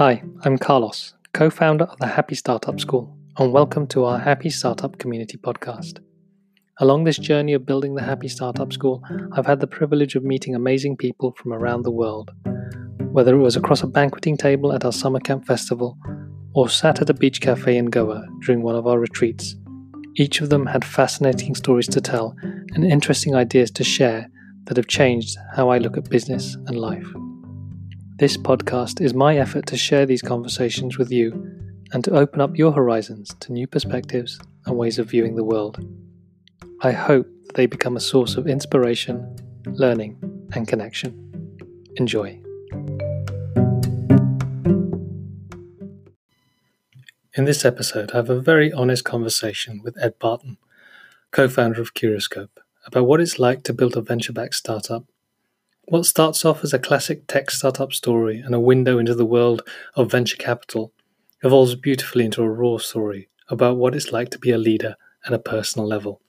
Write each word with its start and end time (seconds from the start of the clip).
Hi, 0.00 0.22
I'm 0.46 0.56
Carlos, 0.56 1.12
co 1.34 1.50
founder 1.50 1.84
of 1.84 1.98
the 1.98 2.06
Happy 2.06 2.34
Startup 2.34 2.80
School, 2.80 3.14
and 3.36 3.52
welcome 3.52 3.86
to 3.88 4.06
our 4.06 4.18
Happy 4.18 4.48
Startup 4.48 4.96
Community 4.96 5.36
podcast. 5.36 5.98
Along 6.78 7.04
this 7.04 7.18
journey 7.18 7.52
of 7.52 7.66
building 7.66 7.94
the 7.94 8.02
Happy 8.02 8.26
Startup 8.26 8.72
School, 8.72 9.02
I've 9.32 9.44
had 9.44 9.60
the 9.60 9.66
privilege 9.66 10.14
of 10.14 10.24
meeting 10.24 10.54
amazing 10.54 10.96
people 10.96 11.32
from 11.32 11.52
around 11.52 11.82
the 11.82 11.90
world. 11.90 12.30
Whether 13.12 13.34
it 13.34 13.42
was 13.42 13.56
across 13.56 13.82
a 13.82 13.86
banqueting 13.86 14.38
table 14.38 14.72
at 14.72 14.86
our 14.86 14.92
summer 14.92 15.20
camp 15.20 15.46
festival 15.46 15.98
or 16.54 16.70
sat 16.70 17.02
at 17.02 17.10
a 17.10 17.12
beach 17.12 17.42
cafe 17.42 17.76
in 17.76 17.90
Goa 17.90 18.26
during 18.46 18.62
one 18.62 18.76
of 18.76 18.86
our 18.86 18.98
retreats, 18.98 19.54
each 20.16 20.40
of 20.40 20.48
them 20.48 20.64
had 20.64 20.82
fascinating 20.82 21.54
stories 21.54 21.88
to 21.88 22.00
tell 22.00 22.34
and 22.42 22.86
interesting 22.86 23.34
ideas 23.34 23.70
to 23.72 23.84
share 23.84 24.30
that 24.64 24.78
have 24.78 24.86
changed 24.86 25.36
how 25.54 25.68
I 25.68 25.76
look 25.76 25.98
at 25.98 26.08
business 26.08 26.54
and 26.68 26.78
life. 26.78 27.06
This 28.20 28.36
podcast 28.36 29.00
is 29.00 29.14
my 29.14 29.38
effort 29.38 29.64
to 29.68 29.78
share 29.78 30.04
these 30.04 30.20
conversations 30.20 30.98
with 30.98 31.10
you 31.10 31.32
and 31.94 32.04
to 32.04 32.10
open 32.10 32.42
up 32.42 32.54
your 32.54 32.70
horizons 32.70 33.34
to 33.40 33.50
new 33.50 33.66
perspectives 33.66 34.38
and 34.66 34.76
ways 34.76 34.98
of 34.98 35.08
viewing 35.08 35.36
the 35.36 35.42
world. 35.42 35.82
I 36.82 36.92
hope 36.92 37.26
they 37.54 37.64
become 37.64 37.96
a 37.96 38.00
source 38.00 38.36
of 38.36 38.46
inspiration, 38.46 39.34
learning, 39.64 40.18
and 40.52 40.68
connection. 40.68 41.16
Enjoy. 41.96 42.38
In 47.32 47.46
this 47.46 47.64
episode, 47.64 48.10
I 48.12 48.18
have 48.18 48.28
a 48.28 48.38
very 48.38 48.70
honest 48.70 49.06
conversation 49.06 49.80
with 49.82 49.96
Ed 49.96 50.18
Barton, 50.18 50.58
co 51.30 51.48
founder 51.48 51.80
of 51.80 51.94
Curiscope, 51.94 52.60
about 52.84 53.06
what 53.06 53.22
it's 53.22 53.38
like 53.38 53.62
to 53.62 53.72
build 53.72 53.96
a 53.96 54.02
venture 54.02 54.34
backed 54.34 54.56
startup 54.56 55.06
what 55.86 56.06
starts 56.06 56.44
off 56.44 56.62
as 56.62 56.72
a 56.72 56.78
classic 56.78 57.26
tech 57.26 57.50
startup 57.50 57.92
story 57.92 58.38
and 58.38 58.54
a 58.54 58.60
window 58.60 58.98
into 58.98 59.14
the 59.14 59.26
world 59.26 59.62
of 59.96 60.10
venture 60.10 60.36
capital 60.36 60.92
evolves 61.42 61.74
beautifully 61.74 62.24
into 62.24 62.42
a 62.42 62.48
raw 62.48 62.76
story 62.76 63.28
about 63.48 63.76
what 63.76 63.94
it's 63.94 64.12
like 64.12 64.30
to 64.30 64.38
be 64.38 64.52
a 64.52 64.58
leader 64.58 64.96
at 65.26 65.32
a 65.32 65.38
personal 65.38 65.86
level. 65.88 66.20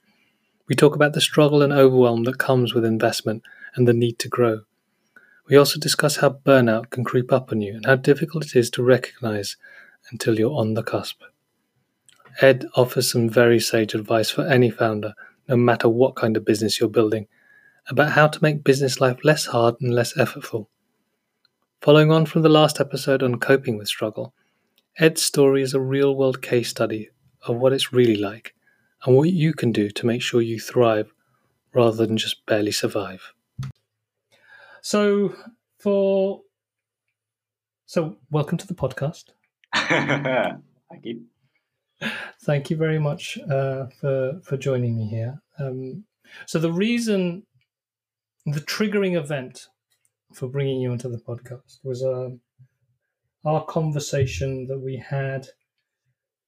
We 0.68 0.76
talk 0.76 0.96
about 0.96 1.14
the 1.14 1.22
struggle 1.22 1.62
and 1.62 1.72
overwhelm 1.72 2.24
that 2.24 2.40
comes 2.40 2.74
with 2.74 2.86
investment 2.86 3.44
and 3.76 3.88
the 3.88 3.94
need 3.94 4.20
to 4.20 4.28
grow. 4.28 4.62
We 5.48 5.58
also 5.58 5.80
discuss 5.80 6.18
how 6.18 6.30
burnout 6.30 6.90
can 6.90 7.04
creep 7.04 7.32
up 7.32 7.52
on 7.52 7.62
you 7.62 7.76
and 7.76 7.86
how 7.86 7.96
difficult 7.96 8.46
it 8.46 8.56
is 8.56 8.70
to 8.72 8.84
recognize 8.84 9.58
until 10.12 10.40
you're 10.40 10.58
on 10.58 10.74
the 10.74 10.84
cusp. 10.84 11.22
Ed 12.40 12.66
offers 12.76 13.12
some 13.12 13.30
very 13.30 13.60
sage 13.60 13.94
advice 13.94 14.30
for 14.30 14.48
any 14.48 14.70
founder, 14.70 15.14
no 15.48 15.58
matter 15.58 15.90
what 15.90 16.16
kind 16.16 16.38
of 16.38 16.46
business 16.46 16.80
you're 16.80 16.90
building 16.90 17.28
about 17.90 18.12
how 18.12 18.28
to 18.28 18.42
make 18.42 18.64
business 18.64 19.02
life 19.02 19.20
less 19.24 19.46
hard 19.48 19.76
and 19.82 19.94
less 19.94 20.14
effortful. 20.14 20.68
Following 21.82 22.12
on 22.12 22.26
from 22.26 22.44
the 22.44 22.50
last 22.50 22.80
episode 22.80 23.24
on 23.24 23.40
coping 23.40 23.78
with 23.78 23.88
struggle, 23.88 24.34
Ed's 24.98 25.24
story 25.24 25.62
is 25.62 25.74
a 25.74 25.80
real 25.80 26.16
world 26.16 26.42
case 26.42 26.70
study 26.70 27.10
of 27.48 27.58
what 27.58 27.74
it's 27.74 27.92
really 27.92 28.16
like 28.16 28.54
and 29.04 29.16
what 29.16 29.30
you 29.30 29.54
can 29.54 29.72
do 29.72 29.90
to 29.90 30.06
make 30.06 30.22
sure 30.22 30.42
you 30.42 30.60
thrive 30.60 31.14
rather 31.74 32.06
than 32.06 32.18
just 32.18 32.46
barely 32.46 32.72
survive. 32.72 33.34
So, 34.82 35.36
for 35.80 36.42
so 37.86 38.18
welcome 38.30 38.58
to 38.58 38.68
the 38.68 38.74
podcast. 38.74 39.26
Thank 39.76 41.06
you. 41.06 41.24
Thank 42.44 42.70
you 42.70 42.78
very 42.78 43.00
much 43.00 43.38
uh, 43.50 43.88
for 44.00 44.40
for 44.44 44.58
joining 44.58 44.98
me 44.98 45.08
here. 45.08 45.42
Um, 45.60 46.04
so 46.46 46.60
the 46.60 46.72
reason 46.72 47.44
the 48.46 48.62
triggering 48.62 49.18
event 49.18 49.68
for 50.34 50.48
bringing 50.48 50.82
you 50.82 50.92
onto 50.92 51.10
the 51.10 51.18
podcast 51.18 51.80
was 51.84 52.04
uh, 52.04 52.30
our 53.46 53.64
conversation 53.66 54.68
that 54.68 54.80
we 54.80 54.98
had 54.98 55.48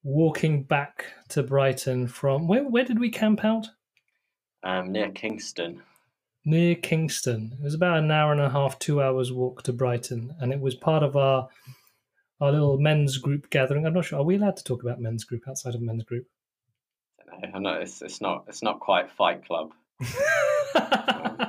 walking 0.04 0.64
back 0.64 1.06
to 1.30 1.44
Brighton 1.44 2.08
from 2.08 2.48
where? 2.48 2.64
Where 2.64 2.86
did 2.86 3.00
we 3.00 3.10
camp 3.10 3.44
out? 3.44 3.68
Um, 4.64 4.92
near 4.92 5.10
Kingston. 5.12 5.82
Near 6.46 6.76
Kingston. 6.76 7.58
It 7.60 7.64
was 7.64 7.74
about 7.74 8.00
an 8.00 8.12
hour 8.12 8.32
and 8.32 8.42
a 8.42 8.50
half, 8.50 8.80
two 8.80 9.02
hours 9.02 9.32
walk 9.32 9.64
to 9.64 9.74
Brighton, 9.74 10.36
and 10.40 10.52
it 10.52 10.60
was 10.60 10.76
part 10.76 11.04
of 11.04 11.16
our 11.16 11.48
our 12.42 12.52
little 12.52 12.78
men's 12.78 13.18
group 13.18 13.50
gathering. 13.50 13.86
I'm 13.86 13.94
not 13.94 14.06
sure. 14.06 14.20
Are 14.20 14.24
we 14.24 14.36
allowed 14.36 14.58
to 14.58 14.64
talk 14.64 14.84
about 14.84 15.00
men's 15.00 15.24
group 15.24 15.44
outside 15.48 15.76
of 15.76 15.82
men's 15.82 16.04
group? 16.04 16.26
I 17.54 17.60
know 17.60 17.74
it's, 17.74 18.02
it's 18.02 18.22
not 18.22 18.46
it's 18.48 18.62
not 18.62 18.80
quite 18.80 19.10
Fight 19.12 19.46
Club. 19.46 19.72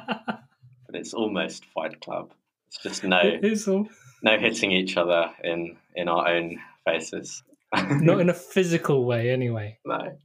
it's 1.04 1.12
almost 1.12 1.66
Fight 1.66 2.00
Club. 2.00 2.32
It's 2.68 2.78
just 2.82 3.04
no 3.04 3.20
it 3.22 3.68
all... 3.68 3.86
no 4.22 4.38
hitting 4.38 4.72
each 4.72 4.96
other 4.96 5.30
in 5.44 5.76
in 5.94 6.08
our 6.08 6.26
own 6.26 6.58
faces. 6.86 7.42
Not 7.90 8.20
in 8.20 8.30
a 8.30 8.34
physical 8.34 9.04
way, 9.04 9.28
anyway. 9.30 9.78
No. 9.84 10.16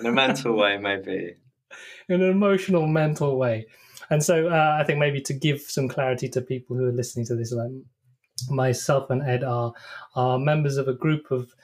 In 0.00 0.06
a 0.06 0.12
mental 0.12 0.56
way, 0.56 0.78
maybe. 0.78 1.34
In 2.08 2.20
an 2.20 2.30
emotional, 2.30 2.86
mental 2.86 3.38
way. 3.38 3.66
And 4.10 4.22
so 4.22 4.48
uh, 4.48 4.76
I 4.78 4.84
think 4.84 4.98
maybe 4.98 5.20
to 5.22 5.32
give 5.32 5.62
some 5.62 5.88
clarity 5.88 6.28
to 6.30 6.42
people 6.42 6.76
who 6.76 6.86
are 6.86 6.92
listening 6.92 7.24
to 7.26 7.36
this, 7.36 7.52
like 7.52 7.70
myself 8.50 9.10
and 9.10 9.22
Ed 9.22 9.42
are 9.42 9.72
are 10.14 10.38
members 10.38 10.76
of 10.76 10.86
a 10.88 10.92
group 10.92 11.30
of, 11.30 11.54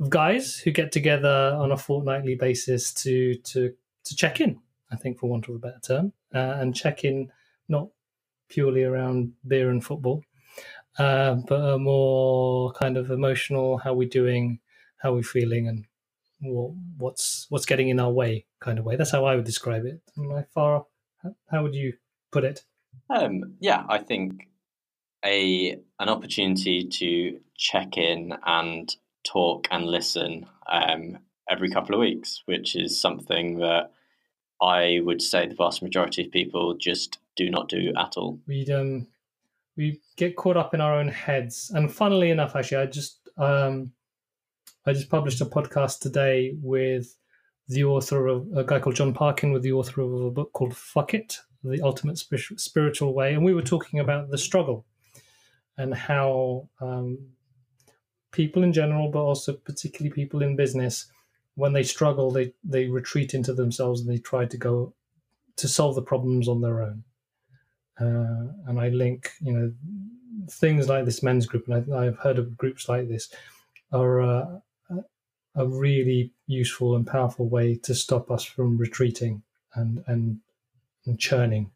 of 0.00 0.10
guys 0.10 0.56
who 0.56 0.70
get 0.70 0.90
together 0.90 1.54
on 1.58 1.70
a 1.70 1.76
fortnightly 1.76 2.34
basis 2.34 2.92
to 3.02 3.34
to 3.50 3.72
to 4.04 4.16
check 4.16 4.40
in. 4.40 4.60
I 4.90 4.96
think, 4.96 5.18
for 5.18 5.28
want 5.28 5.48
of 5.48 5.56
a 5.56 5.58
better 5.58 5.80
term, 5.80 6.12
uh, 6.34 6.56
and 6.60 6.74
check 6.74 7.04
in 7.04 7.30
not 7.68 7.88
purely 8.48 8.84
around 8.84 9.32
beer 9.46 9.70
and 9.70 9.84
football, 9.84 10.22
uh, 10.98 11.34
but 11.34 11.60
a 11.60 11.78
more 11.78 12.72
kind 12.72 12.96
of 12.96 13.10
emotional, 13.10 13.78
how 13.78 13.94
we're 13.94 14.08
doing, 14.08 14.60
how 14.98 15.12
we're 15.12 15.22
feeling, 15.22 15.68
and 15.68 15.84
what, 16.40 16.72
what's 16.96 17.46
what's 17.50 17.66
getting 17.66 17.88
in 17.88 18.00
our 18.00 18.10
way 18.10 18.46
kind 18.60 18.78
of 18.78 18.84
way. 18.84 18.96
That's 18.96 19.10
how 19.10 19.24
I 19.24 19.36
would 19.36 19.44
describe 19.44 19.84
it. 19.84 20.00
Am 20.16 20.32
I 20.32 20.44
far? 20.54 20.86
How 21.50 21.62
would 21.62 21.74
you 21.74 21.94
put 22.32 22.44
it? 22.44 22.62
Um, 23.10 23.56
yeah, 23.60 23.84
I 23.88 23.98
think 23.98 24.48
a 25.24 25.78
an 25.98 26.08
opportunity 26.08 26.84
to 26.84 27.40
check 27.56 27.96
in 27.96 28.34
and 28.46 28.94
talk 29.24 29.68
and 29.70 29.84
listen 29.86 30.46
um, 30.70 31.18
every 31.50 31.70
couple 31.70 31.94
of 31.94 32.00
weeks, 32.00 32.42
which 32.46 32.76
is 32.76 33.00
something 33.00 33.58
that 33.58 33.90
I 34.60 35.00
would 35.02 35.22
say 35.22 35.46
the 35.46 35.54
vast 35.54 35.82
majority 35.82 36.24
of 36.24 36.32
people 36.32 36.74
just 36.74 37.18
do 37.38 37.48
not 37.48 37.68
do 37.68 37.92
at 37.96 38.18
all. 38.18 38.38
We 38.46 38.70
um 38.70 39.06
we 39.76 40.00
get 40.16 40.36
caught 40.36 40.56
up 40.56 40.74
in 40.74 40.80
our 40.82 40.94
own 40.94 41.08
heads, 41.08 41.70
and 41.74 41.90
funnily 41.90 42.30
enough, 42.30 42.54
actually, 42.56 42.82
I 42.82 42.86
just 42.86 43.28
um 43.38 43.92
I 44.84 44.92
just 44.92 45.08
published 45.08 45.40
a 45.40 45.46
podcast 45.46 46.00
today 46.00 46.56
with 46.60 47.14
the 47.68 47.84
author 47.84 48.26
of 48.26 48.48
a 48.54 48.64
guy 48.64 48.80
called 48.80 48.96
John 48.96 49.14
Parkin, 49.14 49.52
with 49.52 49.62
the 49.62 49.72
author 49.72 50.02
of 50.02 50.12
a 50.12 50.30
book 50.30 50.52
called 50.52 50.76
"Fuck 50.76 51.14
It: 51.14 51.38
The 51.62 51.80
Ultimate 51.80 52.18
Spiritual 52.18 53.14
Way," 53.14 53.34
and 53.34 53.44
we 53.44 53.54
were 53.54 53.62
talking 53.62 54.00
about 54.00 54.30
the 54.30 54.38
struggle 54.38 54.84
and 55.76 55.94
how 55.94 56.68
um, 56.80 57.18
people 58.32 58.64
in 58.64 58.72
general, 58.72 59.10
but 59.10 59.22
also 59.22 59.52
particularly 59.52 60.12
people 60.12 60.42
in 60.42 60.56
business, 60.56 61.06
when 61.54 61.72
they 61.72 61.84
struggle, 61.84 62.32
they 62.32 62.52
they 62.64 62.86
retreat 62.86 63.32
into 63.32 63.52
themselves 63.52 64.00
and 64.00 64.10
they 64.10 64.18
try 64.18 64.44
to 64.44 64.56
go 64.56 64.92
to 65.56 65.68
solve 65.68 65.94
the 65.94 66.02
problems 66.02 66.48
on 66.48 66.60
their 66.60 66.82
own. 66.82 67.04
Uh, 68.00 68.52
and 68.66 68.80
I 68.80 68.88
link, 68.88 69.30
you 69.40 69.52
know, 69.52 69.72
things 70.50 70.88
like 70.88 71.04
this 71.04 71.22
men's 71.22 71.46
group, 71.46 71.68
and 71.68 71.94
I, 71.94 72.04
have 72.04 72.18
heard 72.18 72.38
of 72.38 72.56
groups 72.56 72.88
like 72.88 73.08
this, 73.08 73.28
are 73.92 74.20
uh, 74.20 74.60
a 75.54 75.66
really 75.66 76.32
useful 76.46 76.94
and 76.94 77.06
powerful 77.06 77.48
way 77.48 77.74
to 77.82 77.94
stop 77.94 78.30
us 78.30 78.44
from 78.44 78.76
retreating 78.76 79.42
and 79.74 80.04
and, 80.06 80.38
and 81.06 81.18
churning 81.18 81.70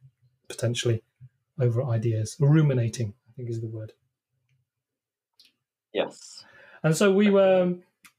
potentially 0.48 1.02
over 1.60 1.82
ideas, 1.84 2.36
ruminating. 2.38 3.14
I 3.28 3.32
think 3.36 3.50
is 3.50 3.60
the 3.60 3.66
word. 3.66 3.92
Yes. 5.92 6.44
And 6.82 6.96
so 6.96 7.12
we 7.12 7.30
were, 7.30 7.74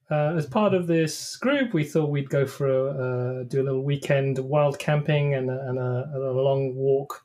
uh, 0.09 0.33
as 0.35 0.45
part 0.45 0.73
of 0.73 0.87
this 0.87 1.35
group, 1.37 1.73
we 1.73 1.83
thought 1.83 2.09
we'd 2.09 2.29
go 2.29 2.45
for 2.45 2.67
a, 2.67 2.89
uh, 2.89 3.43
do 3.43 3.61
a 3.61 3.63
little 3.63 3.83
weekend 3.83 4.39
wild 4.39 4.79
camping 4.79 5.33
and 5.33 5.49
a, 5.49 5.59
and 5.67 5.77
a, 5.77 6.11
a 6.15 6.41
long 6.41 6.75
walk 6.75 7.22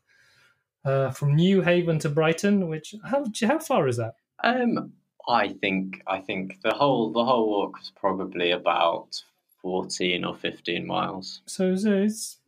uh, 0.84 1.10
from 1.10 1.36
Newhaven 1.36 2.00
to 2.00 2.08
Brighton. 2.08 2.68
Which 2.68 2.94
how 3.04 3.24
how 3.42 3.58
far 3.58 3.88
is 3.88 3.96
that? 3.96 4.14
Um, 4.42 4.92
I 5.28 5.48
think 5.48 6.02
I 6.06 6.18
think 6.20 6.60
the 6.62 6.74
whole 6.74 7.12
the 7.12 7.24
whole 7.24 7.48
walk 7.48 7.78
was 7.78 7.92
probably 7.94 8.50
about 8.50 9.22
fourteen 9.60 10.24
or 10.24 10.34
fifteen 10.34 10.86
miles. 10.86 11.42
So 11.46 11.74
it's 11.74 12.38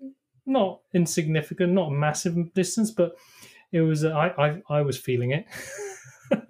not 0.47 0.81
insignificant, 0.95 1.73
not 1.73 1.89
a 1.89 1.95
massive 1.95 2.53
distance, 2.55 2.91
but 2.91 3.17
it 3.73 3.83
was. 3.83 4.05
I 4.05 4.29
I, 4.29 4.63
I 4.79 4.83
was 4.83 4.99
feeling 4.99 5.33
it. 5.33 5.47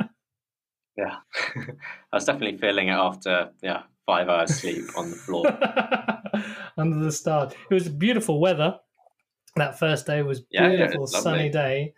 yeah, 0.97 1.17
I 1.57 2.17
was 2.17 2.25
definitely 2.25 2.59
feeling 2.59 2.89
it 2.89 2.93
after 2.93 3.51
yeah 3.63 3.83
five 4.07 4.29
hours 4.29 4.55
sleep 4.57 4.85
on 4.97 5.11
the 5.11 5.17
floor 5.17 5.47
under 6.77 6.99
the 6.99 7.13
stars. 7.13 7.53
It 7.71 7.75
was 7.75 7.89
beautiful 7.89 8.41
weather 8.41 8.79
that 9.57 9.79
first 9.79 10.07
day 10.07 10.23
was 10.23 10.41
beautiful, 10.41 11.09
yeah, 11.13 11.21
sunny 11.21 11.49
day, 11.49 11.95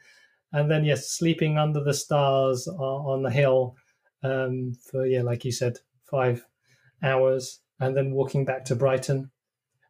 and 0.53 0.71
then 0.71 0.85
yes, 0.85 1.11
sleeping 1.11 1.59
under 1.59 1.83
the 1.83 1.95
stars 1.95 2.67
on, 2.69 3.23
the 3.23 3.31
hill 3.31 3.77
um, 4.23 4.75
for 4.91 5.07
yeah, 5.07 5.23
like 5.23 5.45
you 5.45 5.53
said, 5.53 5.79
five 6.11 6.47
hours, 7.03 7.61
and 7.81 7.97
then 7.97 8.13
walking 8.13 8.45
back 8.45 8.65
to 8.67 8.77
Brighton, 8.77 9.31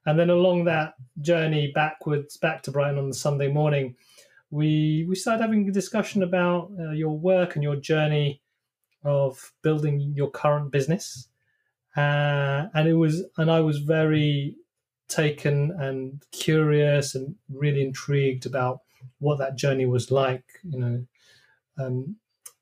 and 0.07 0.19
then 0.19 0.31
along 0.31 0.65
that 0.65 0.95
journey 1.21 1.71
backwards 1.75 2.37
back 2.37 2.63
to 2.63 2.71
Brighton 2.71 2.99
on 2.99 3.09
the 3.09 3.15
Sunday 3.15 3.49
morning, 3.49 3.97
we 4.51 5.07
we 5.09 5.15
started 5.15 5.43
having 5.43 5.69
a 5.69 5.73
discussion 5.73 6.23
about 6.23 6.71
uh, 6.79 6.91
your 6.91 7.17
work 7.17 7.55
and 7.55 7.63
your 7.63 7.77
journey 7.77 8.43
of 9.05 9.53
building 9.63 10.13
your 10.17 10.31
current 10.31 10.71
business, 10.71 11.29
uh, 11.97 12.67
and 12.75 12.89
it 12.89 12.95
was 12.95 13.25
and 13.37 13.51
I 13.51 13.61
was 13.61 13.79
very 13.79 14.57
taken 15.13 15.73
and 15.79 16.23
curious 16.33 17.15
and 17.15 17.35
really 17.53 17.83
intrigued 17.83 18.47
about 18.47 18.81
what 19.19 19.39
that 19.39 19.57
journey 19.57 19.87
was 19.87 20.11
like, 20.11 20.45
you 20.65 20.79
know. 20.79 21.07
Um, 21.79 22.17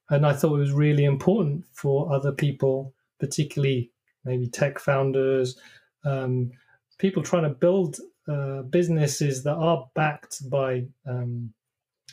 and 0.09 0.27
I 0.27 0.33
thought 0.33 0.57
it 0.57 0.61
was 0.61 0.73
really 0.73 1.05
important 1.05 1.65
for 1.73 2.13
other 2.13 2.33
people, 2.33 2.95
particularly 3.19 3.93
maybe 4.25 4.49
tech 4.49 4.79
founders, 4.79 5.59
um, 6.05 6.51
people 6.99 7.23
trying 7.23 7.45
to 7.45 7.51
build 7.51 7.99
uh, 8.29 8.63
businesses 8.63 9.45
that 9.45 9.55
are 9.55 9.89
backed 9.95 10.49
by 10.51 10.85
um, 11.07 11.53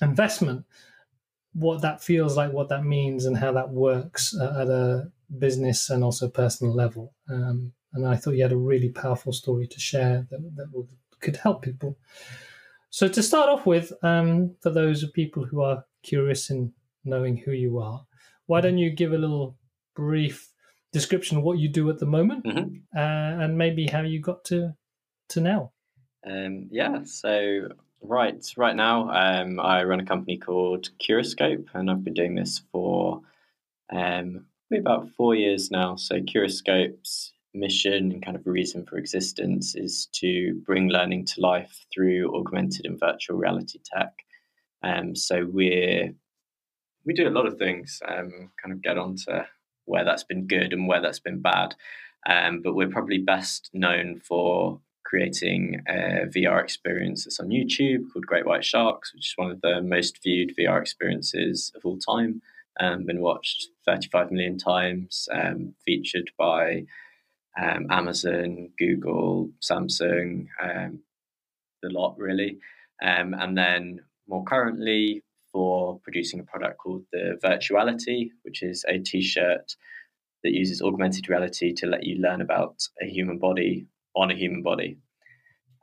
investment, 0.01 0.65
what 1.53 1.81
that 1.81 2.03
feels 2.03 2.37
like, 2.37 2.51
what 2.51 2.69
that 2.69 2.85
means, 2.85 3.25
and 3.25 3.37
how 3.37 3.51
that 3.51 3.69
works 3.69 4.35
uh, 4.35 4.61
at 4.61 4.67
a 4.67 5.11
business 5.37 5.89
and 5.89 6.03
also 6.03 6.29
personal 6.29 6.73
level. 6.73 7.13
Um, 7.29 7.73
and 7.93 8.07
I 8.07 8.15
thought 8.15 8.35
you 8.35 8.43
had 8.43 8.51
a 8.51 8.57
really 8.57 8.89
powerful 8.89 9.33
story 9.33 9.67
to 9.67 9.79
share 9.79 10.27
that, 10.29 10.55
that 10.55 10.67
would, 10.73 10.89
could 11.19 11.37
help 11.37 11.61
people. 11.61 11.97
So, 12.89 13.07
to 13.07 13.21
start 13.21 13.49
off 13.49 13.65
with, 13.65 13.91
um, 14.03 14.55
for 14.61 14.69
those 14.69 15.03
of 15.03 15.13
people 15.13 15.45
who 15.45 15.61
are 15.61 15.85
curious 16.03 16.49
in 16.49 16.73
knowing 17.03 17.37
who 17.37 17.51
you 17.51 17.79
are, 17.79 18.05
why 18.45 18.61
don't 18.61 18.77
you 18.77 18.89
give 18.89 19.13
a 19.13 19.17
little 19.17 19.57
brief 19.95 20.51
description 20.91 21.37
of 21.37 21.43
what 21.43 21.59
you 21.59 21.69
do 21.69 21.89
at 21.89 21.99
the 21.99 22.05
moment 22.05 22.45
mm-hmm. 22.45 22.75
uh, 22.95 23.43
and 23.43 23.57
maybe 23.57 23.87
how 23.87 24.01
you 24.01 24.21
got 24.21 24.43
to 24.45 24.73
to 25.29 25.41
now? 25.41 25.71
Um, 26.25 26.67
yeah, 26.71 27.03
so 27.03 27.69
right 28.01 28.43
right 28.57 28.75
now 28.75 29.09
um, 29.09 29.59
I 29.59 29.83
run 29.83 29.99
a 29.99 30.05
company 30.05 30.37
called 30.37 30.89
Curiscope, 30.99 31.67
and 31.73 31.89
I've 31.89 32.03
been 32.03 32.13
doing 32.13 32.35
this 32.35 32.61
for 32.71 33.21
um, 33.91 34.45
maybe 34.69 34.81
about 34.81 35.09
four 35.11 35.35
years 35.35 35.71
now. 35.71 35.95
So 35.95 36.21
Curiscope's 36.21 37.33
mission 37.59 38.11
and 38.11 38.23
kind 38.23 38.37
of 38.37 38.45
reason 38.45 38.85
for 38.85 38.97
existence 38.97 39.75
is 39.75 40.07
to 40.13 40.61
bring 40.65 40.89
learning 40.89 41.25
to 41.25 41.41
life 41.41 41.85
through 41.93 42.35
augmented 42.35 42.85
and 42.85 42.99
virtual 42.99 43.37
reality 43.37 43.79
tech. 43.83 44.11
Um, 44.83 45.15
so 45.15 45.47
we're 45.51 46.13
we 47.05 47.13
do 47.13 47.27
a 47.27 47.31
lot 47.31 47.47
of 47.47 47.57
things. 47.57 48.01
Um, 48.07 48.51
kind 48.61 48.73
of 48.73 48.81
get 48.81 48.97
on 48.97 49.15
to 49.27 49.47
where 49.85 50.03
that's 50.03 50.25
been 50.25 50.45
good 50.45 50.73
and 50.73 50.87
where 50.87 51.01
that's 51.01 51.21
been 51.21 51.41
bad. 51.41 51.73
Um, 52.29 52.61
but 52.61 52.75
we're 52.75 52.89
probably 52.89 53.19
best 53.19 53.69
known 53.73 54.19
for 54.19 54.81
creating 55.05 55.81
a 55.87 56.25
VR 56.35 56.61
experience 56.61 57.23
that's 57.23 57.39
on 57.39 57.47
YouTube 57.47 58.11
called 58.11 58.25
Great 58.25 58.45
White 58.45 58.65
Sharks, 58.65 59.13
which 59.13 59.27
is 59.27 59.33
one 59.37 59.49
of 59.49 59.61
the 59.61 59.81
most 59.81 60.21
viewed 60.21 60.53
VR 60.59 60.81
experiences 60.81 61.71
of 61.75 61.85
all 61.85 61.97
time. 61.97 62.41
Um, 62.79 63.05
been 63.05 63.21
watched 63.21 63.69
35 63.85 64.31
million 64.31 64.57
times, 64.57 65.29
um, 65.31 65.73
featured 65.85 66.29
by 66.37 66.83
um, 67.61 67.87
Amazon, 67.89 68.69
Google, 68.77 69.49
Samsung, 69.61 70.47
um, 70.61 70.99
the 71.81 71.89
lot 71.89 72.15
really. 72.17 72.59
Um, 73.01 73.33
and 73.33 73.57
then 73.57 74.01
more 74.27 74.43
currently, 74.43 75.23
for 75.51 75.99
producing 76.03 76.39
a 76.39 76.43
product 76.43 76.77
called 76.77 77.03
the 77.11 77.37
Virtuali-Tee, 77.41 78.31
which 78.43 78.61
is 78.61 78.85
a 78.87 78.99
t 78.99 79.21
shirt 79.21 79.75
that 80.43 80.53
uses 80.53 80.81
augmented 80.81 81.29
reality 81.29 81.73
to 81.73 81.87
let 81.87 82.03
you 82.03 82.21
learn 82.21 82.41
about 82.41 82.75
a 83.01 83.05
human 83.07 83.39
body 83.39 83.87
on 84.15 84.29
a 84.29 84.35
human 84.35 84.61
body. 84.61 84.97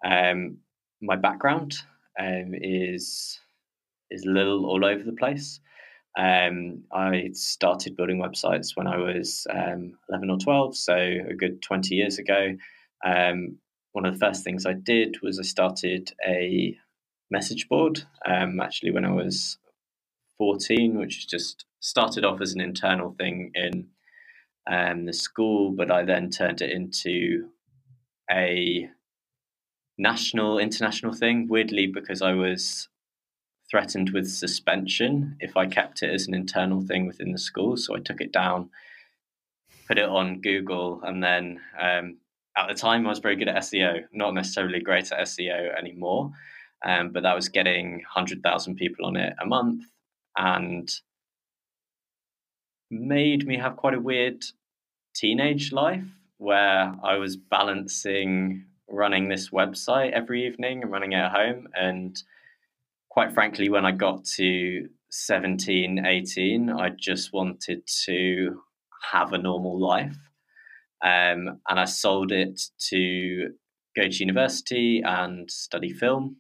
Um, 0.05 0.59
my 1.03 1.17
background 1.17 1.75
um, 2.21 2.53
is 2.55 3.41
is 4.11 4.25
a 4.25 4.31
little 4.31 4.67
all 4.67 4.85
over 4.85 5.03
the 5.03 5.13
place. 5.13 5.61
Um, 6.17 6.85
I 6.93 7.31
started 7.33 7.97
building 7.97 8.19
websites 8.19 8.77
when 8.77 8.87
I 8.87 8.97
was 8.99 9.47
um, 9.51 9.95
11 10.09 10.31
or 10.31 10.39
12, 10.39 10.77
so 10.77 10.95
a 10.95 11.35
good 11.35 11.61
20 11.63 11.95
years 11.95 12.19
ago. 12.19 12.57
Um, 13.05 13.59
one 13.93 14.07
of 14.07 14.15
the 14.15 14.27
first 14.27 14.45
things 14.45 14.67
I 14.67 14.75
did 14.75 15.17
was 15.23 15.39
I 15.39 15.43
started 15.43 16.13
a 16.27 16.77
message 17.31 17.69
board, 17.69 18.05
um, 18.27 18.61
actually, 18.61 18.93
when 18.93 19.05
I 19.05 19.13
was 19.13 19.59
14, 20.39 20.99
which 20.99 21.29
just 21.29 21.65
started 21.81 22.25
off 22.25 22.41
as 22.41 22.55
an 22.55 22.61
internal 22.61 23.15
thing 23.19 23.51
in 23.55 23.89
um, 24.71 25.07
the 25.07 25.13
school, 25.13 25.73
but 25.73 25.91
I 25.91 26.05
then 26.05 26.31
turned 26.31 26.63
it 26.63 26.71
into 26.71 27.49
a 28.31 28.89
national, 29.99 30.59
international 30.59 31.13
thing, 31.13 31.49
weirdly, 31.49 31.87
because 31.87 32.23
I 32.23 32.33
was 32.33 32.89
threatened 33.75 34.11
with 34.11 34.31
suspension 34.31 35.37
if 35.41 35.57
I 35.57 35.67
kept 35.67 36.05
it 36.05 36.15
as 36.15 36.29
an 36.29 36.35
internal 36.35 36.81
thing 36.81 37.09
within 37.09 37.33
the 37.33 37.39
school. 37.39 37.77
So 37.77 37.97
I 37.97 37.99
took 37.99 38.21
it 38.21 38.31
down, 38.31 38.71
put 39.89 39.99
it 39.99 40.09
on 40.09 40.41
Google, 40.41 41.01
and 41.03 41.21
then 41.21 41.61
um, 41.77 42.19
at 42.57 42.69
the 42.69 42.75
time 42.75 43.05
I 43.05 43.09
was 43.09 43.19
very 43.19 43.35
good 43.35 43.49
at 43.49 43.65
SEO, 43.65 44.05
not 44.13 44.33
necessarily 44.33 44.79
great 44.79 45.11
at 45.11 45.27
SEO 45.27 45.77
anymore, 45.77 46.31
um, 46.87 47.11
but 47.11 47.25
that 47.25 47.35
was 47.35 47.49
getting 47.49 47.95
100,000 48.15 48.77
people 48.77 49.07
on 49.07 49.17
it 49.17 49.35
a 49.43 49.45
month 49.45 49.83
and 50.39 50.89
made 52.93 53.45
me 53.45 53.59
have 53.59 53.75
quite 53.75 53.95
a 53.95 54.01
weird 54.01 54.45
teenage 55.17 55.73
life 55.73 56.07
where 56.39 56.95
I 57.03 57.17
was 57.17 57.37
balancing 57.37 58.67
running 58.89 59.29
this 59.29 59.51
website 59.51 60.13
every 60.13 60.47
evening 60.47 60.83
and 60.83 60.93
running 60.93 61.11
it 61.11 61.17
at 61.17 61.33
home 61.33 61.67
and 61.75 62.23
quite 63.15 63.33
frankly, 63.33 63.69
when 63.69 63.87
I 63.87 63.93
got 63.93 64.25
to 64.39 64.89
17, 65.11 66.05
18, 66.05 66.69
I 66.69 66.89
just 66.99 67.33
wanted 67.33 67.87
to 68.07 68.61
have 69.13 69.33
a 69.33 69.39
normal 69.39 69.79
life. 69.79 70.17
Um, 71.01 71.61
and 71.69 71.79
I 71.79 71.85
sold 71.85 72.33
it 72.33 72.61
to 72.91 73.51
go 73.95 74.09
to 74.09 74.17
university 74.17 75.01
and 75.07 75.49
study 75.49 75.93
film. 75.93 76.39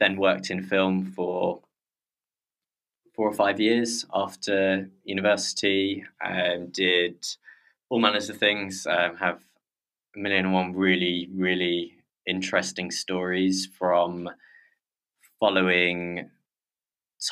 Then 0.00 0.16
worked 0.16 0.50
in 0.50 0.64
film 0.64 1.12
for 1.14 1.60
four 3.14 3.28
or 3.28 3.34
five 3.34 3.60
years 3.60 4.04
after 4.12 4.90
university. 5.04 6.02
Um, 6.24 6.70
did 6.72 7.24
all 7.88 8.00
manners 8.00 8.28
of 8.30 8.38
things. 8.38 8.84
Um, 8.84 9.14
have 9.18 9.38
a 10.16 10.18
million 10.18 10.46
and 10.46 10.54
one 10.54 10.74
really, 10.74 11.28
really 11.32 11.92
interesting 12.26 12.90
stories 12.90 13.68
from 13.78 14.28
following 15.38 16.30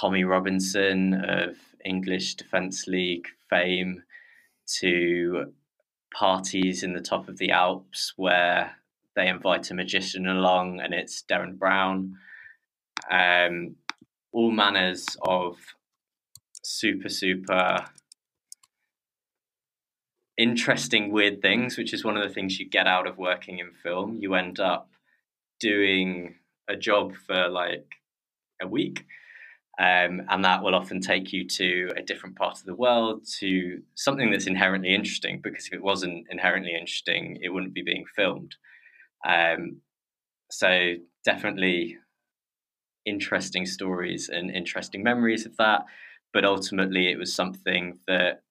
Tommy 0.01 0.25
Robinson 0.25 1.15
of 1.15 1.57
English 1.85 2.35
Defence 2.35 2.87
League 2.87 3.27
fame 3.49 4.03
to 4.81 5.53
parties 6.15 6.83
in 6.83 6.93
the 6.93 7.01
top 7.01 7.29
of 7.29 7.39
the 7.39 7.51
Alps 7.51 8.13
where 8.17 8.77
they 9.17 9.29
invite 9.29 9.71
a 9.71 9.75
magician 9.75 10.27
along 10.27 10.81
and 10.81 10.93
it's 10.93 11.23
Derren 11.23 11.59
Brown. 11.59 12.17
Um, 13.11 13.77
all 14.33 14.51
manners 14.51 15.07
of 15.23 15.57
super, 16.63 17.09
super 17.09 17.87
interesting, 20.37 21.13
weird 21.13 21.41
things, 21.41 21.79
which 21.79 21.93
is 21.95 22.05
one 22.05 22.17
of 22.17 22.27
the 22.27 22.35
things 22.35 22.59
you 22.59 22.69
get 22.69 22.87
out 22.87 23.07
of 23.07 23.19
working 23.19 23.59
in 23.59 23.71
film. 23.83 24.19
You 24.21 24.35
end 24.35 24.59
up 24.59 24.91
doing 25.61 26.37
a 26.69 26.77
job 26.77 27.15
for 27.27 27.49
like 27.49 27.87
a 28.63 28.67
week. 28.67 29.05
Um, 29.77 30.23
and 30.29 30.45
that 30.45 30.63
will 30.63 30.75
often 30.75 31.01
take 31.01 31.33
you 31.33 31.49
to 31.49 31.91
a 31.97 32.03
different 32.03 32.37
part 32.37 32.59
of 32.59 32.65
the 32.65 32.77
world, 32.77 33.27
to 33.41 33.83
something 33.97 34.31
that's 34.31 34.47
inherently 34.47 34.95
interesting. 34.95 35.41
Because 35.43 35.67
if 35.67 35.73
it 35.73 35.83
wasn't 35.83 36.27
inherently 36.31 36.75
interesting, 36.75 37.39
it 37.43 37.49
wouldn't 37.49 37.75
be 37.75 37.83
being 37.83 38.05
filmed. 38.15 38.55
Um, 39.27 39.81
so 40.51 40.95
definitely 41.25 41.99
interesting 43.05 43.67
stories 43.67 44.29
and 44.29 44.51
interesting 44.51 45.03
memories 45.03 45.45
of 45.45 45.57
that. 45.57 45.85
But 46.33 46.45
ultimately, 46.45 47.11
it 47.11 47.19
was 47.19 47.35
something 47.35 47.99
that 48.07 48.43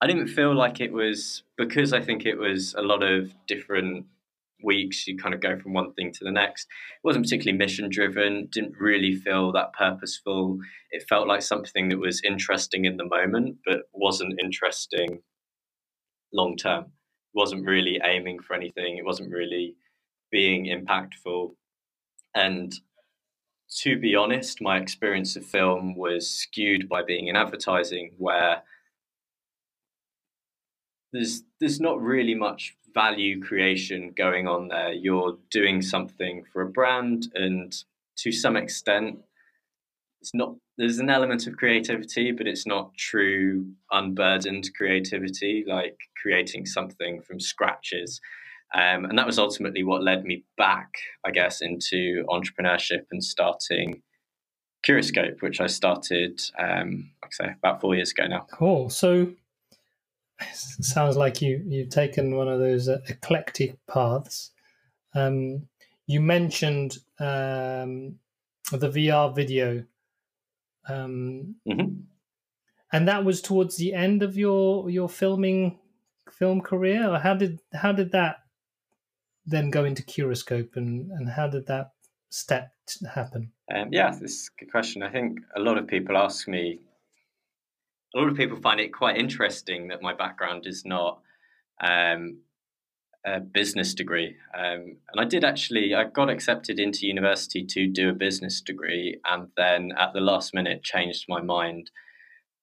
I 0.00 0.06
didn't 0.06 0.28
feel 0.28 0.54
like 0.54 0.80
it 0.80 0.92
was 0.92 1.42
because 1.56 1.92
I 1.92 2.00
think 2.00 2.26
it 2.26 2.36
was 2.36 2.74
a 2.74 2.82
lot 2.82 3.02
of 3.02 3.32
different 3.46 4.06
weeks 4.62 5.06
you 5.06 5.16
kind 5.16 5.34
of 5.34 5.40
go 5.40 5.58
from 5.58 5.72
one 5.72 5.92
thing 5.94 6.12
to 6.12 6.24
the 6.24 6.30
next. 6.30 6.64
It 6.64 7.06
wasn't 7.06 7.24
particularly 7.24 7.58
mission 7.58 7.88
driven 7.90 8.48
didn't 8.50 8.74
really 8.80 9.14
feel 9.14 9.52
that 9.52 9.72
purposeful. 9.74 10.58
It 10.90 11.06
felt 11.08 11.28
like 11.28 11.42
something 11.42 11.88
that 11.90 11.98
was 11.98 12.22
interesting 12.24 12.84
in 12.84 12.96
the 12.96 13.04
moment 13.04 13.58
but 13.66 13.82
wasn't 13.92 14.40
interesting 14.42 15.20
long 16.32 16.56
term 16.56 16.92
wasn't 17.36 17.66
really 17.66 18.00
aiming 18.02 18.40
for 18.40 18.54
anything. 18.54 18.96
It 18.96 19.04
wasn't 19.04 19.30
really 19.30 19.76
being 20.32 20.66
impactful. 20.66 21.54
And 22.34 22.72
to 23.82 23.98
be 23.98 24.16
honest, 24.16 24.62
my 24.62 24.78
experience 24.78 25.36
of 25.36 25.44
film 25.44 25.96
was 25.96 26.28
skewed 26.28 26.88
by 26.88 27.02
being 27.02 27.28
in 27.28 27.36
advertising, 27.36 28.12
where 28.16 28.62
there's 31.12 31.42
there's 31.60 31.80
not 31.80 32.00
really 32.00 32.34
much 32.34 32.76
value 32.96 33.42
creation 33.42 34.12
going 34.16 34.48
on 34.48 34.68
there. 34.68 34.92
You're 34.92 35.36
doing 35.50 35.82
something 35.82 36.44
for 36.50 36.62
a 36.62 36.68
brand, 36.68 37.28
and 37.34 37.72
to 38.22 38.32
some 38.32 38.56
extent, 38.56 39.18
it's 40.20 40.34
not. 40.34 40.56
There's 40.78 40.98
an 40.98 41.10
element 41.10 41.46
of 41.46 41.56
creativity, 41.56 42.32
but 42.32 42.46
it's 42.46 42.66
not 42.66 42.94
true 42.96 43.66
unburdened 43.92 44.70
creativity, 44.76 45.64
like 45.66 45.96
creating 46.20 46.66
something 46.66 47.22
from 47.22 47.38
scratches. 47.38 48.20
Um, 48.74 49.04
and 49.04 49.16
that 49.18 49.26
was 49.26 49.38
ultimately 49.38 49.84
what 49.84 50.02
led 50.02 50.24
me 50.24 50.44
back, 50.58 50.90
I 51.24 51.30
guess, 51.30 51.60
into 51.60 52.24
entrepreneurship 52.28 53.04
and 53.10 53.22
starting 53.22 54.02
Curiscope, 54.84 55.40
which 55.40 55.60
I 55.60 55.66
started, 55.66 56.40
um, 56.58 57.10
like 57.22 57.32
I 57.40 57.44
say, 57.44 57.54
about 57.58 57.80
four 57.80 57.94
years 57.94 58.10
ago 58.10 58.26
now. 58.26 58.46
Cool. 58.52 58.90
So 58.90 59.32
sounds 60.52 61.16
like 61.16 61.40
you 61.40 61.62
you've 61.66 61.90
taken 61.90 62.36
one 62.36 62.48
of 62.48 62.58
those 62.58 62.88
uh, 62.88 63.00
eclectic 63.08 63.76
paths. 63.86 64.50
Um, 65.14 65.68
you 66.06 66.20
mentioned 66.20 66.98
um, 67.18 68.16
the 68.70 68.90
VR 68.90 69.34
video, 69.34 69.84
um, 70.88 71.56
mm-hmm. 71.66 72.00
and 72.92 73.08
that 73.08 73.24
was 73.24 73.40
towards 73.40 73.76
the 73.76 73.94
end 73.94 74.22
of 74.22 74.36
your 74.36 74.90
your 74.90 75.08
filming 75.08 75.78
film 76.30 76.60
career. 76.60 77.08
Or 77.08 77.18
how 77.18 77.34
did 77.34 77.60
how 77.72 77.92
did 77.92 78.12
that 78.12 78.36
then 79.46 79.70
go 79.70 79.84
into 79.84 80.02
Curiscope, 80.02 80.76
and 80.76 81.10
and 81.12 81.28
how 81.28 81.48
did 81.48 81.66
that 81.66 81.92
step 82.30 82.72
happen? 83.14 83.52
Um, 83.74 83.88
yeah, 83.90 84.10
this 84.10 84.32
is 84.32 84.50
a 84.56 84.64
good 84.64 84.70
question. 84.70 85.02
I 85.02 85.10
think 85.10 85.40
a 85.56 85.60
lot 85.60 85.78
of 85.78 85.86
people 85.86 86.16
ask 86.16 86.46
me 86.46 86.80
a 88.16 88.18
lot 88.18 88.28
of 88.28 88.36
people 88.36 88.56
find 88.56 88.80
it 88.80 88.94
quite 88.94 89.18
interesting 89.18 89.88
that 89.88 90.00
my 90.00 90.14
background 90.14 90.66
is 90.66 90.84
not 90.86 91.20
um, 91.86 92.38
a 93.26 93.40
business 93.40 93.92
degree. 93.92 94.36
Um, 94.56 94.96
and 95.12 95.20
I 95.20 95.24
did 95.24 95.44
actually, 95.44 95.94
I 95.94 96.04
got 96.04 96.30
accepted 96.30 96.78
into 96.78 97.06
university 97.06 97.64
to 97.66 97.86
do 97.86 98.08
a 98.08 98.14
business 98.14 98.62
degree, 98.62 99.20
and 99.28 99.48
then 99.56 99.92
at 99.98 100.14
the 100.14 100.20
last 100.20 100.54
minute 100.54 100.82
changed 100.82 101.26
my 101.28 101.42
mind 101.42 101.90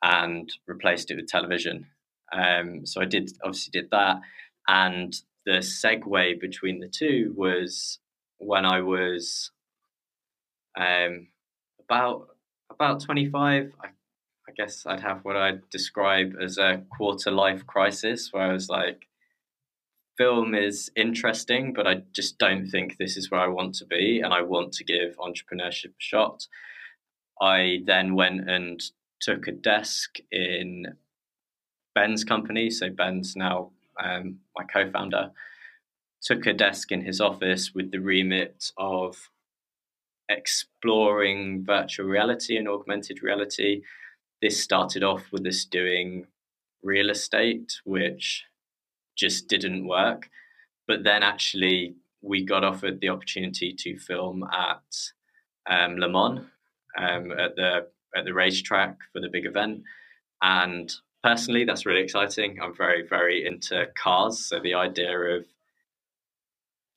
and 0.02 0.52
replaced 0.66 1.12
it 1.12 1.18
with 1.18 1.28
television. 1.28 1.86
Um, 2.32 2.86
so 2.88 3.00
I 3.02 3.06
did 3.06 3.32
obviously 3.44 3.80
did 3.80 3.92
that, 3.92 4.22
and 4.68 5.14
the 5.46 5.60
segue 5.60 6.40
between 6.40 6.80
the 6.80 6.88
two 6.88 7.32
was 7.38 8.00
when 8.40 8.66
I 8.66 8.82
was 8.82 9.52
um, 10.76 11.28
about 11.80 12.30
about 12.72 13.02
25. 13.02 13.72
I 13.84 13.88
guess 14.56 14.86
I'd 14.86 15.02
have 15.02 15.24
what 15.24 15.36
I'd 15.36 15.70
describe 15.70 16.36
as 16.42 16.58
a 16.58 16.84
quarter 16.96 17.32
life 17.32 17.66
crisis 17.66 18.30
where 18.32 18.44
I 18.44 18.54
was 18.54 18.70
like, 18.70 19.08
film 20.18 20.54
is 20.54 20.92
interesting, 20.96 21.74
but 21.74 21.88
I 21.88 22.04
just 22.14 22.38
don't 22.38 22.68
think 22.68 22.98
this 22.98 23.18
is 23.18 23.32
where 23.32 23.42
I 23.42 23.48
want 23.48 23.76
to 23.76 23.86
be. 23.86 24.22
And 24.24 24.34
I 24.34 24.42
want 24.42 24.74
to 24.74 24.84
give 24.84 25.18
entrepreneurship 25.18 25.86
a 25.90 26.00
shot. 26.00 26.48
I 27.42 27.80
then 27.86 28.16
went 28.16 28.50
and 28.50 28.82
took 29.20 29.48
a 29.48 29.52
desk 29.52 30.18
in 30.32 30.96
Ben's 31.96 32.24
company. 32.24 32.70
So 32.70 32.90
Ben's 32.90 33.36
now 33.36 33.72
um, 34.04 34.40
my 34.58 34.64
co 34.66 34.90
founder. 34.90 35.32
Took 36.22 36.46
a 36.46 36.54
desk 36.54 36.92
in 36.92 37.02
his 37.02 37.20
office 37.20 37.74
with 37.74 37.92
the 37.92 38.00
remit 38.00 38.72
of 38.78 39.30
exploring 40.30 41.66
virtual 41.66 42.08
reality 42.08 42.56
and 42.56 42.68
augmented 42.68 43.22
reality 43.22 43.82
this 44.44 44.62
started 44.62 45.04
off 45.04 45.32
with 45.32 45.48
us 45.48 45.64
doing 45.64 46.28
real 46.84 47.10
estate, 47.10 47.80
which 47.86 48.44
just 49.18 49.48
didn't 49.48 49.88
work. 49.88 50.30
But 50.86 51.06
then 51.06 51.24
actually, 51.24 51.96
we 52.22 52.44
got 52.44 52.66
offered 52.66 53.00
the 53.00 53.08
opportunity 53.08 53.74
to 53.74 53.98
film 53.98 54.44
at 54.44 54.84
um, 55.70 55.96
Le 55.96 56.10
Mans 56.10 56.42
um, 56.98 57.32
at 57.32 57.56
the 57.56 57.88
at 58.16 58.26
the 58.26 58.34
racetrack 58.34 58.98
for 59.14 59.22
the 59.22 59.30
big 59.32 59.46
event, 59.46 59.84
and 60.42 60.94
personally, 61.24 61.64
that's 61.64 61.86
really 61.86 62.02
exciting. 62.02 62.60
I'm 62.62 62.76
very 62.76 63.08
very 63.08 63.46
into 63.48 63.88
cars, 63.96 64.46
so 64.46 64.60
the 64.60 64.74
idea 64.74 65.18
of 65.38 65.46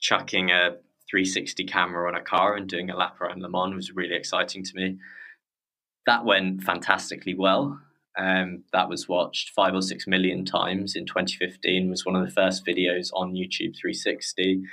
chucking 0.01 0.51
a 0.51 0.75
360 1.09 1.63
camera 1.63 2.09
on 2.09 2.15
a 2.15 2.21
car 2.21 2.55
and 2.55 2.67
doing 2.67 2.89
a 2.89 2.97
lap 2.97 3.21
around 3.21 3.41
Le 3.41 3.49
Mans 3.49 3.73
was 3.73 3.95
really 3.95 4.15
exciting 4.15 4.65
to 4.65 4.75
me 4.75 4.97
that 6.07 6.25
went 6.25 6.63
fantastically 6.63 7.35
well. 7.35 7.79
Um, 8.17 8.63
that 8.73 8.89
was 8.89 9.07
watched 9.07 9.51
five 9.51 9.75
or 9.75 9.81
six 9.83 10.07
million 10.07 10.43
times 10.43 10.95
in 10.95 11.05
2015. 11.05 11.89
Was 11.89 12.05
one 12.05 12.15
of 12.15 12.25
the 12.25 12.33
first 12.33 12.65
videos 12.65 13.11
on 13.13 13.33
YouTube 13.33 13.77
360. 13.77 14.63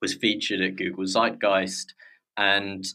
Was 0.00 0.14
featured 0.14 0.62
at 0.62 0.76
Google 0.76 1.04
Zeitgeist 1.04 1.92
and 2.38 2.86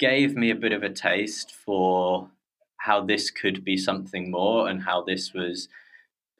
gave 0.00 0.34
me 0.34 0.50
a 0.50 0.56
bit 0.56 0.72
of 0.72 0.82
a 0.82 0.90
taste 0.90 1.52
for 1.52 2.28
how 2.78 3.04
this 3.04 3.30
could 3.30 3.62
be 3.62 3.76
something 3.76 4.30
more 4.30 4.68
and 4.68 4.82
how 4.82 5.04
this 5.04 5.32
was 5.32 5.68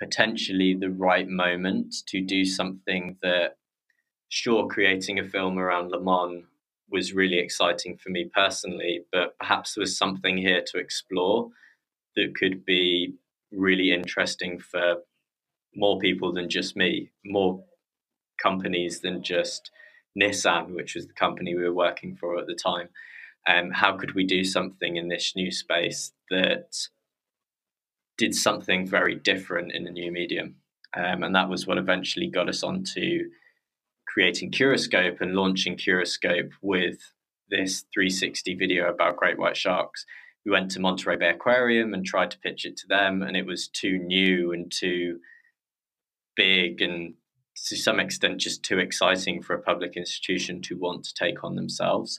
potentially 0.00 0.74
the 0.74 0.90
right 0.90 1.28
moment 1.28 1.94
to 2.08 2.20
do 2.20 2.44
something 2.44 3.16
that, 3.22 3.58
sure, 4.28 4.66
creating 4.66 5.20
a 5.20 5.28
film 5.28 5.58
around 5.58 5.90
Le 5.90 6.00
Mans 6.00 6.44
was 6.92 7.14
really 7.14 7.38
exciting 7.38 7.96
for 7.98 8.10
me 8.10 8.30
personally, 8.34 9.02
but 9.12 9.38
perhaps 9.38 9.74
there 9.74 9.82
was 9.82 9.98
something 9.98 10.38
here 10.38 10.62
to 10.72 10.78
explore 10.78 11.48
that 12.16 12.36
could 12.36 12.64
be 12.64 13.14
really 13.52 13.92
interesting 13.92 14.58
for 14.58 14.96
more 15.74 15.98
people 15.98 16.32
than 16.32 16.50
just 16.50 16.76
me, 16.76 17.10
more 17.24 17.64
companies 18.42 19.00
than 19.00 19.22
just 19.22 19.70
Nissan, 20.20 20.74
which 20.74 20.94
was 20.94 21.06
the 21.06 21.14
company 21.14 21.54
we 21.56 21.64
were 21.64 21.74
working 21.74 22.16
for 22.16 22.38
at 22.38 22.46
the 22.46 22.54
time. 22.54 22.88
Um, 23.46 23.70
how 23.72 23.96
could 23.96 24.14
we 24.14 24.24
do 24.24 24.44
something 24.44 24.96
in 24.96 25.08
this 25.08 25.34
new 25.34 25.50
space 25.50 26.12
that 26.30 26.76
did 28.18 28.34
something 28.34 28.86
very 28.86 29.16
different 29.16 29.72
in 29.72 29.86
a 29.86 29.90
new 29.90 30.12
medium? 30.12 30.56
Um, 30.96 31.22
and 31.22 31.34
that 31.34 31.48
was 31.48 31.66
what 31.66 31.78
eventually 31.78 32.28
got 32.28 32.48
us 32.48 32.62
onto 32.62 33.30
creating 34.12 34.50
Curiscope 34.50 35.20
and 35.20 35.34
launching 35.34 35.76
Curiscope 35.76 36.52
with 36.60 36.98
this 37.48 37.84
360 37.94 38.54
video 38.54 38.90
about 38.90 39.16
great 39.16 39.38
white 39.38 39.56
sharks. 39.56 40.04
We 40.44 40.52
went 40.52 40.70
to 40.72 40.80
Monterey 40.80 41.16
Bay 41.16 41.30
Aquarium 41.30 41.94
and 41.94 42.04
tried 42.04 42.30
to 42.32 42.38
pitch 42.38 42.64
it 42.66 42.76
to 42.78 42.88
them, 42.88 43.22
and 43.22 43.36
it 43.36 43.46
was 43.46 43.68
too 43.68 43.98
new 43.98 44.52
and 44.52 44.70
too 44.70 45.20
big 46.36 46.82
and 46.82 47.14
to 47.66 47.76
some 47.76 48.00
extent 48.00 48.38
just 48.38 48.62
too 48.62 48.78
exciting 48.78 49.42
for 49.42 49.54
a 49.54 49.62
public 49.62 49.96
institution 49.96 50.60
to 50.62 50.76
want 50.78 51.04
to 51.04 51.14
take 51.14 51.44
on 51.44 51.54
themselves. 51.54 52.18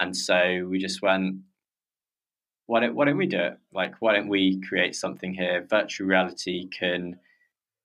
And 0.00 0.16
so 0.16 0.66
we 0.68 0.78
just 0.78 1.02
went, 1.02 1.36
why 2.66 2.80
don't, 2.80 2.94
why 2.94 3.04
don't 3.04 3.16
we 3.16 3.26
do 3.26 3.38
it? 3.38 3.58
Like, 3.72 3.94
why 4.00 4.14
don't 4.14 4.28
we 4.28 4.60
create 4.60 4.94
something 4.94 5.32
here? 5.32 5.66
Virtual 5.68 6.06
reality 6.06 6.68
can 6.68 7.18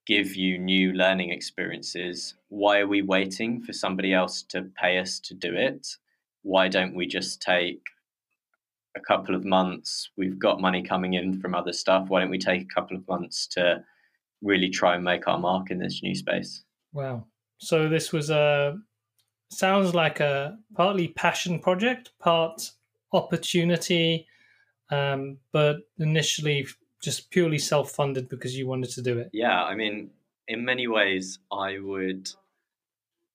give 0.08 0.38
you 0.38 0.58
new 0.58 0.94
learning 0.94 1.32
experiences. 1.32 2.36
Why 2.48 2.80
are 2.80 2.88
we 2.88 3.02
waiting 3.02 3.62
for 3.62 3.74
somebody 3.74 4.14
else 4.14 4.42
to 4.44 4.64
pay 4.82 4.98
us 5.00 5.20
to 5.20 5.34
do 5.34 5.54
it? 5.54 5.86
Why 6.44 6.70
don't 6.70 6.96
we 6.96 7.06
just 7.06 7.42
take 7.42 7.82
a 8.96 9.02
couple 9.02 9.36
of 9.36 9.44
months? 9.44 10.10
We've 10.18 10.40
got 10.40 10.62
money 10.62 10.82
coming 10.82 11.16
in 11.16 11.42
from 11.42 11.54
other 11.54 11.74
stuff. 11.74 12.08
Why 12.08 12.22
don't 12.22 12.30
we 12.30 12.38
take 12.38 12.62
a 12.62 12.74
couple 12.74 12.96
of 12.96 13.06
months 13.08 13.48
to 13.48 13.84
really 14.42 14.70
try 14.70 14.96
and 14.96 15.04
make 15.04 15.28
our 15.28 15.38
mark 15.38 15.72
in 15.72 15.80
this 15.80 16.02
new 16.02 16.16
space? 16.16 16.64
Wow. 16.94 17.26
So 17.58 17.90
this 17.90 18.14
was 18.14 18.30
a 18.30 18.78
sounds 19.52 19.94
like 19.94 20.22
a 20.22 20.58
partly 20.74 21.10
passion 21.10 21.60
project, 21.60 22.12
part 22.20 22.72
opportunity, 23.12 24.26
um, 24.90 25.38
but 25.52 25.78
initially 26.00 26.66
just 27.02 27.30
purely 27.30 27.60
self 27.60 27.92
funded 27.92 28.30
because 28.30 28.58
you 28.58 28.68
wanted 28.68 28.92
to 28.92 29.02
do 29.02 29.18
it? 29.20 29.30
Yeah, 29.34 29.64
I 29.64 29.76
mean, 29.76 30.10
in 30.48 30.66
many 30.66 30.88
ways, 30.88 31.40
I 31.52 31.80
would 31.80 32.30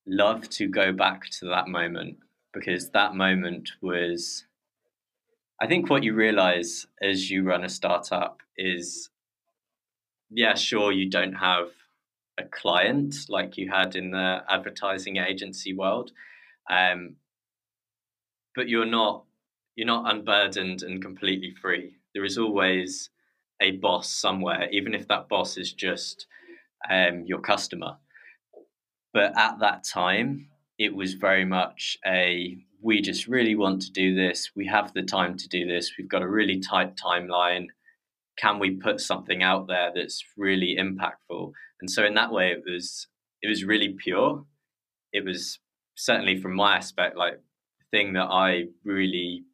love 0.07 0.49
to 0.51 0.67
go 0.67 0.93
back 0.93 1.29
to 1.31 1.47
that 1.47 1.69
moment 1.69 2.19
because 2.53 2.91
that 2.91 3.15
moment 3.15 3.71
was. 3.81 4.45
I 5.61 5.69
think 5.69 5.89
what 5.89 6.03
you 6.03 6.13
realize 6.15 6.87
as 7.01 7.31
you 7.31 7.45
run 7.45 7.63
a 7.63 7.69
startup 7.69 8.41
is 8.59 9.11
yeah, 10.35 10.55
sure, 10.55 10.93
you 10.93 11.09
don't 11.11 11.35
have 11.35 11.69
a 12.39 12.45
client 12.45 13.15
like 13.29 13.59
you 13.59 13.71
had 13.71 13.95
in 13.95 14.11
the 14.11 14.43
advertising 14.49 15.19
agency 15.19 15.75
world. 15.75 16.11
Um, 16.71 17.17
but 18.55 18.69
you're 18.69 18.87
not 18.87 19.25
you're 19.77 19.87
not 19.87 20.13
unburdened 20.13 20.83
and 20.83 21.03
completely 21.03 21.51
free. 21.51 21.97
There 22.15 22.25
is 22.25 22.37
always 22.37 23.11
a 23.63 23.73
boss 23.73 24.11
somewhere, 24.11 24.69
even 24.71 24.95
if 24.95 25.09
that 25.09 25.29
boss 25.29 25.57
is 25.57 25.73
just 25.73 26.27
um, 26.91 27.25
your 27.25 27.41
customer. 27.41 27.97
But 29.15 29.39
at 29.39 29.61
that 29.61 29.85
time, 29.85 30.49
it 30.79 30.95
was 30.95 31.15
very 31.15 31.45
much 31.45 31.97
a 32.05 32.59
we 32.85 33.01
just 33.01 33.29
really 33.29 33.55
want 33.55 33.81
to 33.83 33.93
do 33.93 34.13
this. 34.15 34.51
We 34.57 34.67
have 34.67 34.93
the 34.93 35.03
time 35.03 35.37
to 35.37 35.49
do 35.49 35.67
this. 35.67 35.93
We've 35.97 36.09
got 36.09 36.23
a 36.23 36.29
really 36.29 36.59
tight 36.59 36.97
timeline. 36.97 37.67
Can 38.37 38.59
we 38.59 38.73
put 38.73 39.01
something 39.01 39.43
out 39.43 39.69
there 39.69 39.93
that's 39.95 40.25
really 40.37 40.77
impactful? 40.77 41.53
And 41.81 41.89
so 41.89 42.05
in 42.05 42.15
that 42.15 42.33
way, 42.33 42.51
it 42.51 42.63
was 42.67 43.07
it 43.41 43.49
was 43.49 43.65
really 43.65 43.95
pure. 44.03 44.45
It 45.13 45.25
was 45.25 45.61
certainly 45.95 46.41
from 46.41 46.55
my 46.55 46.77
aspect, 46.77 47.17
like 47.17 47.35
the 47.35 47.97
thing 47.97 48.15
that 48.15 48.29
I 48.31 48.65
really 48.85 49.45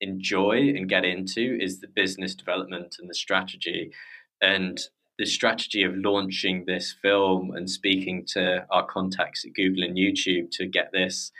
enjoy 0.00 0.72
and 0.76 0.88
get 0.88 1.04
into 1.04 1.58
is 1.60 1.80
the 1.80 1.88
business 1.88 2.34
development 2.34 2.96
and 2.98 3.08
the 3.08 3.14
strategy. 3.14 3.92
And 4.40 4.78
the 5.18 5.26
strategy 5.26 5.82
of 5.82 5.96
launching 5.96 6.64
this 6.64 6.94
film 7.02 7.50
and 7.54 7.68
speaking 7.68 8.24
to 8.34 8.64
our 8.70 8.86
contacts 8.86 9.44
at 9.44 9.54
Google 9.54 9.82
and 9.82 9.96
YouTube 9.96 10.50
to 10.52 10.66
get 10.66 10.90
this 10.92 11.32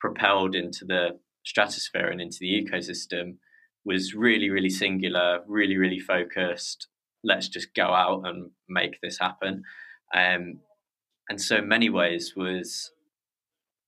propelled 0.00 0.54
into 0.54 0.86
the 0.86 1.18
stratosphere 1.44 2.08
and 2.08 2.20
into 2.20 2.38
the 2.40 2.64
ecosystem 2.64 3.36
was 3.84 4.14
really, 4.14 4.48
really 4.48 4.70
singular, 4.70 5.40
really, 5.46 5.76
really 5.76 5.98
focused. 5.98 6.88
Let's 7.22 7.48
just 7.48 7.74
go 7.74 7.84
out 7.84 8.22
and 8.24 8.50
make 8.68 8.98
this 9.02 9.18
happen. 9.18 9.64
Um, 10.14 10.60
and 11.28 11.40
so, 11.40 11.56
in 11.56 11.68
many 11.68 11.90
ways, 11.90 12.34
was 12.34 12.90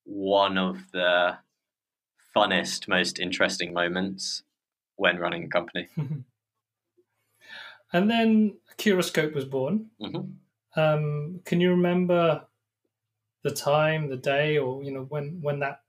one 0.05 0.57
of 0.57 0.77
the 0.91 1.37
funnest, 2.35 2.87
most 2.87 3.19
interesting 3.19 3.73
moments 3.73 4.43
when 4.95 5.17
running 5.17 5.43
a 5.43 5.47
company. 5.47 5.87
and 7.93 8.09
then 8.09 8.57
Curiscope 8.77 9.33
was 9.33 9.45
born. 9.45 9.87
Mm-hmm. 10.01 10.79
Um, 10.79 11.41
can 11.45 11.61
you 11.61 11.71
remember 11.71 12.45
the 13.43 13.51
time, 13.51 14.09
the 14.09 14.17
day, 14.17 14.57
or 14.57 14.83
you 14.83 14.91
know 14.91 15.05
when 15.09 15.39
when 15.41 15.59
that 15.59 15.81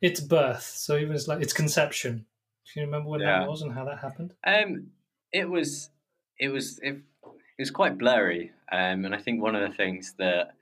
its 0.00 0.20
birth? 0.20 0.62
So 0.62 0.94
it 0.94 1.08
was 1.08 1.26
like 1.26 1.42
its 1.42 1.52
conception. 1.52 2.26
Can 2.72 2.82
you 2.82 2.86
remember 2.86 3.10
when 3.10 3.20
yeah. 3.20 3.40
that 3.40 3.48
was 3.48 3.62
and 3.62 3.72
how 3.72 3.84
that 3.86 3.98
happened? 3.98 4.34
Um, 4.46 4.88
it 5.32 5.48
was 5.48 5.90
it 6.38 6.48
was 6.48 6.78
it, 6.80 6.98
it 7.24 7.60
was 7.60 7.70
quite 7.70 7.98
blurry, 7.98 8.52
um, 8.70 9.04
and 9.04 9.14
I 9.14 9.18
think 9.18 9.42
one 9.42 9.56
of 9.56 9.68
the 9.68 9.76
things 9.76 10.14
that 10.18 10.54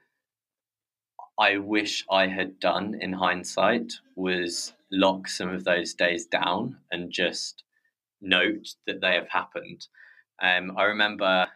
I 1.39 1.59
wish 1.59 2.05
I 2.11 2.29
had 2.29 2.59
done 2.59 2.97
in 3.01 3.13
hindsight 3.13 3.95
was 4.15 4.73
lock 4.91 5.29
some 5.29 5.51
of 5.51 5.65
those 5.65 5.93
days 5.93 6.27
down 6.27 6.79
and 6.91 7.13
just 7.13 7.63
note 8.21 8.75
that 8.87 9.01
they 9.01 9.15
have 9.15 9.29
happened. 9.29 9.87
Um, 10.43 10.73
I 10.77 10.85
remember 10.85 11.49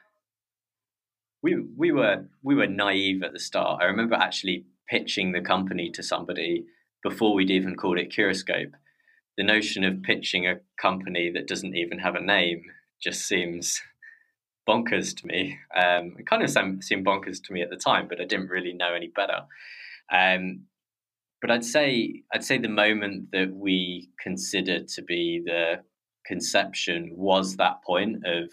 we 1.43 1.57
we 1.77 1.93
were 1.93 2.27
we 2.43 2.55
were 2.55 2.67
naive 2.67 3.23
at 3.23 3.33
the 3.33 3.39
start. 3.39 3.81
I 3.83 3.87
remember 3.87 4.17
actually 4.17 4.67
pitching 4.89 5.33
the 5.33 5.41
company 5.41 5.91
to 5.93 6.03
somebody 6.03 6.67
before 7.03 7.35
we'd 7.35 7.51
even 7.51 7.77
called 7.77 7.99
it 7.99 8.13
Curiscope. 8.13 8.75
The 9.39 9.45
notion 9.45 9.85
of 9.85 10.03
pitching 10.03 10.47
a 10.47 10.61
company 10.81 11.31
that 11.31 11.49
doesn't 11.49 11.77
even 11.77 12.01
have 12.01 12.15
a 12.15 12.21
name 12.21 12.65
just 13.03 13.23
seems 13.23 13.81
bonkers 14.71 15.17
to 15.17 15.27
me. 15.27 15.59
Um, 15.75 16.17
it 16.19 16.27
kind 16.27 16.43
of 16.43 16.51
seemed 16.51 17.05
bonkers 17.05 17.43
to 17.45 17.53
me 17.53 17.63
at 17.63 17.71
the 17.71 17.77
time, 17.77 18.07
but 18.09 18.21
I 18.21 18.25
didn't 18.25 18.49
really 18.49 18.73
know 18.73 18.95
any 18.95 19.09
better. 19.09 19.43
Um, 20.13 20.67
but 21.41 21.51
I'd 21.51 21.65
say 21.65 22.23
I'd 22.33 22.45
say 22.45 22.59
the 22.59 22.69
moment 22.69 23.31
that 23.33 23.53
we 23.53 24.11
considered 24.23 24.89
to 24.89 25.03
be 25.03 25.43
the 25.45 25.81
conception 26.27 27.13
was 27.17 27.57
that 27.57 27.83
point 27.83 28.27
of 28.27 28.51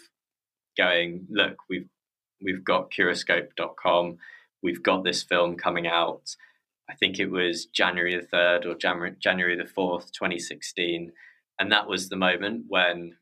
going, 0.76 1.26
look, 1.30 1.56
we've 1.68 1.88
we've 2.42 2.64
got 2.64 2.90
curiscope.com, 2.90 4.16
we've 4.62 4.82
got 4.82 5.04
this 5.04 5.22
film 5.22 5.56
coming 5.56 5.86
out. 5.86 6.34
I 6.90 6.94
think 6.94 7.18
it 7.18 7.30
was 7.30 7.66
January 7.66 8.16
the 8.16 8.26
3rd 8.34 8.64
or 8.64 8.74
January, 8.74 9.14
January 9.20 9.56
the 9.56 9.64
4th, 9.64 10.10
2016. 10.12 11.12
And 11.58 11.70
that 11.70 11.86
was 11.86 12.08
the 12.08 12.16
moment 12.16 12.64
when 12.68 13.16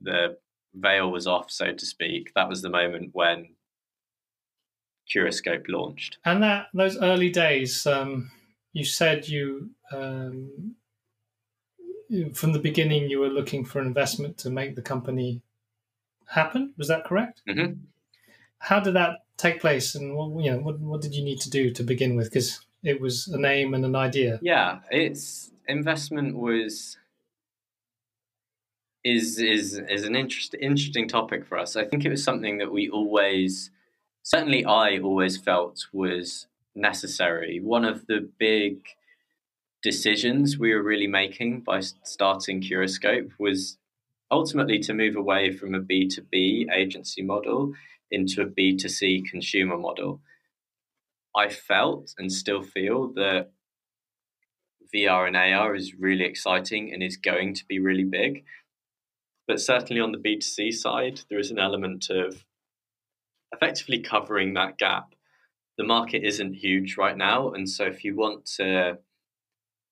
the 0.00 0.38
veil 0.74 1.10
was 1.10 1.26
off, 1.26 1.50
so 1.50 1.72
to 1.72 1.86
speak. 1.86 2.32
That 2.34 2.48
was 2.48 2.62
the 2.62 2.70
moment 2.70 3.10
when 3.12 3.48
Curiscope 5.10 5.66
launched. 5.68 6.18
And 6.24 6.42
that 6.42 6.66
those 6.72 6.96
early 6.98 7.30
days, 7.30 7.86
um, 7.86 8.30
you 8.72 8.84
said 8.84 9.28
you 9.28 9.70
um, 9.92 10.76
from 12.34 12.52
the 12.52 12.58
beginning 12.58 13.08
you 13.08 13.20
were 13.20 13.28
looking 13.28 13.64
for 13.64 13.80
investment 13.80 14.38
to 14.38 14.50
make 14.50 14.74
the 14.76 14.82
company 14.82 15.42
happen. 16.28 16.74
Was 16.76 16.88
that 16.88 17.04
correct? 17.04 17.42
Mm-hmm. 17.48 17.74
How 18.58 18.80
did 18.80 18.94
that 18.94 19.24
take 19.36 19.60
place, 19.60 19.94
and 19.94 20.14
what 20.14 20.44
you 20.44 20.50
know, 20.50 20.58
what, 20.58 20.78
what 20.80 21.00
did 21.00 21.14
you 21.14 21.24
need 21.24 21.40
to 21.40 21.50
do 21.50 21.70
to 21.72 21.82
begin 21.82 22.14
with? 22.14 22.26
Because 22.26 22.64
it 22.82 23.00
was 23.00 23.28
a 23.28 23.38
name 23.38 23.74
and 23.74 23.84
an 23.84 23.96
idea. 23.96 24.38
Yeah, 24.42 24.80
it's 24.90 25.50
investment 25.66 26.36
was 26.36 26.98
is 29.04 29.38
is 29.38 29.80
is 29.88 30.04
an 30.04 30.14
interest, 30.14 30.54
interesting 30.60 31.08
topic 31.08 31.46
for 31.46 31.58
us. 31.58 31.76
I 31.76 31.84
think 31.84 32.04
it 32.04 32.10
was 32.10 32.22
something 32.22 32.58
that 32.58 32.72
we 32.72 32.88
always 32.90 33.70
certainly 34.22 34.64
I 34.64 34.98
always 34.98 35.36
felt 35.36 35.86
was 35.92 36.46
necessary. 36.74 37.60
One 37.60 37.84
of 37.84 38.06
the 38.06 38.28
big 38.38 38.78
decisions 39.82 40.58
we 40.58 40.74
were 40.74 40.82
really 40.82 41.06
making 41.06 41.60
by 41.60 41.80
starting 42.04 42.60
Curiscope 42.60 43.30
was 43.38 43.78
ultimately 44.30 44.78
to 44.80 44.94
move 44.94 45.16
away 45.16 45.50
from 45.50 45.74
a 45.74 45.80
B2B 45.80 46.66
agency 46.72 47.22
model 47.22 47.72
into 48.10 48.42
a 48.42 48.46
B2C 48.46 49.24
consumer 49.24 49.78
model. 49.78 50.20
I 51.34 51.48
felt 51.48 52.14
and 52.18 52.32
still 52.32 52.62
feel 52.62 53.08
that 53.14 53.50
VR 54.94 55.28
and 55.28 55.36
AR 55.36 55.74
is 55.74 55.94
really 55.94 56.24
exciting 56.24 56.92
and 56.92 57.02
is 57.02 57.16
going 57.16 57.54
to 57.54 57.64
be 57.66 57.78
really 57.78 58.04
big. 58.04 58.44
But 59.50 59.60
certainly 59.60 60.00
on 60.00 60.12
the 60.12 60.18
B2C 60.18 60.72
side, 60.72 61.22
there 61.28 61.40
is 61.40 61.50
an 61.50 61.58
element 61.58 62.08
of 62.08 62.44
effectively 63.52 63.98
covering 63.98 64.54
that 64.54 64.78
gap. 64.78 65.16
The 65.76 65.82
market 65.82 66.22
isn't 66.24 66.54
huge 66.54 66.96
right 66.96 67.16
now. 67.16 67.50
And 67.50 67.68
so 67.68 67.84
if 67.86 68.04
you 68.04 68.14
want 68.14 68.46
to 68.58 68.98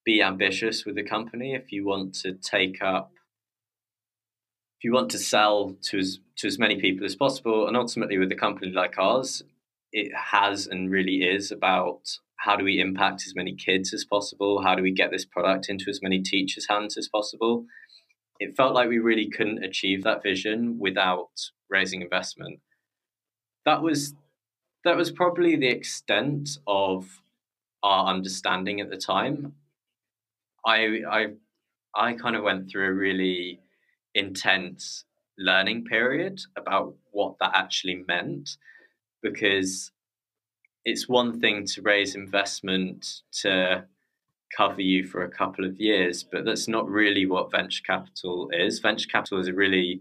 be 0.04 0.22
ambitious 0.22 0.84
with 0.84 0.94
the 0.94 1.02
company, 1.02 1.54
if 1.54 1.72
you 1.72 1.84
want 1.84 2.14
to 2.20 2.34
take 2.34 2.80
up 2.80 3.10
if 4.78 4.84
you 4.84 4.92
want 4.92 5.10
to 5.10 5.18
sell 5.18 5.74
to 5.82 5.98
as 5.98 6.20
to 6.36 6.46
as 6.46 6.56
many 6.56 6.80
people 6.80 7.04
as 7.04 7.16
possible, 7.16 7.66
and 7.66 7.76
ultimately 7.76 8.16
with 8.16 8.30
a 8.30 8.36
company 8.36 8.70
like 8.70 8.96
ours, 8.96 9.42
it 9.90 10.12
has 10.14 10.68
and 10.68 10.88
really 10.88 11.24
is 11.28 11.50
about 11.50 12.02
how 12.36 12.54
do 12.54 12.64
we 12.64 12.78
impact 12.78 13.24
as 13.26 13.34
many 13.34 13.56
kids 13.56 13.92
as 13.92 14.04
possible? 14.04 14.62
How 14.62 14.76
do 14.76 14.84
we 14.84 14.92
get 14.92 15.10
this 15.10 15.24
product 15.24 15.68
into 15.68 15.86
as 15.90 16.00
many 16.00 16.22
teachers' 16.22 16.68
hands 16.70 16.96
as 16.96 17.08
possible? 17.08 17.66
It 18.40 18.56
felt 18.56 18.74
like 18.74 18.88
we 18.88 18.98
really 18.98 19.28
couldn't 19.28 19.64
achieve 19.64 20.04
that 20.04 20.22
vision 20.22 20.78
without 20.78 21.30
raising 21.68 22.02
investment 22.02 22.60
that 23.68 23.82
was 23.82 24.14
that 24.84 24.96
was 24.96 25.12
probably 25.12 25.54
the 25.54 25.68
extent 25.68 26.58
of 26.66 27.20
our 27.82 28.06
understanding 28.06 28.80
at 28.80 28.88
the 28.88 28.96
time. 28.96 29.52
I 30.64 31.02
I 31.10 31.26
I 31.94 32.12
kind 32.14 32.34
of 32.34 32.44
went 32.44 32.70
through 32.70 32.86
a 32.88 32.92
really 32.92 33.60
intense 34.14 35.04
learning 35.38 35.84
period 35.84 36.40
about 36.56 36.94
what 37.10 37.34
that 37.40 37.52
actually 37.54 38.04
meant 38.08 38.56
because 39.22 39.92
it's 40.86 41.06
one 41.06 41.38
thing 41.38 41.66
to 41.66 41.82
raise 41.82 42.14
investment 42.14 43.22
to 43.42 43.84
cover 44.56 44.80
you 44.80 45.06
for 45.06 45.22
a 45.22 45.30
couple 45.30 45.64
of 45.64 45.78
years, 45.78 46.24
but 46.24 46.44
that's 46.44 46.68
not 46.68 46.88
really 46.88 47.26
what 47.26 47.50
venture 47.50 47.82
capital 47.86 48.50
is. 48.52 48.78
Venture 48.78 49.08
capital 49.08 49.38
is 49.38 49.48
a 49.48 49.54
really 49.54 50.00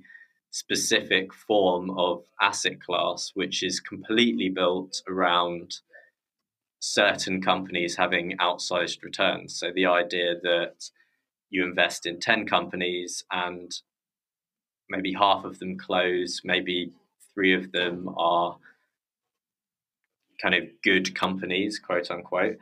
specific 0.52 1.34
form 1.34 1.90
of 1.92 2.24
asset 2.42 2.82
class, 2.82 3.32
which 3.34 3.64
is 3.64 3.80
completely 3.80 4.50
built 4.50 5.02
around 5.08 5.80
certain 6.80 7.42
companies 7.42 7.96
having 7.96 8.38
outsized 8.38 9.04
returns. 9.04 9.60
So 9.60 9.72
the 9.74 9.86
idea 9.86 10.36
that 10.44 10.90
you 11.50 11.66
invest 11.66 12.06
in 12.06 12.20
10 12.20 12.46
companies 12.48 13.24
and 13.32 13.72
maybe 14.90 15.14
half 15.14 15.44
of 15.44 15.60
them 15.60 15.78
close, 15.78 16.42
maybe 16.44 16.92
three 17.34 17.54
of 17.54 17.72
them 17.72 18.14
are 18.18 18.58
kind 20.42 20.56
of 20.56 20.64
good 20.84 21.16
companies, 21.16 21.80
quote 21.80 22.12
unquote. 22.12 22.58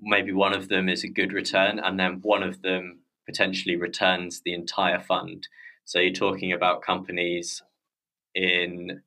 Maybe 0.00 0.32
one 0.32 0.54
of 0.54 0.68
them 0.68 0.88
is 0.88 1.04
a 1.04 1.08
good 1.08 1.32
return, 1.32 1.78
and 1.78 1.98
then 1.98 2.20
one 2.22 2.42
of 2.42 2.62
them 2.62 3.00
potentially 3.26 3.76
returns 3.76 4.42
the 4.44 4.54
entire 4.54 5.00
fund. 5.00 5.48
So 5.84 5.98
you're 5.98 6.12
talking 6.12 6.52
about 6.52 6.82
companies 6.82 7.62
in 8.34 9.02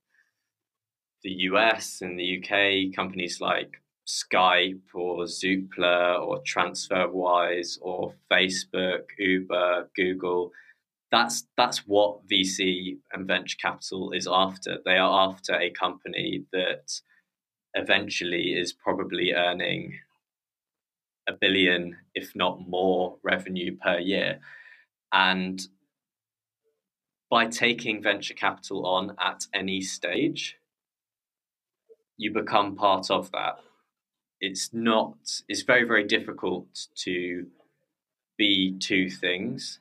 the 1.23 1.29
US 1.29 2.01
and 2.01 2.17
the 2.17 2.37
UK, 2.37 2.95
companies 2.95 3.41
like 3.41 3.81
Skype 4.07 4.93
or 4.93 5.25
Zoopla 5.25 6.21
or 6.21 6.41
TransferWise 6.43 7.77
or 7.81 8.13
Facebook, 8.31 9.03
Uber, 9.17 9.89
Google. 9.95 10.51
That's 11.11 11.45
that's 11.57 11.79
what 11.79 12.27
VC 12.27 12.97
and 13.11 13.27
venture 13.27 13.57
capital 13.61 14.11
is 14.11 14.27
after. 14.29 14.77
They 14.85 14.97
are 14.97 15.29
after 15.29 15.55
a 15.55 15.71
company 15.71 16.45
that 16.53 17.01
eventually 17.73 18.53
is 18.53 18.73
probably 18.73 19.33
earning 19.33 19.99
a 21.27 21.33
billion, 21.33 21.97
if 22.15 22.35
not 22.35 22.67
more, 22.67 23.17
revenue 23.23 23.75
per 23.77 23.99
year. 23.99 24.39
And 25.11 25.61
by 27.29 27.47
taking 27.47 28.01
venture 28.01 28.33
capital 28.33 28.85
on 28.85 29.15
at 29.19 29.45
any 29.53 29.81
stage, 29.81 30.57
you 32.17 32.33
become 32.33 32.75
part 32.75 33.11
of 33.11 33.31
that. 33.31 33.59
It's 34.39 34.69
not, 34.73 35.17
it's 35.47 35.63
very, 35.63 35.83
very 35.83 36.03
difficult 36.05 36.67
to 37.03 37.47
be 38.37 38.77
two 38.79 39.09
things 39.09 39.79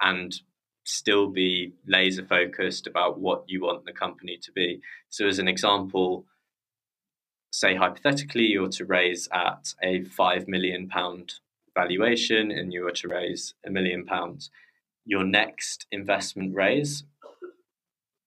and 0.00 0.40
still 0.84 1.28
be 1.28 1.74
laser 1.86 2.24
focused 2.24 2.86
about 2.86 3.20
what 3.20 3.44
you 3.46 3.62
want 3.62 3.84
the 3.84 3.92
company 3.92 4.38
to 4.42 4.52
be. 4.52 4.80
So, 5.10 5.26
as 5.26 5.38
an 5.38 5.48
example, 5.48 6.24
say 7.52 7.76
hypothetically 7.76 8.46
you're 8.46 8.68
to 8.70 8.84
raise 8.84 9.28
at 9.32 9.74
a 9.82 10.02
five 10.04 10.48
million 10.48 10.88
pound 10.88 11.34
valuation 11.74 12.50
and 12.50 12.72
you 12.72 12.82
were 12.82 12.92
to 12.92 13.08
raise 13.08 13.54
a 13.66 13.70
million 13.70 14.04
pounds, 14.04 14.50
your 15.04 15.24
next 15.24 15.86
investment 15.92 16.54
raise 16.54 17.04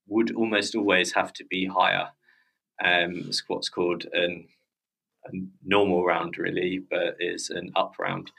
would 0.08 0.32
almost 0.36 0.76
always 0.76 1.14
have 1.14 1.34
to 1.34 1.44
be 1.46 1.66
higher. 1.66 2.10
Um, 2.84 3.24
it's 3.28 3.44
what's 3.48 3.70
called 3.70 4.06
an, 4.14 4.48
a 5.26 5.30
normal 5.64 6.06
round, 6.06 6.38
really, 6.38 6.80
but 6.90 7.16
is 7.20 7.50
an 7.50 7.72
up 7.76 7.96
round. 8.00 8.32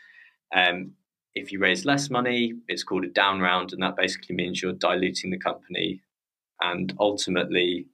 Um, 0.55 0.93
if 1.35 1.51
you 1.51 1.59
raise 1.59 1.85
less 1.85 2.11
money, 2.11 2.55
it's 2.69 2.85
called 2.85 3.05
a 3.05 3.09
down 3.09 3.41
round, 3.41 3.73
and 3.73 3.83
that 3.83 3.97
basically 3.97 4.37
means 4.37 4.63
you're 4.63 4.73
diluting 4.73 5.31
the 5.31 5.39
company. 5.39 6.01
And 6.61 6.95
ultimately, 7.01 7.89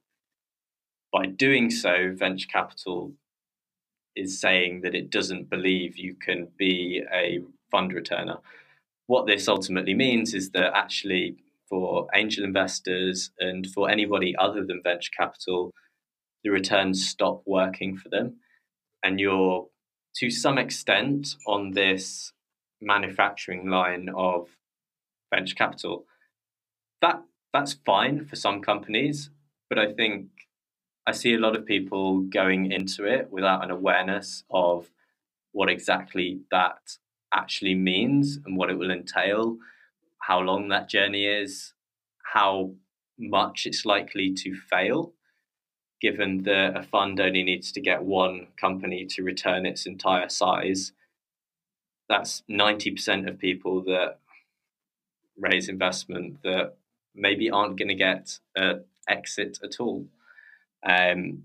by 1.12 1.27
doing 1.27 1.70
so, 1.70 2.12
venture 2.14 2.48
capital 2.48 3.12
is 4.16 4.40
saying 4.40 4.81
that 4.83 4.94
it 4.94 5.11
doesn't 5.11 5.51
believe 5.51 5.96
you 5.96 6.14
can 6.14 6.48
be 6.57 7.03
a 7.12 7.40
fund 7.70 7.92
returner. 7.92 8.40
What 9.07 9.27
this 9.27 9.48
ultimately 9.48 9.94
means 9.94 10.35
is 10.35 10.51
that 10.51 10.75
actually, 10.75 11.37
for 11.68 12.07
angel 12.14 12.44
investors 12.44 13.31
and 13.38 13.66
for 13.68 13.90
anybody 13.90 14.35
other 14.37 14.64
than 14.64 14.83
venture 14.83 15.11
capital, 15.16 15.72
the 16.44 16.51
returns 16.51 17.09
stop 17.09 17.42
working 17.46 17.96
for 17.96 18.09
them. 18.09 18.37
And 19.03 19.18
you're, 19.20 19.66
to 20.16 20.31
some 20.31 20.59
extent, 20.59 21.37
on 21.46 21.72
this 21.72 22.33
manufacturing 22.81 23.68
line 23.68 24.09
of 24.14 24.48
venture 25.33 25.55
capital. 25.55 26.05
That 27.01 27.22
that's 27.53 27.75
fine 27.85 28.25
for 28.27 28.37
some 28.37 28.61
companies, 28.61 29.31
but 29.68 29.79
I 29.79 29.92
think 29.92 30.27
I 31.07 31.12
see 31.12 31.35
a 31.35 31.38
lot 31.38 31.57
of 31.57 31.67
people 31.67 32.21
going 32.21 32.71
into 32.71 33.05
it 33.05 33.29
without 33.31 33.65
an 33.65 33.71
awareness 33.71 34.45
of 34.51 34.91
what 35.53 35.69
exactly 35.69 36.41
that 36.51 36.97
actually 37.35 37.75
means 37.75 38.38
and 38.45 38.57
what 38.57 38.71
it 38.71 38.79
will 38.79 38.91
entail, 38.91 39.57
how 40.19 40.41
long 40.41 40.69
that 40.69 40.88
journey 40.88 41.27
is, 41.27 41.75
how 42.33 42.73
much 43.19 43.67
it's 43.67 43.85
likely 43.85 44.33
to 44.33 44.55
fail, 44.55 45.12
given 46.01 46.45
that 46.45 46.77
a 46.77 46.83
fund 46.83 47.21
only 47.21 47.43
needs 47.43 47.73
to 47.73 47.81
get 47.81 48.03
one 48.03 48.47
company 48.61 49.05
to 49.07 49.23
return 49.23 49.67
its 49.67 49.87
entire 49.87 50.29
size 50.29 50.93
that's 52.12 52.43
90% 52.51 53.27
of 53.27 53.38
people 53.38 53.83
that 53.85 54.19
raise 55.38 55.69
investment 55.71 56.43
that 56.43 56.75
maybe 57.15 57.51
aren't 57.51 57.79
going 57.79 57.88
to 57.88 57.95
get 57.95 58.38
an 58.55 58.85
exit 59.09 59.59
at 59.65 59.81
all. 59.81 60.07
Um, 60.87 61.45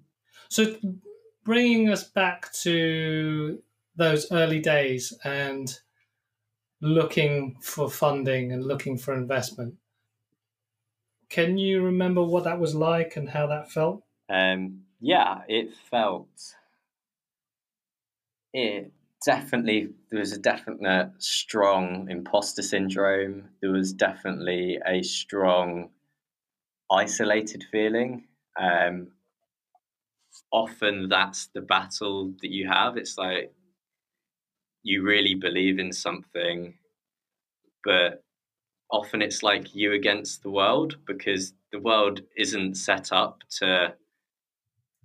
so, 0.50 0.76
bringing 1.43 1.89
us 1.89 2.04
back 2.04 2.52
to 2.62 3.62
those 3.95 4.32
early 4.32 4.60
days 4.60 5.13
and 5.23 5.78
looking 6.82 7.58
for 7.62 7.89
funding 7.89 8.52
and 8.52 8.65
looking 8.65 8.97
for 8.97 9.13
investment, 9.13 9.76
can 11.30 11.58
you 11.58 11.84
remember 11.84 12.23
what 12.23 12.45
that 12.45 12.60
was 12.60 12.73
like 12.73 13.17
and 13.17 13.30
how 13.30 13.47
that 13.47 13.71
felt? 13.71 14.04
Um, 14.30 14.82
yeah, 15.00 15.41
it 15.47 15.73
felt. 15.89 16.28
It 18.54 18.91
definitely 19.26 19.89
there 20.10 20.19
was 20.19 20.32
a 20.32 20.39
definite 20.39 21.12
strong 21.19 22.08
imposter 22.10 22.62
syndrome. 22.62 23.50
There 23.62 23.71
was 23.71 23.93
definitely 23.93 24.80
a 24.86 25.04
strong 25.04 25.89
isolated 26.89 27.65
feeling. 27.71 28.28
Um, 28.60 29.10
often 30.52 31.10
that's 31.10 31.48
the 31.48 31.62
battle 31.62 32.34
that 32.42 32.52
you 32.52 32.68
have. 32.68 32.98
It's 32.98 33.18
like 33.18 33.54
you 34.84 35.04
really 35.04 35.36
believe 35.36 35.80
in 35.80 35.92
something, 35.92 36.74
but 37.84 38.24
often 38.90 39.22
it's 39.22 39.44
like 39.44 39.76
you 39.76 39.94
against 39.94 40.44
the 40.44 40.50
world 40.50 40.98
because 41.06 41.54
the 41.72 41.80
world 41.80 42.22
isn't 42.38 42.76
set 42.76 43.12
up 43.12 43.44
to 43.60 43.94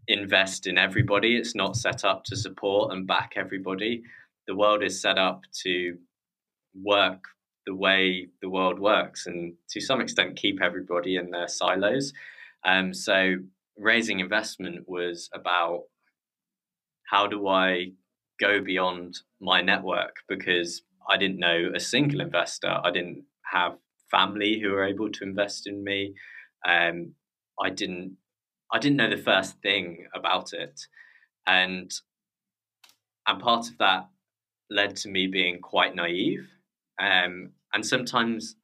invest 0.08 0.66
in 0.66 0.78
everybody. 0.78 1.36
It's 1.36 1.54
not 1.54 1.76
set 1.76 2.04
up 2.04 2.24
to 2.24 2.36
support 2.36 2.92
and 2.92 3.06
back 3.06 3.32
everybody. 3.36 4.04
The 4.46 4.54
world 4.54 4.82
is 4.82 5.00
set 5.00 5.18
up 5.18 5.42
to 5.62 5.98
work 6.74 7.24
the 7.66 7.74
way 7.74 8.28
the 8.40 8.48
world 8.48 8.78
works 8.78 9.26
and 9.26 9.54
to 9.70 9.80
some 9.80 10.00
extent 10.00 10.36
keep 10.36 10.60
everybody 10.60 11.16
in 11.16 11.30
their 11.30 11.48
silos. 11.48 12.12
Um, 12.64 12.92
so 12.92 13.36
raising 13.78 14.20
investment 14.20 14.84
was 14.86 15.28
about 15.34 15.82
how 17.10 17.26
do 17.26 17.48
I 17.48 17.92
go 18.40 18.60
beyond 18.60 19.18
my 19.40 19.60
network 19.60 20.16
because 20.28 20.82
I 21.08 21.16
didn't 21.16 21.38
know 21.38 21.70
a 21.74 21.80
single 21.80 22.20
investor. 22.20 22.78
I 22.82 22.90
didn't 22.90 23.24
have 23.52 23.76
family 24.10 24.60
who 24.60 24.70
were 24.70 24.84
able 24.84 25.10
to 25.10 25.24
invest 25.24 25.66
in 25.66 25.82
me. 25.84 26.14
Um, 26.66 27.14
I 27.62 27.70
didn't 27.70 28.16
I 28.72 28.78
didn't 28.78 28.96
know 28.96 29.10
the 29.10 29.22
first 29.22 29.60
thing 29.60 30.06
about 30.14 30.54
it, 30.54 30.80
and 31.46 31.90
and 33.26 33.40
part 33.40 33.68
of 33.68 33.76
that 33.78 34.08
led 34.70 34.96
to 34.96 35.10
me 35.10 35.26
being 35.26 35.60
quite 35.60 35.94
naive. 35.94 36.48
Um, 37.00 37.52
and 37.74 37.84
sometimes, 37.84 38.56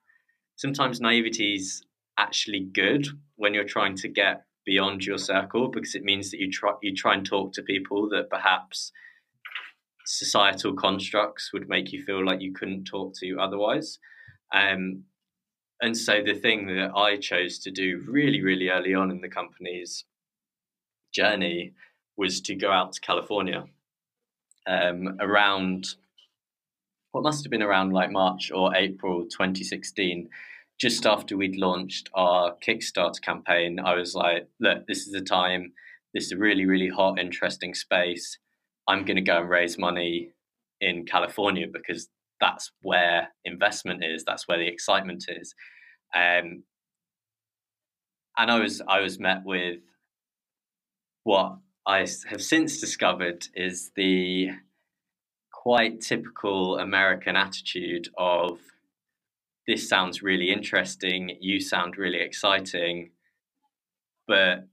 sometimes 0.56 1.00
naivety 1.00 1.54
is 1.54 1.84
actually 2.18 2.60
good 2.72 3.06
when 3.36 3.54
you're 3.54 3.64
trying 3.64 3.96
to 3.96 4.08
get 4.08 4.44
beyond 4.68 5.02
your 5.02 5.16
circle 5.16 5.68
because 5.68 5.94
it 5.94 6.04
means 6.04 6.30
that 6.30 6.38
you 6.38 6.50
try 6.50 6.74
you 6.82 6.94
try 6.94 7.14
and 7.14 7.24
talk 7.24 7.54
to 7.54 7.62
people 7.62 8.06
that 8.10 8.28
perhaps 8.28 8.92
societal 10.04 10.74
constructs 10.74 11.54
would 11.54 11.70
make 11.70 11.90
you 11.90 12.02
feel 12.04 12.22
like 12.22 12.42
you 12.42 12.52
couldn't 12.52 12.84
talk 12.84 13.14
to 13.14 13.38
otherwise. 13.40 13.98
Um, 14.52 15.04
and 15.80 15.96
so 15.96 16.22
the 16.22 16.34
thing 16.34 16.66
that 16.66 16.90
I 16.94 17.16
chose 17.16 17.58
to 17.60 17.70
do 17.70 18.04
really, 18.06 18.42
really 18.42 18.68
early 18.68 18.92
on 18.92 19.10
in 19.10 19.22
the 19.22 19.28
company's 19.30 20.04
journey 21.14 21.72
was 22.18 22.42
to 22.42 22.54
go 22.54 22.70
out 22.70 22.92
to 22.92 23.00
California 23.00 23.64
um, 24.66 25.16
around 25.18 25.86
what 27.12 27.24
must 27.24 27.42
have 27.42 27.50
been 27.50 27.62
around 27.62 27.94
like 27.94 28.10
March 28.10 28.50
or 28.54 28.76
April 28.76 29.22
2016. 29.24 30.28
Just 30.80 31.06
after 31.06 31.36
we'd 31.36 31.56
launched 31.56 32.08
our 32.14 32.54
Kickstarter 32.66 33.20
campaign, 33.20 33.80
I 33.80 33.94
was 33.94 34.14
like, 34.14 34.48
look, 34.60 34.86
this 34.86 35.06
is 35.06 35.12
the 35.12 35.20
time. 35.20 35.72
This 36.14 36.26
is 36.26 36.32
a 36.32 36.38
really, 36.38 36.66
really 36.66 36.88
hot, 36.88 37.18
interesting 37.18 37.74
space. 37.74 38.38
I'm 38.86 39.04
going 39.04 39.16
to 39.16 39.22
go 39.22 39.38
and 39.38 39.50
raise 39.50 39.76
money 39.76 40.30
in 40.80 41.04
California 41.04 41.66
because 41.70 42.08
that's 42.40 42.70
where 42.82 43.28
investment 43.44 44.04
is. 44.04 44.24
That's 44.24 44.46
where 44.46 44.58
the 44.58 44.68
excitement 44.68 45.24
is. 45.28 45.54
Um, 46.14 46.62
and 48.38 48.50
I 48.50 48.60
was 48.60 48.80
I 48.86 49.00
was 49.00 49.18
met 49.18 49.44
with 49.44 49.80
what 51.24 51.58
I 51.86 52.06
have 52.28 52.42
since 52.42 52.80
discovered 52.80 53.48
is 53.54 53.90
the 53.96 54.50
quite 55.52 56.00
typical 56.00 56.78
American 56.78 57.36
attitude 57.36 58.08
of 58.16 58.60
this 59.68 59.86
sounds 59.86 60.22
really 60.22 60.50
interesting, 60.50 61.36
you 61.40 61.60
sound 61.60 61.98
really 61.98 62.20
exciting, 62.20 63.10
but 64.26 64.66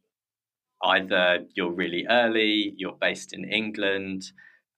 either 0.81 1.45
you're 1.53 1.73
really 1.73 2.07
early, 2.09 2.73
you're 2.77 2.97
based 2.99 3.33
in 3.33 3.43
England, 3.43 4.23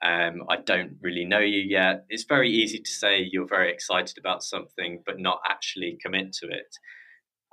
um, 0.04 0.42
I 0.50 0.58
don't 0.58 0.98
really 1.02 1.24
know 1.24 1.40
you 1.40 1.60
yet. 1.60 2.06
It's 2.10 2.24
very 2.24 2.50
easy 2.50 2.80
to 2.80 2.90
say 2.90 3.30
you're 3.32 3.48
very 3.48 3.72
excited 3.72 4.18
about 4.18 4.44
something, 4.44 5.04
but 5.06 5.20
not 5.20 5.40
actually 5.48 6.00
commit 6.04 6.34
to 6.34 6.48
it. 6.48 6.76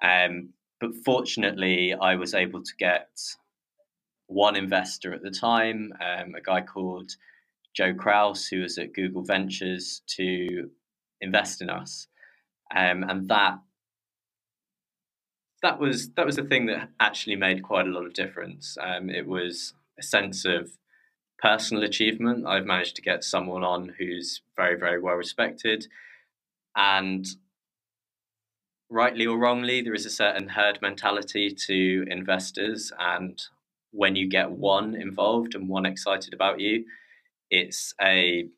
Um, 0.03 0.55
but 0.81 0.95
fortunately, 1.05 1.93
I 1.93 2.17
was 2.17 2.33
able 2.33 2.63
to 2.63 2.73
get 2.79 3.11
one 4.27 4.57
investor 4.57 5.13
at 5.13 5.23
the 5.23 5.31
time, 5.31 5.93
um, 6.01 6.35
a 6.35 6.41
guy 6.41 6.63
called 6.63 7.13
Joe 7.77 7.93
Kraus, 7.93 8.47
who 8.47 8.63
was 8.63 8.79
at 8.79 8.95
Google 8.95 9.23
Ventures, 9.23 10.01
to 10.17 10.71
invest 11.21 11.61
in 11.61 11.69
us, 11.69 12.09
um, 12.75 13.05
and 13.05 13.29
that 13.29 13.59
that 15.63 15.79
was 15.79 16.13
that 16.13 16.27
was 16.27 16.37
the 16.37 16.45
thing 16.45 16.67
that 16.67 16.91
actually 17.01 17.37
made 17.37 17.63
quite 17.63 17.87
a 17.87 17.91
lot 17.91 18.05
of 18.05 18.15
difference. 18.15 18.77
Um, 18.81 19.09
it 19.09 19.27
was 19.27 19.75
a 19.99 20.03
sense 20.03 20.45
of 20.45 20.73
personal 21.39 21.83
achievement. 21.83 22.47
I've 22.47 22.65
managed 22.65 22.97
to 22.97 23.03
get 23.03 23.25
someone 23.25 23.63
on 23.63 23.95
who's 23.99 24.41
very, 24.57 24.79
very 24.79 25.01
well 25.01 25.15
respected. 25.15 25.87
And 26.77 27.27
rightly 28.91 29.27
or 29.27 29.39
wrongly, 29.39 29.83
there 29.83 29.95
is 29.95 30.07
a 30.07 30.11
certain 30.11 30.49
herd 30.49 30.81
mentality 30.81 31.55
to 31.67 32.05
investors. 32.09 32.93
And 32.99 33.41
when 33.91 34.17
you 34.17 34.29
get 34.29 34.51
one 34.51 34.95
involved 34.95 35.55
and 35.55 35.69
one 35.69 35.87
excited 35.87 36.35
about 36.35 36.61
you, 36.61 36.85
it's 37.51 37.95
a 38.01 38.49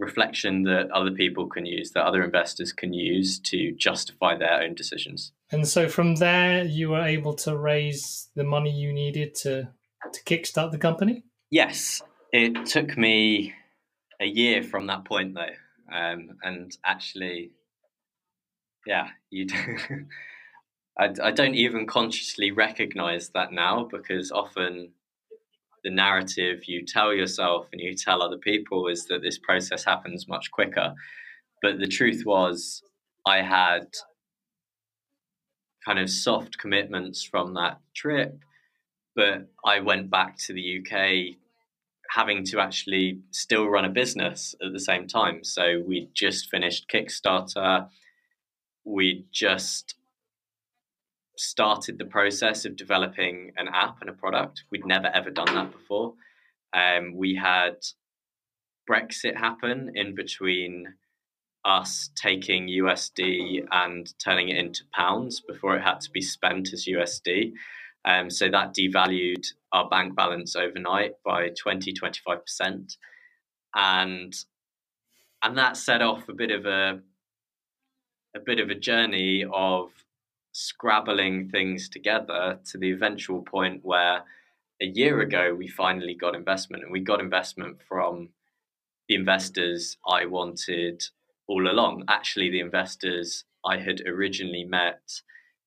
reflection 0.00 0.62
that 0.64 0.90
other 0.90 1.10
people 1.10 1.46
can 1.46 1.66
use, 1.66 1.92
that 1.92 2.04
other 2.04 2.22
investors 2.24 2.72
can 2.72 2.92
use 2.92 3.38
to 3.40 3.72
justify 3.72 4.36
their 4.36 4.62
own 4.62 4.74
decisions. 4.74 5.32
And 5.52 5.66
so 5.68 5.88
from 5.88 6.16
there, 6.16 6.64
you 6.64 6.90
were 6.90 7.04
able 7.04 7.34
to 7.34 7.56
raise 7.56 8.28
the 8.34 8.44
money 8.44 8.70
you 8.70 8.92
needed 8.92 9.34
to, 9.42 9.68
to 10.12 10.24
kickstart 10.24 10.72
the 10.72 10.78
company? 10.78 11.24
Yes. 11.50 12.02
It 12.32 12.66
took 12.66 12.96
me 12.96 13.54
a 14.20 14.26
year 14.26 14.62
from 14.62 14.86
that 14.86 15.04
point, 15.04 15.34
though. 15.34 15.94
Um, 15.94 16.30
and 16.42 16.76
actually, 16.84 17.50
yeah, 18.86 19.08
you. 19.30 19.46
I, 20.98 21.14
I 21.22 21.30
don't 21.30 21.54
even 21.54 21.86
consciously 21.86 22.50
recognize 22.50 23.30
that 23.30 23.52
now 23.52 23.88
because 23.90 24.30
often 24.30 24.92
the 25.84 25.90
narrative 25.90 26.60
you 26.66 26.84
tell 26.84 27.12
yourself 27.12 27.66
and 27.72 27.80
you 27.80 27.94
tell 27.94 28.22
other 28.22 28.38
people 28.38 28.88
is 28.88 29.06
that 29.06 29.22
this 29.22 29.38
process 29.38 29.84
happens 29.84 30.28
much 30.28 30.50
quicker. 30.50 30.94
But 31.62 31.78
the 31.78 31.86
truth 31.86 32.22
was, 32.26 32.82
I 33.26 33.42
had 33.42 33.86
kind 35.84 35.98
of 35.98 36.10
soft 36.10 36.58
commitments 36.58 37.22
from 37.22 37.54
that 37.54 37.80
trip, 37.94 38.38
but 39.16 39.48
I 39.64 39.80
went 39.80 40.10
back 40.10 40.36
to 40.46 40.52
the 40.52 40.80
UK 40.80 41.36
having 42.10 42.44
to 42.44 42.58
actually 42.58 43.20
still 43.30 43.68
run 43.68 43.84
a 43.84 43.88
business 43.88 44.54
at 44.64 44.72
the 44.72 44.80
same 44.80 45.06
time. 45.06 45.44
So 45.44 45.82
we 45.86 46.08
just 46.12 46.50
finished 46.50 46.90
Kickstarter. 46.92 47.88
We 48.84 49.26
just 49.32 49.94
started 51.40 51.96
the 51.96 52.04
process 52.04 52.66
of 52.66 52.76
developing 52.76 53.50
an 53.56 53.66
app 53.72 53.96
and 54.02 54.10
a 54.10 54.12
product. 54.12 54.64
We'd 54.70 54.84
never 54.84 55.06
ever 55.06 55.30
done 55.30 55.54
that 55.54 55.72
before. 55.72 56.12
Um, 56.74 57.16
we 57.16 57.34
had 57.34 57.76
Brexit 58.88 59.36
happen 59.36 59.92
in 59.94 60.14
between 60.14 60.94
us 61.64 62.10
taking 62.14 62.68
USD 62.68 63.64
and 63.70 64.12
turning 64.18 64.50
it 64.50 64.58
into 64.58 64.84
pounds 64.92 65.40
before 65.40 65.76
it 65.76 65.82
had 65.82 66.00
to 66.02 66.10
be 66.10 66.20
spent 66.20 66.74
as 66.74 66.84
USD. 66.86 67.52
Um, 68.04 68.28
so 68.28 68.50
that 68.50 68.74
devalued 68.74 69.46
our 69.72 69.88
bank 69.88 70.14
balance 70.14 70.56
overnight 70.56 71.12
by 71.24 71.50
20, 71.58 71.94
25%. 71.94 72.96
And 73.74 74.34
and 75.42 75.56
that 75.56 75.78
set 75.78 76.02
off 76.02 76.28
a 76.28 76.34
bit 76.34 76.50
of 76.50 76.66
a 76.66 77.00
a 78.36 78.40
bit 78.40 78.60
of 78.60 78.68
a 78.68 78.74
journey 78.74 79.44
of 79.50 79.90
scrabbling 80.60 81.48
things 81.48 81.88
together 81.88 82.58
to 82.66 82.78
the 82.78 82.90
eventual 82.90 83.42
point 83.42 83.80
where 83.82 84.24
a 84.82 84.86
year 84.86 85.20
ago 85.20 85.54
we 85.54 85.66
finally 85.66 86.14
got 86.14 86.34
investment 86.34 86.82
and 86.82 86.92
we 86.92 87.00
got 87.00 87.20
investment 87.20 87.78
from 87.88 88.28
the 89.08 89.14
investors 89.14 89.96
I 90.06 90.26
wanted 90.26 91.02
all 91.48 91.68
along. 91.68 92.04
Actually, 92.08 92.50
the 92.50 92.60
investors 92.60 93.44
I 93.64 93.78
had 93.78 94.02
originally 94.06 94.64
met 94.64 95.00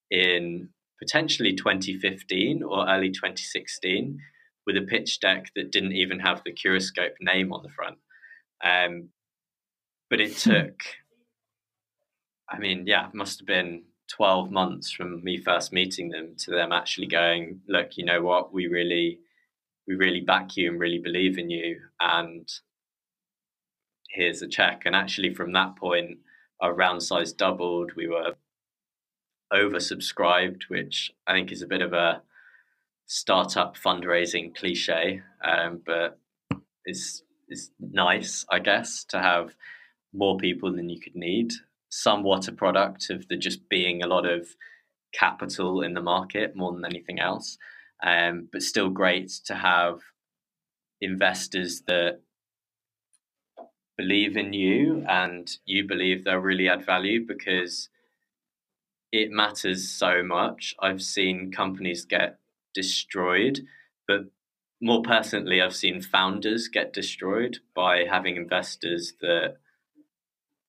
in 0.10 0.69
potentially 0.99 1.53
2015 1.56 2.63
or 2.63 2.88
early 2.88 3.10
2016 3.10 4.19
with 4.65 4.77
a 4.77 4.82
pitch 4.82 5.19
deck 5.19 5.51
that 5.56 5.71
didn't 5.71 5.93
even 5.93 6.19
have 6.19 6.41
the 6.45 6.53
Curiscope 6.53 7.15
name 7.19 7.51
on 7.51 7.63
the 7.63 7.69
front. 7.69 7.97
Um, 8.63 9.10
but 10.10 10.21
it 10.21 10.38
took, 10.38 10.82
I 12.49 12.60
mean, 12.60 12.86
yeah, 12.86 13.08
it 13.08 13.15
must 13.15 13.39
have 13.39 13.47
been 13.47 13.84
12 14.09 14.51
months 14.51 14.91
from 14.91 15.23
me 15.23 15.37
first 15.37 15.73
meeting 15.73 16.09
them 16.09 16.35
to 16.37 16.51
them 16.51 16.71
actually 16.71 17.07
going, 17.07 17.61
look, 17.67 17.97
you 17.97 18.05
know 18.05 18.21
what, 18.21 18.53
we 18.53 18.67
really, 18.67 19.19
we 19.87 19.95
really 19.95 20.21
back 20.21 20.55
you 20.55 20.69
and 20.69 20.79
really 20.79 20.99
believe 20.99 21.37
in 21.37 21.49
you. 21.49 21.79
And 21.99 22.47
here's 24.09 24.41
a 24.41 24.47
check. 24.47 24.83
And 24.85 24.95
actually, 24.95 25.33
from 25.33 25.53
that 25.53 25.75
point, 25.75 26.19
our 26.61 26.73
round 26.73 27.03
size 27.03 27.33
doubled. 27.33 27.91
We 27.95 28.07
were 28.07 28.35
oversubscribed, 29.53 30.63
which 30.69 31.11
I 31.27 31.33
think 31.33 31.51
is 31.51 31.61
a 31.61 31.67
bit 31.67 31.81
of 31.81 31.93
a 31.93 32.21
startup 33.05 33.75
fundraising 33.77 34.55
cliche, 34.55 35.21
um, 35.43 35.81
but 35.85 36.19
is 36.85 37.23
is 37.49 37.71
nice, 37.79 38.45
I 38.49 38.59
guess, 38.59 39.03
to 39.09 39.19
have 39.19 39.53
more 40.13 40.37
people 40.37 40.73
than 40.73 40.89
you 40.89 40.99
could 40.99 41.15
need. 41.15 41.51
Somewhat 41.95 42.47
a 42.47 42.51
product 42.51 43.10
of 43.12 43.27
the 43.27 43.38
just 43.38 43.69
being 43.69 44.01
a 44.01 44.08
lot 44.08 44.25
of 44.25 44.47
capital 45.13 45.82
in 45.84 45.93
the 45.93 46.01
market 46.01 46.56
more 46.56 46.73
than 46.73 46.86
anything 46.86 47.19
else, 47.19 47.58
um, 48.03 48.49
but 48.51 48.63
still 48.63 48.89
great 48.89 49.29
to 49.45 49.53
have 49.53 49.99
investors 51.01 51.84
that 51.88 52.21
believe 53.97 54.36
in 54.38 54.53
you 54.53 55.06
and 55.08 55.58
you 55.65 55.88
believe 55.88 56.23
they'll 56.23 56.38
really 56.38 56.67
add 56.67 56.84
value 56.84 57.25
because 57.27 57.89
it 59.12 59.29
matters 59.29 59.88
so 59.89 60.23
much. 60.23 60.73
I've 60.79 61.03
seen 61.03 61.51
companies 61.51 62.06
get 62.06 62.39
destroyed, 62.73 63.60
but 64.08 64.21
more 64.82 65.03
personally, 65.03 65.62
I've 65.62 65.75
seen 65.75 66.01
founders 66.01 66.67
get 66.67 66.91
destroyed 66.91 67.60
by 67.75 68.06
having 68.10 68.36
investors 68.36 69.13
that 69.21 69.58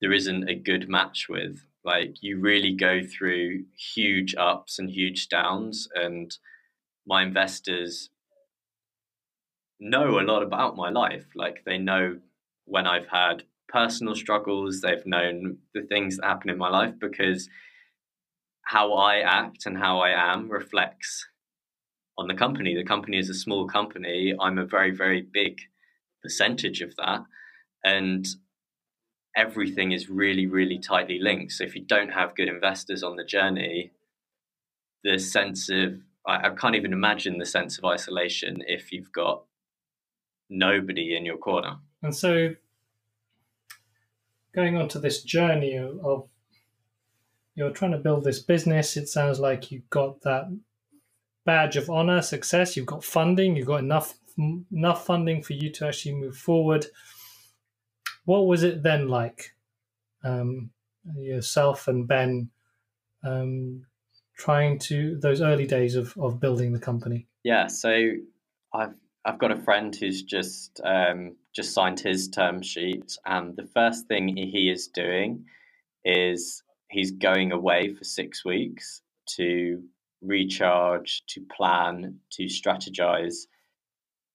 there 0.00 0.12
isn't 0.12 0.48
a 0.48 0.54
good 0.54 0.88
match 0.88 1.26
with. 1.28 1.64
Like 1.85 2.16
you 2.22 2.40
really 2.40 2.72
go 2.72 3.00
through 3.02 3.64
huge 3.94 4.35
ups 4.37 4.78
and 4.78 4.90
huge 4.90 5.28
downs, 5.28 5.88
and 5.94 6.37
my 7.07 7.22
investors 7.22 8.11
know 9.80 10.18
a 10.18 10.22
lot 10.22 10.42
about 10.42 10.76
my 10.76 10.90
life. 10.90 11.26
Like 11.35 11.62
they 11.64 11.78
know 11.78 12.18
when 12.64 12.87
I've 12.87 13.09
had 13.09 13.44
personal 13.68 14.14
struggles, 14.14 14.80
they've 14.80 15.04
known 15.04 15.59
the 15.74 15.83
things 15.83 16.16
that 16.16 16.26
happen 16.26 16.50
in 16.50 16.59
my 16.59 16.70
life 16.70 16.94
because 16.98 17.48
how 18.62 18.94
I 18.94 19.18
act 19.18 19.66
and 19.66 19.76
how 19.76 19.98
I 20.00 20.33
am 20.33 20.48
reflects 20.48 21.26
on 22.16 22.28
the 22.28 22.35
company. 22.35 22.74
The 22.74 22.85
company 22.85 23.18
is 23.18 23.28
a 23.28 23.35
small 23.35 23.66
company. 23.66 24.35
I'm 24.40 24.59
a 24.59 24.64
very, 24.64 24.90
very 24.90 25.22
big 25.22 25.61
percentage 26.22 26.80
of 26.80 26.94
that. 26.96 27.24
And 27.85 28.26
everything 29.36 29.92
is 29.92 30.08
really, 30.08 30.46
really 30.46 30.78
tightly 30.78 31.18
linked. 31.20 31.52
So 31.52 31.64
if 31.64 31.74
you 31.74 31.82
don't 31.82 32.10
have 32.10 32.36
good 32.36 32.48
investors 32.48 33.02
on 33.02 33.16
the 33.16 33.24
journey, 33.24 33.92
the 35.02 35.18
sense 35.18 35.68
of, 35.68 36.00
I, 36.26 36.48
I 36.48 36.50
can't 36.50 36.76
even 36.76 36.92
imagine 36.92 37.38
the 37.38 37.46
sense 37.46 37.78
of 37.78 37.84
isolation 37.84 38.62
if 38.66 38.92
you've 38.92 39.12
got 39.12 39.44
nobody 40.48 41.16
in 41.16 41.24
your 41.24 41.38
corner. 41.38 41.76
And 42.02 42.14
so 42.14 42.54
going 44.54 44.76
on 44.76 44.88
to 44.88 44.98
this 44.98 45.22
journey 45.22 45.76
of 45.78 46.28
you're 47.56 47.70
trying 47.70 47.92
to 47.92 47.98
build 47.98 48.24
this 48.24 48.40
business. 48.40 48.96
It 48.96 49.08
sounds 49.08 49.38
like 49.38 49.70
you've 49.70 49.88
got 49.90 50.22
that 50.22 50.44
badge 51.44 51.76
of 51.76 51.88
honor, 51.88 52.20
success. 52.20 52.76
You've 52.76 52.86
got 52.86 53.04
funding. 53.04 53.56
You've 53.56 53.66
got 53.66 53.80
enough 53.80 54.14
enough 54.72 55.06
funding 55.06 55.42
for 55.42 55.52
you 55.52 55.70
to 55.70 55.86
actually 55.86 56.14
move 56.16 56.36
forward. 56.36 56.86
What 58.24 58.46
was 58.46 58.62
it 58.62 58.82
then 58.82 59.08
like? 59.08 59.54
Um, 60.22 60.70
yourself 61.16 61.87
and 61.88 62.08
Ben 62.08 62.50
um, 63.22 63.87
trying 64.37 64.78
to 64.78 65.18
those 65.18 65.40
early 65.40 65.66
days 65.66 65.96
of, 65.96 66.16
of 66.18 66.40
building 66.40 66.72
the 66.72 66.78
company. 66.78 67.26
Yeah, 67.42 67.66
so 67.66 68.12
I've 68.72 68.94
I've 69.24 69.38
got 69.38 69.52
a 69.52 69.62
friend 69.62 69.94
who's 69.94 70.22
just 70.22 70.80
um, 70.84 71.37
just 71.54 71.72
signed 71.72 72.00
his 72.00 72.28
term 72.28 72.62
sheet, 72.62 73.16
and 73.24 73.56
the 73.56 73.68
first 73.74 74.06
thing 74.06 74.37
he 74.37 74.70
is 74.70 74.88
doing 74.88 75.44
is 76.04 76.62
he's 76.90 77.10
going 77.10 77.52
away 77.52 77.92
for 77.94 78.04
six 78.04 78.44
weeks 78.44 79.02
to 79.37 79.82
recharge, 80.20 81.22
to 81.28 81.40
plan, 81.56 82.18
to 82.32 82.44
strategize. 82.44 83.46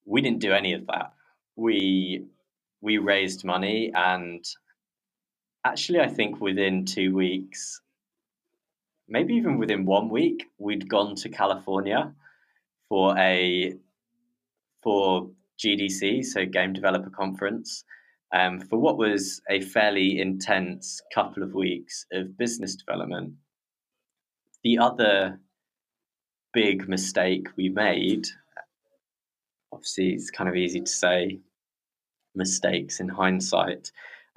We 0.05 0.21
didn't 0.21 0.39
do 0.39 0.53
any 0.53 0.73
of 0.73 0.87
that. 0.87 1.13
We 1.55 2.25
we 2.81 2.97
raised 2.97 3.43
money 3.43 3.91
and 3.93 4.43
actually 5.65 5.99
I 5.99 6.07
think 6.07 6.39
within 6.39 6.85
2 6.85 7.13
weeks 7.13 7.81
maybe 9.07 9.33
even 9.33 9.57
within 9.57 9.85
1 9.85 10.09
week 10.09 10.45
we'd 10.57 10.89
gone 10.89 11.15
to 11.15 11.29
California 11.29 12.13
for 12.87 13.17
a 13.17 13.73
for 14.81 15.29
GDC 15.63 16.23
so 16.23 16.45
game 16.45 16.73
developer 16.73 17.09
conference 17.09 17.83
um, 18.33 18.59
for 18.59 18.77
what 18.77 18.97
was 18.97 19.41
a 19.49 19.61
fairly 19.61 20.19
intense 20.19 21.01
couple 21.13 21.43
of 21.43 21.53
weeks 21.53 22.05
of 22.13 22.37
business 22.37 22.75
development. 22.75 23.33
The 24.63 24.77
other 24.77 25.39
big 26.53 26.87
mistake 26.87 27.47
we 27.57 27.69
made 27.69 28.25
obviously 29.71 30.09
it's 30.09 30.31
kind 30.31 30.49
of 30.49 30.55
easy 30.55 30.79
to 30.79 30.91
say 30.91 31.39
mistakes 32.35 32.99
in 32.99 33.09
hindsight. 33.09 33.91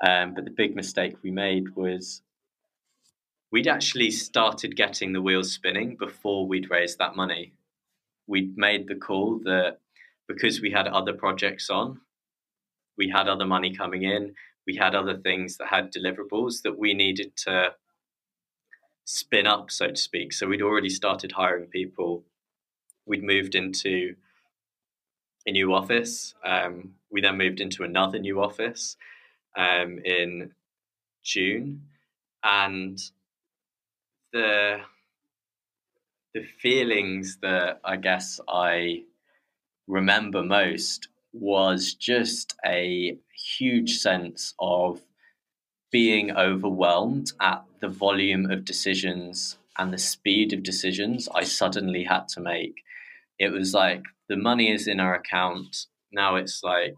Um, 0.07 0.35
but 0.35 0.45
the 0.45 0.51
big 0.51 0.75
mistake 0.75 1.17
we 1.23 1.31
made 1.31 1.77
was 1.77 2.23
we'd 3.51 3.69
actually 3.69 4.11
started 4.11 4.77
getting 4.77 5.13
the 5.13 5.23
wheels 5.23 5.53
spinning 5.53 5.97
before 5.97 6.47
we'd 6.47 6.71
raised 6.71 6.99
that 6.99 7.17
money. 7.17 7.53
We'd 8.27 8.57
made 8.57 8.89
the 8.89 8.95
call 8.95 9.41
that 9.45 9.79
because 10.27 10.61
we 10.61 10.71
had 10.71 10.89
other 10.89 11.13
projects 11.13 11.71
on, 11.71 12.01
we 12.97 13.09
had 13.09 13.29
other 13.29 13.45
money 13.45 13.75
coming 13.75 14.03
in, 14.03 14.35
we 14.67 14.77
had 14.77 14.95
other 14.95 15.17
things 15.17 15.57
that 15.59 15.69
had 15.69 15.93
deliverables 15.93 16.63
that 16.63 16.79
we 16.79 16.95
needed 16.95 17.37
to 17.37 17.75
spin 19.05 19.47
up, 19.47 19.71
so 19.71 19.89
to 19.89 19.97
speak. 19.97 20.33
So 20.33 20.47
we'd 20.47 20.63
already 20.63 20.89
started 20.89 21.33
hiring 21.33 21.67
people. 21.67 22.25
We'd 23.07 23.25
moved 23.25 23.55
into 23.55 24.15
a 25.47 25.51
new 25.51 25.75
office. 25.75 26.35
Um, 26.45 26.95
we 27.13 27.21
then 27.21 27.37
moved 27.37 27.61
into 27.61 27.85
another 27.85 28.19
new 28.19 28.43
office 28.43 28.97
um, 29.57 30.01
in 30.05 30.53
June, 31.23 31.83
and 32.43 32.99
the 34.33 34.81
the 36.35 36.43
feelings 36.61 37.39
that 37.43 37.81
I 37.85 37.97
guess 37.97 38.41
I 38.49 39.03
remember 39.87 40.43
most 40.43 41.09
was 41.33 41.95
just 41.95 42.55
a 42.65 43.17
huge 43.59 43.99
sense 43.99 44.55
of 44.59 45.01
being 45.91 46.35
overwhelmed 46.35 47.33
at 47.41 47.63
the 47.81 47.89
volume 47.89 48.51
of 48.51 48.65
decisions 48.65 49.59
and 49.79 49.93
the 49.93 49.99
speed 49.99 50.53
of 50.53 50.63
decisions 50.63 51.29
I 51.35 51.45
suddenly 51.45 52.05
had 52.05 52.29
to 52.29 52.41
make. 52.41 52.83
It 53.39 53.53
was 53.53 53.75
like 53.75 54.05
the 54.29 54.37
money 54.37 54.71
is 54.71 54.87
in 54.87 55.01
our 55.01 55.15
account. 55.15 55.87
Now 56.13 56.37
it's 56.37 56.63
like 56.63 56.95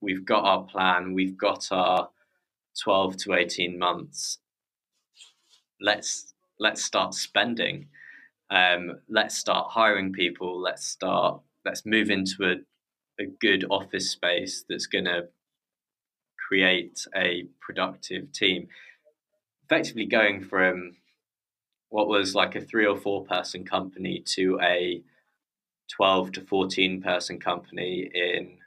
we've 0.00 0.24
got 0.24 0.44
our 0.44 0.64
plan, 0.64 1.14
we've 1.14 1.36
got 1.36 1.68
our 1.70 2.10
12 2.82 3.16
to 3.18 3.34
18 3.34 3.78
months. 3.78 4.38
Let's 5.80 6.34
let's 6.58 6.84
start 6.84 7.14
spending. 7.14 7.88
Um, 8.50 9.00
let's 9.08 9.36
start 9.36 9.70
hiring 9.70 10.12
people. 10.12 10.60
Let's 10.60 10.86
start. 10.86 11.40
Let's 11.64 11.86
move 11.86 12.10
into 12.10 12.44
a, 12.44 13.22
a 13.22 13.26
good 13.40 13.64
office 13.70 14.10
space 14.10 14.64
that's 14.68 14.86
going 14.86 15.06
to 15.06 15.28
create 16.48 17.06
a 17.16 17.46
productive 17.60 18.30
team. 18.32 18.68
Effectively, 19.64 20.06
going 20.06 20.42
from 20.42 20.96
what 21.88 22.08
was 22.08 22.34
like 22.34 22.54
a 22.54 22.60
three 22.60 22.86
or 22.86 22.96
four 22.96 23.24
person 23.24 23.64
company 23.64 24.22
to 24.34 24.58
a 24.62 25.02
12 25.96 26.32
to 26.32 26.40
14 26.40 27.02
person 27.02 27.38
company 27.38 28.10
in 28.14 28.58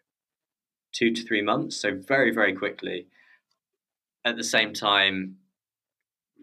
two 0.93 1.11
to 1.11 1.23
three 1.23 1.41
months. 1.41 1.77
So, 1.77 1.95
very, 1.95 2.31
very 2.31 2.53
quickly. 2.53 3.07
At 4.23 4.37
the 4.37 4.43
same 4.43 4.73
time, 4.73 5.37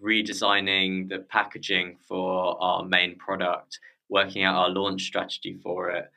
redesigning 0.05 1.09
the 1.09 1.21
packaging 1.21 1.97
for 2.07 2.61
our 2.62 2.85
main 2.85 3.16
product, 3.16 3.79
working 4.09 4.42
out 4.42 4.57
our 4.57 4.71
launch 4.71 5.03
strategy 5.03 5.59
for 5.62 5.90
it, 5.90 6.11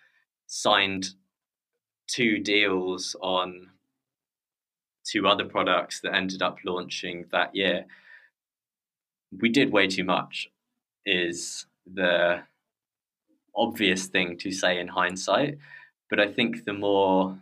signed 0.48 1.10
two 2.08 2.40
deals 2.40 3.16
on 3.22 3.70
two 5.06 5.28
other 5.28 5.46
products 5.46 6.02
that 6.02 6.16
ended 6.16 6.42
up 6.42 6.58
launching 6.66 7.26
that 7.32 7.56
year. 7.56 7.86
We 9.40 9.50
did 9.50 9.72
way 9.72 9.88
too 9.88 10.04
much, 10.04 10.50
is 11.06 11.68
the 11.92 12.44
obvious 13.56 14.08
thing 14.08 14.38
to 14.40 14.52
say 14.52 14.80
in 14.80 14.88
hindsight. 14.88 15.58
But 16.10 16.20
I 16.20 16.32
think 16.32 16.66
the 16.66 16.74
more 16.74 17.38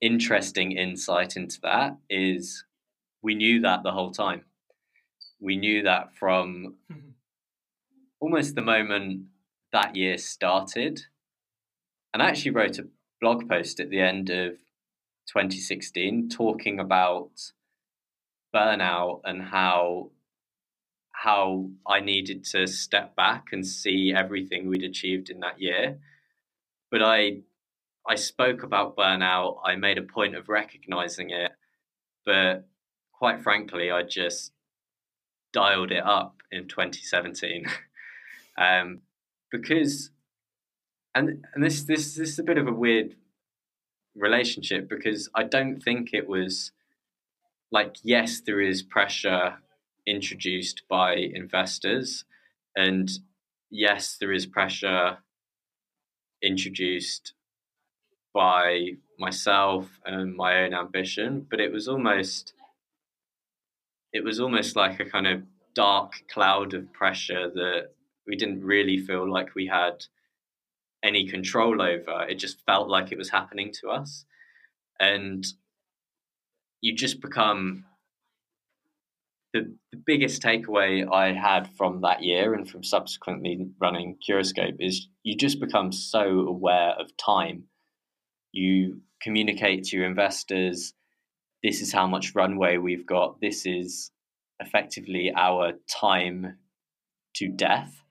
interesting 0.00 0.72
insight 0.72 1.36
into 1.36 1.60
that 1.62 1.96
is 2.10 2.64
we 3.22 3.34
knew 3.34 3.60
that 3.62 3.82
the 3.82 3.92
whole 3.92 4.10
time. 4.10 4.44
We 5.40 5.56
knew 5.56 5.82
that 5.82 6.14
from 6.14 6.76
mm-hmm. 6.90 7.10
almost 8.20 8.54
the 8.54 8.62
moment 8.62 9.24
that 9.72 9.96
year 9.96 10.18
started. 10.18 11.02
And 12.12 12.22
I 12.22 12.28
actually 12.28 12.52
wrote 12.52 12.78
a 12.78 12.86
blog 13.20 13.48
post 13.48 13.80
at 13.80 13.90
the 13.90 14.00
end 14.00 14.30
of 14.30 14.52
2016 15.28 16.28
talking 16.28 16.78
about 16.78 17.30
burnout 18.54 19.20
and 19.24 19.42
how 19.42 20.10
how 21.14 21.70
I 21.86 22.00
needed 22.00 22.44
to 22.46 22.66
step 22.66 23.16
back 23.16 23.46
and 23.52 23.66
see 23.66 24.12
everything 24.14 24.68
we'd 24.68 24.82
achieved 24.82 25.30
in 25.30 25.40
that 25.40 25.60
year. 25.60 25.98
But 26.90 27.02
I 27.02 27.42
I 28.06 28.16
spoke 28.16 28.62
about 28.62 28.96
burnout, 28.96 29.58
I 29.64 29.76
made 29.76 29.96
a 29.96 30.02
point 30.02 30.36
of 30.36 30.48
recognizing 30.50 31.30
it, 31.30 31.52
but 32.26 32.68
quite 33.12 33.42
frankly, 33.42 33.90
I 33.90 34.02
just 34.02 34.52
dialed 35.52 35.90
it 35.90 36.04
up 36.04 36.42
in 36.52 36.68
2017. 36.68 37.64
um, 38.58 39.00
because 39.50 40.10
and 41.14 41.44
and 41.54 41.64
this 41.64 41.84
this 41.84 42.16
this 42.16 42.30
is 42.30 42.38
a 42.38 42.42
bit 42.42 42.58
of 42.58 42.66
a 42.66 42.72
weird 42.72 43.14
relationship 44.16 44.88
because 44.88 45.30
I 45.34 45.44
don't 45.44 45.80
think 45.80 46.10
it 46.12 46.28
was 46.28 46.72
like 47.70 47.96
yes 48.02 48.40
there 48.44 48.60
is 48.60 48.82
pressure 48.82 49.58
introduced 50.06 50.82
by 50.88 51.14
investors 51.14 52.24
and 52.76 53.10
yes 53.70 54.16
there 54.20 54.32
is 54.32 54.46
pressure 54.46 55.18
introduced 56.42 57.32
by 58.34 58.90
myself 59.18 60.00
and 60.04 60.34
my 60.34 60.64
own 60.64 60.74
ambition 60.74 61.46
but 61.48 61.60
it 61.60 61.72
was 61.72 61.88
almost 61.88 62.52
it 64.12 64.22
was 64.22 64.38
almost 64.40 64.76
like 64.76 65.00
a 65.00 65.04
kind 65.04 65.26
of 65.26 65.42
dark 65.74 66.12
cloud 66.32 66.72
of 66.72 66.92
pressure 66.92 67.50
that 67.50 67.90
we 68.26 68.36
didn't 68.36 68.62
really 68.62 68.98
feel 68.98 69.30
like 69.30 69.54
we 69.54 69.66
had 69.66 70.04
any 71.02 71.28
control 71.28 71.82
over. 71.82 72.26
It 72.28 72.36
just 72.36 72.64
felt 72.64 72.88
like 72.88 73.12
it 73.12 73.18
was 73.18 73.30
happening 73.30 73.72
to 73.80 73.90
us. 73.90 74.24
And 74.98 75.44
you 76.80 76.94
just 76.94 77.20
become 77.20 77.84
the, 79.54 79.72
the 79.92 80.02
biggest 80.04 80.42
takeaway 80.42 81.10
I 81.10 81.32
had 81.32 81.70
from 81.78 82.00
that 82.02 82.22
year 82.24 82.54
and 82.54 82.68
from 82.68 82.82
subsequently 82.82 83.68
running 83.80 84.18
Curiscope 84.24 84.74
is 84.80 85.08
you 85.22 85.36
just 85.36 85.60
become 85.60 85.92
so 85.92 86.40
aware 86.40 86.90
of 86.98 87.16
time. 87.16 87.64
You 88.52 89.00
communicate 89.22 89.84
to 89.84 89.96
your 89.96 90.06
investors 90.06 90.92
this 91.62 91.80
is 91.80 91.92
how 91.92 92.06
much 92.06 92.34
runway 92.34 92.76
we've 92.76 93.06
got, 93.06 93.40
this 93.40 93.64
is 93.64 94.10
effectively 94.60 95.32
our 95.34 95.72
time 95.88 96.58
to 97.36 97.48
death 97.48 98.02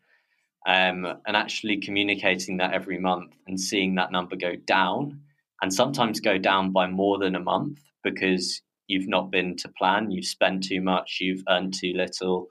um, 0.68 1.06
and 1.28 1.38
actually 1.38 1.78
communicating 1.78 2.58
that 2.58 2.74
every 2.74 3.00
month 3.00 3.34
and 3.46 3.60
seeing 3.60 3.96
that 3.96 4.12
number 4.12 4.36
go 4.36 4.56
down 4.56 5.22
and 5.62 5.74
sometimes 5.74 6.20
go 6.20 6.38
down 6.38 6.72
by 6.72 6.88
more 6.88 7.20
than 7.20 7.36
a 7.36 7.40
month 7.40 7.80
because 8.04 8.62
you've 8.94 9.08
not 9.08 9.32
been 9.32 9.56
to 9.58 9.68
plan, 9.70 10.12
you've 10.12 10.26
spent 10.26 10.64
too 10.64 10.82
much, 10.82 11.18
you've 11.20 11.44
earned 11.50 11.74
too 11.74 11.94
little. 11.96 12.48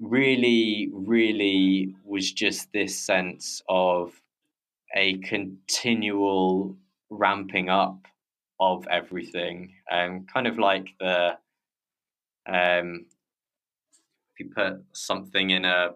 Really, 0.00 0.90
really 0.92 1.94
was 2.04 2.32
just 2.32 2.72
this 2.72 2.98
sense 2.98 3.62
of 3.68 4.20
a 4.96 5.18
continual 5.18 6.76
ramping 7.10 7.68
up 7.68 8.06
of 8.58 8.86
everything, 8.88 9.72
and 9.90 10.20
um, 10.20 10.26
kind 10.32 10.46
of 10.46 10.58
like 10.58 10.94
the 10.98 11.36
um, 12.46 13.06
if 14.32 14.40
you 14.40 14.50
put 14.54 14.82
something 14.92 15.50
in 15.50 15.64
a 15.64 15.90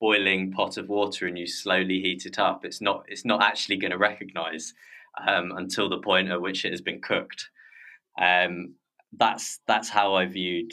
boiling 0.00 0.52
pot 0.52 0.76
of 0.76 0.88
water 0.88 1.26
and 1.26 1.38
you 1.38 1.46
slowly 1.46 2.00
heat 2.00 2.26
it 2.26 2.38
up, 2.38 2.64
it's 2.64 2.80
not 2.80 3.04
it's 3.08 3.24
not 3.24 3.42
actually 3.42 3.76
going 3.76 3.90
to 3.90 3.98
recognize 3.98 4.72
um, 5.26 5.52
until 5.56 5.88
the 5.88 5.98
point 5.98 6.30
at 6.30 6.40
which 6.40 6.64
it 6.64 6.72
has 6.72 6.80
been 6.80 7.00
cooked. 7.00 7.48
Um, 8.20 8.74
that's 9.12 9.60
that's 9.66 9.88
how 9.88 10.14
I 10.14 10.26
viewed 10.26 10.70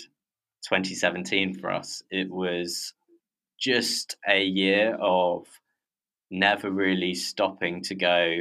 2017 0.63 1.59
for 1.59 1.71
us. 1.71 2.03
It 2.09 2.29
was 2.29 2.93
just 3.59 4.17
a 4.27 4.43
year 4.43 4.95
of 4.95 5.47
never 6.31 6.69
really 6.69 7.13
stopping 7.13 7.81
to 7.83 7.95
go. 7.95 8.39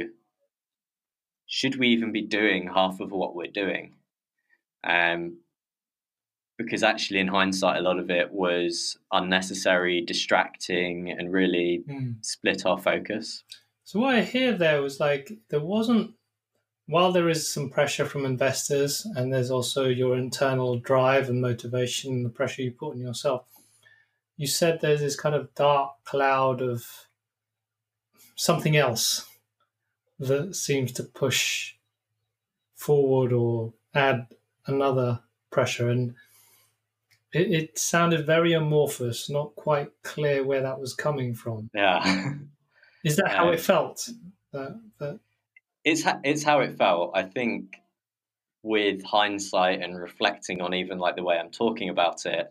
Should 1.47 1.77
we 1.77 1.89
even 1.89 2.11
be 2.11 2.23
doing 2.23 2.69
half 2.73 2.99
of 2.99 3.11
what 3.11 3.35
we're 3.35 3.51
doing? 3.51 3.93
Um, 4.83 5.37
because 6.57 6.83
actually, 6.83 7.19
in 7.19 7.27
hindsight, 7.27 7.77
a 7.77 7.81
lot 7.81 7.99
of 7.99 8.09
it 8.09 8.31
was 8.31 8.97
unnecessary, 9.11 10.01
distracting, 10.01 11.11
and 11.11 11.31
really 11.31 11.83
mm. 11.87 12.15
split 12.21 12.65
our 12.65 12.77
focus. 12.77 13.43
So, 13.83 13.99
what 13.99 14.15
I 14.15 14.21
hear 14.21 14.53
there 14.53 14.81
was 14.81 14.99
like 14.99 15.31
there 15.49 15.59
wasn't, 15.59 16.11
while 16.87 17.11
there 17.11 17.29
is 17.29 17.51
some 17.51 17.69
pressure 17.69 18.05
from 18.05 18.25
investors 18.25 19.05
and 19.15 19.31
there's 19.31 19.51
also 19.51 19.85
your 19.85 20.17
internal 20.17 20.79
drive 20.79 21.29
and 21.29 21.41
motivation, 21.41 22.13
and 22.13 22.25
the 22.25 22.29
pressure 22.29 22.61
you 22.61 22.71
put 22.71 22.93
on 22.93 23.01
yourself, 23.01 23.45
you 24.37 24.47
said 24.47 24.79
there's 24.79 25.01
this 25.01 25.19
kind 25.19 25.35
of 25.35 25.53
dark 25.55 25.91
cloud 26.05 26.61
of 26.61 26.85
something 28.35 28.75
else 28.75 29.27
that 30.19 30.55
seems 30.55 30.91
to 30.93 31.03
push 31.03 31.75
forward 32.75 33.33
or 33.33 33.73
add 33.93 34.27
another 34.65 35.19
pressure. 35.51 35.89
And 35.89 36.15
it, 37.33 37.51
it 37.51 37.79
sounded 37.79 38.25
very 38.25 38.53
amorphous, 38.53 39.29
not 39.29 39.55
quite 39.55 39.91
clear 40.03 40.43
where 40.43 40.61
that 40.61 40.79
was 40.79 40.93
coming 40.93 41.33
from. 41.33 41.69
Yeah. 41.73 42.33
Is 43.03 43.17
that 43.17 43.29
how 43.29 43.49
it 43.49 43.59
um, 43.59 43.65
felt? 43.65 44.09
That, 44.51 44.79
that... 44.99 45.19
It's 45.83 46.03
it's 46.23 46.43
how 46.43 46.61
it 46.61 46.77
felt. 46.77 47.11
I 47.13 47.23
think 47.23 47.75
with 48.63 49.03
hindsight 49.03 49.81
and 49.81 49.99
reflecting 49.99 50.61
on 50.61 50.73
even 50.73 50.97
like 50.97 51.17
the 51.17 51.23
way 51.23 51.37
I'm 51.37 51.51
talking 51.51 51.89
about 51.89 52.25
it, 52.25 52.49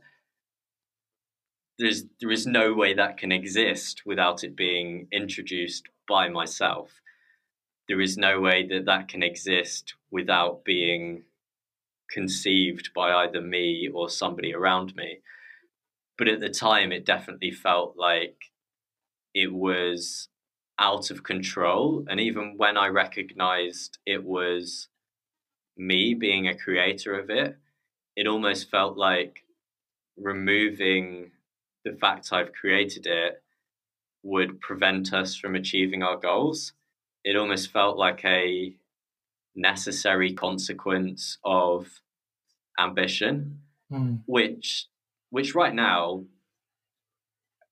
there's 1.78 2.04
there 2.20 2.30
is 2.30 2.46
no 2.46 2.74
way 2.74 2.94
that 2.94 3.16
can 3.16 3.32
exist 3.32 4.02
without 4.04 4.44
it 4.44 4.54
being 4.54 5.08
introduced 5.10 5.88
by 6.06 6.28
myself. 6.28 6.90
There 7.88 8.00
is 8.00 8.18
no 8.18 8.40
way 8.40 8.66
that 8.68 8.84
that 8.84 9.08
can 9.08 9.22
exist 9.22 9.94
without 10.10 10.64
being 10.64 11.24
conceived 12.10 12.90
by 12.94 13.10
either 13.24 13.40
me 13.40 13.88
or 13.92 14.10
somebody 14.10 14.54
around 14.54 14.94
me. 14.94 15.20
But 16.18 16.28
at 16.28 16.40
the 16.40 16.50
time, 16.50 16.92
it 16.92 17.06
definitely 17.06 17.50
felt 17.50 17.96
like 17.96 18.36
it 19.34 19.52
was 19.52 20.28
out 20.78 21.10
of 21.10 21.22
control. 21.22 22.04
And 22.08 22.20
even 22.20 22.54
when 22.56 22.76
I 22.76 22.88
recognized 22.88 23.98
it 24.06 24.24
was 24.24 24.88
me 25.76 26.14
being 26.14 26.46
a 26.46 26.56
creator 26.56 27.18
of 27.18 27.30
it, 27.30 27.56
it 28.16 28.26
almost 28.26 28.70
felt 28.70 28.96
like 28.96 29.44
removing 30.16 31.30
the 31.84 31.92
fact 31.92 32.32
I've 32.32 32.52
created 32.52 33.06
it 33.06 33.42
would 34.22 34.60
prevent 34.60 35.12
us 35.12 35.34
from 35.34 35.54
achieving 35.54 36.02
our 36.02 36.16
goals. 36.16 36.72
It 37.24 37.36
almost 37.36 37.70
felt 37.72 37.96
like 37.96 38.24
a 38.24 38.74
necessary 39.54 40.32
consequence 40.32 41.38
of 41.44 42.00
ambition, 42.78 43.60
mm. 43.90 44.20
which 44.26 44.86
which 45.30 45.54
right 45.54 45.74
now 45.74 46.24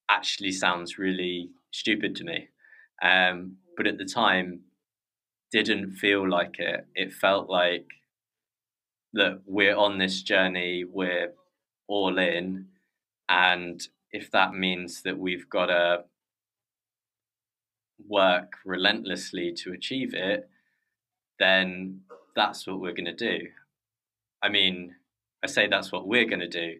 actually 0.08 0.50
sounds 0.50 0.98
really 0.98 1.50
stupid 1.70 2.16
to 2.16 2.24
me. 2.24 2.48
Um, 3.02 3.56
but 3.76 3.86
at 3.86 3.98
the 3.98 4.04
time 4.04 4.60
didn't 5.50 5.92
feel 5.92 6.28
like 6.28 6.58
it. 6.58 6.86
It 6.94 7.12
felt 7.12 7.48
like 7.48 7.86
that 9.12 9.42
we're 9.46 9.76
on 9.76 9.98
this 9.98 10.22
journey, 10.22 10.84
we're 10.84 11.32
all 11.88 12.18
in, 12.18 12.66
and 13.28 13.80
if 14.12 14.30
that 14.30 14.54
means 14.54 15.02
that 15.02 15.18
we've 15.18 15.48
got 15.48 15.66
to 15.66 16.04
work 18.08 18.54
relentlessly 18.64 19.52
to 19.52 19.72
achieve 19.72 20.14
it, 20.14 20.48
then 21.38 22.00
that's 22.36 22.66
what 22.66 22.80
we're 22.80 22.92
going 22.92 23.04
to 23.04 23.12
do. 23.12 23.48
I 24.42 24.48
mean, 24.48 24.94
I 25.42 25.46
say 25.46 25.66
that's 25.66 25.92
what 25.92 26.06
we're 26.06 26.26
going 26.26 26.40
to 26.40 26.48
do. 26.48 26.76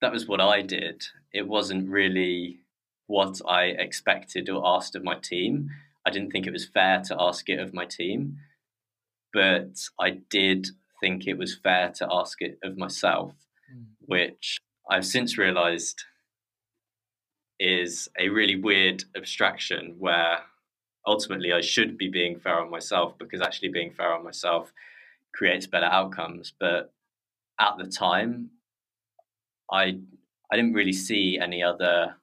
That 0.00 0.12
was 0.12 0.26
what 0.26 0.40
I 0.40 0.62
did. 0.62 1.04
It 1.32 1.46
wasn't 1.46 1.88
really 1.88 2.60
what 3.08 3.40
I 3.48 3.64
expected 3.64 4.48
or 4.48 4.62
asked 4.64 4.94
of 4.94 5.02
my 5.02 5.16
team. 5.16 5.70
I 6.06 6.10
didn't 6.10 6.30
think 6.30 6.46
it 6.46 6.52
was 6.52 6.66
fair 6.66 7.02
to 7.06 7.16
ask 7.18 7.48
it 7.48 7.58
of 7.58 7.74
my 7.74 7.84
team, 7.84 8.36
but 9.32 9.88
I 9.98 10.20
did 10.30 10.68
think 11.00 11.26
it 11.26 11.36
was 11.36 11.56
fair 11.56 11.90
to 11.96 12.08
ask 12.10 12.40
it 12.40 12.58
of 12.62 12.78
myself, 12.78 13.32
mm. 13.74 13.86
which 14.00 14.58
I've 14.88 15.06
since 15.06 15.36
realized 15.36 16.04
is 17.58 18.08
a 18.18 18.28
really 18.28 18.56
weird 18.56 19.04
abstraction 19.16 19.96
where 19.98 20.40
ultimately 21.06 21.52
I 21.52 21.62
should 21.62 21.98
be 21.98 22.08
being 22.08 22.38
fair 22.38 22.60
on 22.60 22.70
myself 22.70 23.18
because 23.18 23.40
actually 23.40 23.70
being 23.70 23.90
fair 23.90 24.12
on 24.12 24.22
myself 24.22 24.72
creates 25.34 25.66
better 25.66 25.86
outcomes. 25.86 26.52
But 26.58 26.92
at 27.58 27.78
the 27.78 27.86
time, 27.86 28.50
I 29.72 29.98
I 30.50 30.56
didn't 30.56 30.74
really 30.74 30.92
see 30.92 31.38
any 31.40 31.62
other 31.62 32.14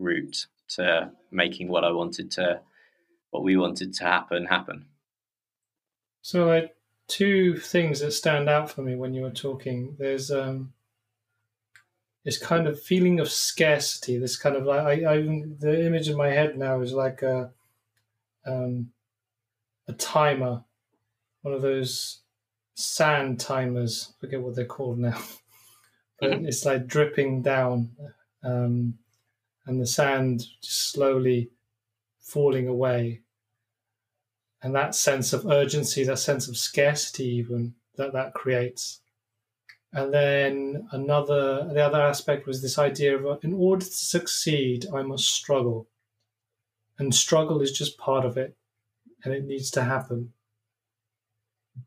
route 0.00 0.46
to 0.70 1.10
making 1.30 1.68
what 1.68 1.84
I 1.84 1.92
wanted 1.92 2.30
to 2.32 2.60
what 3.30 3.44
we 3.44 3.56
wanted 3.56 3.94
to 3.94 4.04
happen 4.04 4.46
happen. 4.46 4.86
So 6.22 6.46
like 6.46 6.74
two 7.06 7.56
things 7.56 8.00
that 8.00 8.12
stand 8.12 8.48
out 8.48 8.70
for 8.70 8.82
me 8.82 8.96
when 8.96 9.14
you 9.14 9.22
were 9.22 9.30
talking. 9.30 9.96
There's 9.98 10.30
um 10.30 10.72
this 12.24 12.38
kind 12.38 12.66
of 12.66 12.80
feeling 12.80 13.20
of 13.20 13.30
scarcity. 13.30 14.18
This 14.18 14.36
kind 14.36 14.56
of 14.56 14.64
like 14.64 14.80
I, 14.80 15.12
I 15.12 15.16
the 15.58 15.86
image 15.86 16.08
in 16.08 16.16
my 16.16 16.28
head 16.28 16.58
now 16.58 16.80
is 16.80 16.92
like 16.92 17.22
a 17.22 17.50
um, 18.46 18.90
a 19.88 19.92
timer, 19.92 20.64
one 21.42 21.54
of 21.54 21.62
those 21.62 22.20
sand 22.74 23.40
timers. 23.40 24.12
I 24.12 24.20
forget 24.20 24.42
what 24.42 24.54
they're 24.54 24.64
called 24.64 24.98
now, 24.98 25.18
but 26.20 26.30
mm-hmm. 26.30 26.46
it's 26.46 26.64
like 26.64 26.86
dripping 26.86 27.42
down, 27.42 27.90
um, 28.42 28.98
and 29.70 29.80
the 29.80 29.86
sand 29.86 30.46
just 30.60 30.90
slowly 30.92 31.48
falling 32.18 32.66
away. 32.66 33.20
And 34.62 34.74
that 34.74 34.96
sense 34.96 35.32
of 35.32 35.46
urgency, 35.46 36.02
that 36.04 36.18
sense 36.18 36.48
of 36.48 36.56
scarcity, 36.56 37.26
even 37.36 37.74
that 37.96 38.12
that 38.12 38.34
creates. 38.34 39.00
And 39.92 40.12
then 40.12 40.88
another, 40.90 41.70
the 41.72 41.84
other 41.84 42.02
aspect 42.02 42.48
was 42.48 42.60
this 42.60 42.78
idea 42.78 43.16
of 43.16 43.24
uh, 43.24 43.38
in 43.42 43.54
order 43.54 43.84
to 43.84 43.90
succeed, 43.90 44.86
I 44.92 45.02
must 45.02 45.30
struggle. 45.30 45.86
And 46.98 47.14
struggle 47.14 47.62
is 47.62 47.70
just 47.70 47.96
part 47.96 48.24
of 48.24 48.36
it, 48.36 48.56
and 49.24 49.32
it 49.32 49.44
needs 49.44 49.70
to 49.72 49.84
happen. 49.84 50.32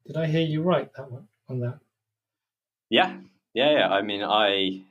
Did 0.07 0.15
I 0.15 0.25
hear 0.27 0.41
you 0.41 0.61
right 0.61 0.89
that 0.95 1.11
one 1.11 1.27
on 1.49 1.59
that? 1.59 1.79
Yeah, 2.89 3.17
yeah, 3.53 3.71
yeah. 3.71 3.89
I 3.89 4.01
mean, 4.01 4.23
I 4.23 4.83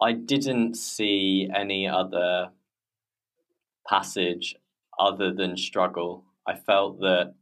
I 0.00 0.12
didn't 0.12 0.76
see 0.76 1.48
any 1.54 1.88
other 1.88 2.50
passage 3.88 4.54
other 4.98 5.32
than 5.32 5.56
struggle. 5.56 6.24
I 6.46 6.54
felt 6.54 7.00
that 7.00 7.34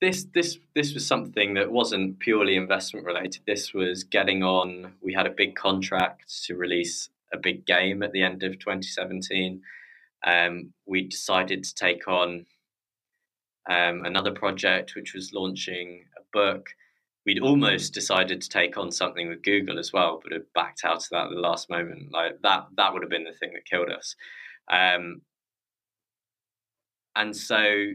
this 0.00 0.26
this 0.34 0.58
this 0.74 0.94
was 0.94 1.06
something 1.06 1.54
that 1.54 1.70
wasn't 1.70 2.18
purely 2.18 2.56
investment 2.56 3.06
related. 3.06 3.42
This 3.46 3.74
was 3.74 4.04
getting 4.04 4.42
on. 4.42 4.94
We 5.02 5.12
had 5.12 5.26
a 5.26 5.30
big 5.36 5.54
contract 5.54 6.44
to 6.44 6.56
release 6.56 7.10
a 7.32 7.38
big 7.38 7.66
game 7.66 8.02
at 8.02 8.12
the 8.12 8.22
end 8.22 8.42
of 8.42 8.58
2017. 8.58 9.62
Um, 10.26 10.72
we 10.86 11.02
decided 11.02 11.64
to 11.64 11.74
take 11.74 12.08
on 12.08 12.46
um, 13.70 14.04
another 14.04 14.32
project, 14.32 14.94
which 14.96 15.14
was 15.14 15.32
launching 15.32 16.04
a 16.16 16.22
book. 16.32 16.70
We'd 17.30 17.38
almost 17.38 17.94
decided 17.94 18.42
to 18.42 18.48
take 18.48 18.76
on 18.76 18.90
something 18.90 19.28
with 19.28 19.44
Google 19.44 19.78
as 19.78 19.92
well, 19.92 20.18
but 20.20 20.32
had 20.32 20.52
backed 20.52 20.84
out 20.84 20.96
of 20.96 21.08
that 21.12 21.26
at 21.26 21.30
the 21.30 21.38
last 21.38 21.70
moment. 21.70 22.10
Like 22.10 22.42
that, 22.42 22.66
that 22.76 22.92
would 22.92 23.02
have 23.02 23.08
been 23.10 23.22
the 23.22 23.32
thing 23.32 23.52
that 23.52 23.64
killed 23.64 23.88
us. 23.88 24.16
Um, 24.68 25.22
and 27.14 27.36
so 27.36 27.54
I 27.56 27.94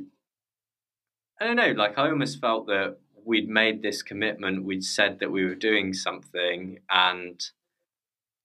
don't 1.42 1.58
know, 1.58 1.72
like 1.72 1.98
I 1.98 2.10
almost 2.10 2.40
felt 2.40 2.68
that 2.68 2.96
we'd 3.26 3.50
made 3.50 3.82
this 3.82 4.02
commitment, 4.02 4.64
we'd 4.64 4.86
said 4.86 5.20
that 5.20 5.34
we 5.34 5.44
were 5.44 5.54
doing 5.54 5.94
something, 5.94 6.80
and 6.90 7.44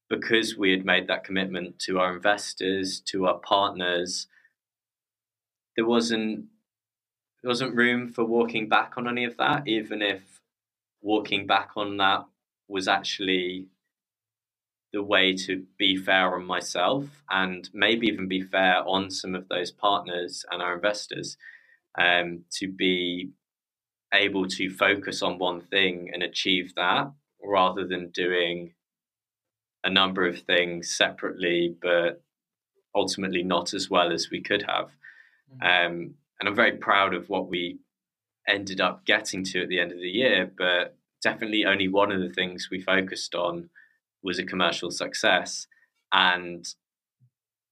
because 0.08 0.56
we 0.56 0.72
had 0.72 0.84
made 0.84 1.06
that 1.06 1.22
commitment 1.22 1.78
to 1.86 2.00
our 2.00 2.12
investors, 2.16 2.98
to 3.02 3.26
our 3.26 3.38
partners, 3.38 4.26
there 5.76 5.86
wasn't 5.86 6.46
there 7.44 7.48
wasn't 7.48 7.76
room 7.76 8.08
for 8.08 8.24
walking 8.24 8.68
back 8.68 8.94
on 8.96 9.06
any 9.06 9.22
of 9.24 9.36
that, 9.36 9.68
even 9.68 10.02
if 10.02 10.39
walking 11.02 11.46
back 11.46 11.70
on 11.76 11.96
that 11.98 12.24
was 12.68 12.88
actually 12.88 13.66
the 14.92 15.02
way 15.02 15.34
to 15.34 15.64
be 15.78 15.96
fair 15.96 16.34
on 16.34 16.44
myself 16.44 17.04
and 17.30 17.70
maybe 17.72 18.06
even 18.08 18.26
be 18.26 18.42
fair 18.42 18.82
on 18.86 19.10
some 19.10 19.34
of 19.34 19.48
those 19.48 19.70
partners 19.70 20.44
and 20.50 20.60
our 20.60 20.74
investors 20.74 21.36
um, 21.98 22.40
to 22.50 22.68
be 22.68 23.30
able 24.12 24.46
to 24.46 24.68
focus 24.68 25.22
on 25.22 25.38
one 25.38 25.60
thing 25.60 26.10
and 26.12 26.22
achieve 26.22 26.74
that 26.74 27.10
rather 27.42 27.86
than 27.86 28.10
doing 28.10 28.74
a 29.84 29.90
number 29.90 30.26
of 30.26 30.40
things 30.40 30.90
separately, 30.90 31.74
but 31.80 32.22
ultimately 32.94 33.42
not 33.42 33.72
as 33.72 33.88
well 33.88 34.12
as 34.12 34.30
we 34.30 34.40
could 34.40 34.62
have. 34.62 34.90
Mm-hmm. 35.54 35.62
Um, 35.62 36.14
and 36.38 36.48
I'm 36.48 36.54
very 36.54 36.76
proud 36.76 37.14
of 37.14 37.28
what 37.28 37.48
we 37.48 37.78
ended 38.50 38.80
up 38.80 39.04
getting 39.06 39.44
to 39.44 39.62
at 39.62 39.68
the 39.68 39.80
end 39.80 39.92
of 39.92 39.98
the 39.98 40.08
year, 40.08 40.50
but 40.56 40.96
definitely 41.22 41.64
only 41.64 41.88
one 41.88 42.12
of 42.12 42.20
the 42.20 42.30
things 42.30 42.68
we 42.70 42.80
focused 42.80 43.34
on 43.34 43.70
was 44.22 44.38
a 44.38 44.44
commercial 44.44 44.90
success. 44.90 45.66
And 46.12 46.66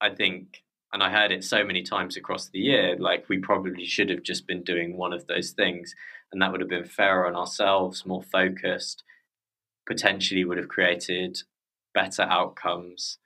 I 0.00 0.10
think 0.10 0.62
and 0.92 1.02
I 1.02 1.10
heard 1.10 1.32
it 1.32 1.44
so 1.44 1.64
many 1.64 1.82
times 1.82 2.16
across 2.16 2.48
the 2.48 2.60
year, 2.60 2.96
like 2.98 3.28
we 3.28 3.38
probably 3.38 3.84
should 3.84 4.08
have 4.08 4.22
just 4.22 4.46
been 4.46 4.62
doing 4.62 4.96
one 4.96 5.12
of 5.12 5.26
those 5.26 5.50
things, 5.50 5.94
and 6.32 6.40
that 6.40 6.50
would 6.50 6.60
have 6.60 6.70
been 6.70 6.84
fairer 6.84 7.26
on 7.26 7.36
ourselves, 7.36 8.06
more 8.06 8.22
focused, 8.22 9.04
potentially 9.86 10.44
would 10.44 10.58
have 10.58 10.68
created 10.68 11.42
better 11.92 12.22
outcomes, 12.22 13.18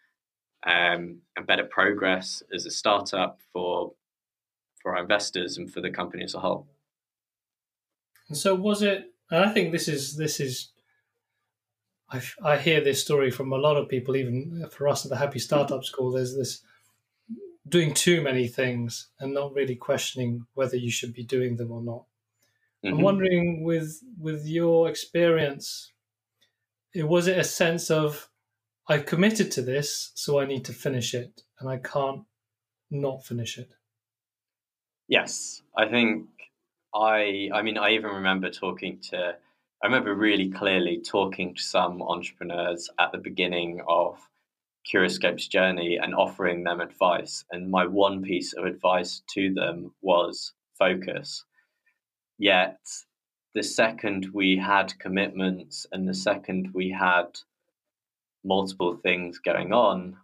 um, 0.66 1.18
and 1.36 1.46
better 1.46 1.64
progress 1.64 2.42
as 2.52 2.66
a 2.66 2.70
startup 2.70 3.38
for 3.52 3.92
for 4.82 4.96
our 4.96 5.02
investors 5.02 5.56
and 5.56 5.72
for 5.72 5.80
the 5.80 5.90
company 5.90 6.24
as 6.24 6.34
a 6.34 6.40
whole. 6.40 6.66
And 8.32 8.38
so, 8.38 8.54
was 8.54 8.80
it? 8.80 9.12
And 9.30 9.44
I 9.44 9.52
think 9.52 9.72
this 9.72 9.88
is 9.88 10.16
this 10.16 10.40
is. 10.40 10.70
I, 12.08 12.22
I 12.42 12.56
hear 12.56 12.80
this 12.80 13.02
story 13.02 13.30
from 13.30 13.52
a 13.52 13.58
lot 13.58 13.76
of 13.76 13.90
people, 13.90 14.16
even 14.16 14.66
for 14.70 14.88
us 14.88 15.04
at 15.04 15.10
the 15.10 15.18
Happy 15.18 15.38
Startup 15.38 15.84
School. 15.84 16.12
There's 16.12 16.34
this 16.34 16.62
doing 17.68 17.92
too 17.92 18.22
many 18.22 18.48
things 18.48 19.08
and 19.20 19.34
not 19.34 19.52
really 19.52 19.76
questioning 19.76 20.46
whether 20.54 20.78
you 20.78 20.90
should 20.90 21.12
be 21.12 21.24
doing 21.24 21.58
them 21.58 21.70
or 21.70 21.82
not. 21.82 22.04
Mm-hmm. 22.82 22.94
I'm 22.94 23.02
wondering, 23.02 23.64
with 23.64 24.02
with 24.18 24.46
your 24.46 24.88
experience, 24.88 25.92
it 26.94 27.06
was 27.06 27.26
it 27.26 27.36
a 27.36 27.44
sense 27.44 27.90
of 27.90 28.30
I've 28.88 29.04
committed 29.04 29.50
to 29.50 29.60
this, 29.60 30.10
so 30.14 30.40
I 30.40 30.46
need 30.46 30.64
to 30.64 30.72
finish 30.72 31.12
it, 31.12 31.42
and 31.60 31.68
I 31.68 31.76
can't 31.76 32.22
not 32.90 33.26
finish 33.26 33.58
it? 33.58 33.72
Yes, 35.06 35.60
I 35.76 35.86
think 35.86 36.28
I. 36.94 37.50
I 37.52 37.62
mean, 37.62 37.78
I 37.78 37.90
even 37.90 38.10
remember 38.10 38.50
talking 38.50 38.98
to. 39.10 39.36
I 39.82 39.86
remember 39.86 40.14
really 40.14 40.50
clearly 40.50 41.00
talking 41.00 41.54
to 41.54 41.62
some 41.62 42.02
entrepreneurs 42.02 42.88
at 43.00 43.10
the 43.10 43.18
beginning 43.18 43.80
of 43.88 44.18
Curiscope's 44.84 45.48
journey 45.48 45.96
and 45.96 46.14
offering 46.14 46.62
them 46.64 46.80
advice. 46.80 47.44
And 47.50 47.70
my 47.70 47.86
one 47.86 48.22
piece 48.22 48.52
of 48.52 48.64
advice 48.64 49.22
to 49.34 49.52
them 49.52 49.92
was 50.00 50.52
focus. 50.78 51.44
Yet, 52.38 52.78
the 53.54 53.62
second 53.62 54.28
we 54.32 54.56
had 54.56 54.98
commitments 54.98 55.86
and 55.92 56.08
the 56.08 56.14
second 56.14 56.70
we 56.72 56.90
had 56.90 57.38
multiple 58.44 58.96
things 58.96 59.38
going 59.38 59.72
on, 59.72 60.16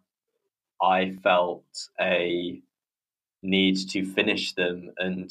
I 0.80 1.16
felt 1.22 1.88
a 2.00 2.60
need 3.42 3.76
to 3.90 4.04
finish 4.04 4.52
them 4.54 4.92
and 4.98 5.30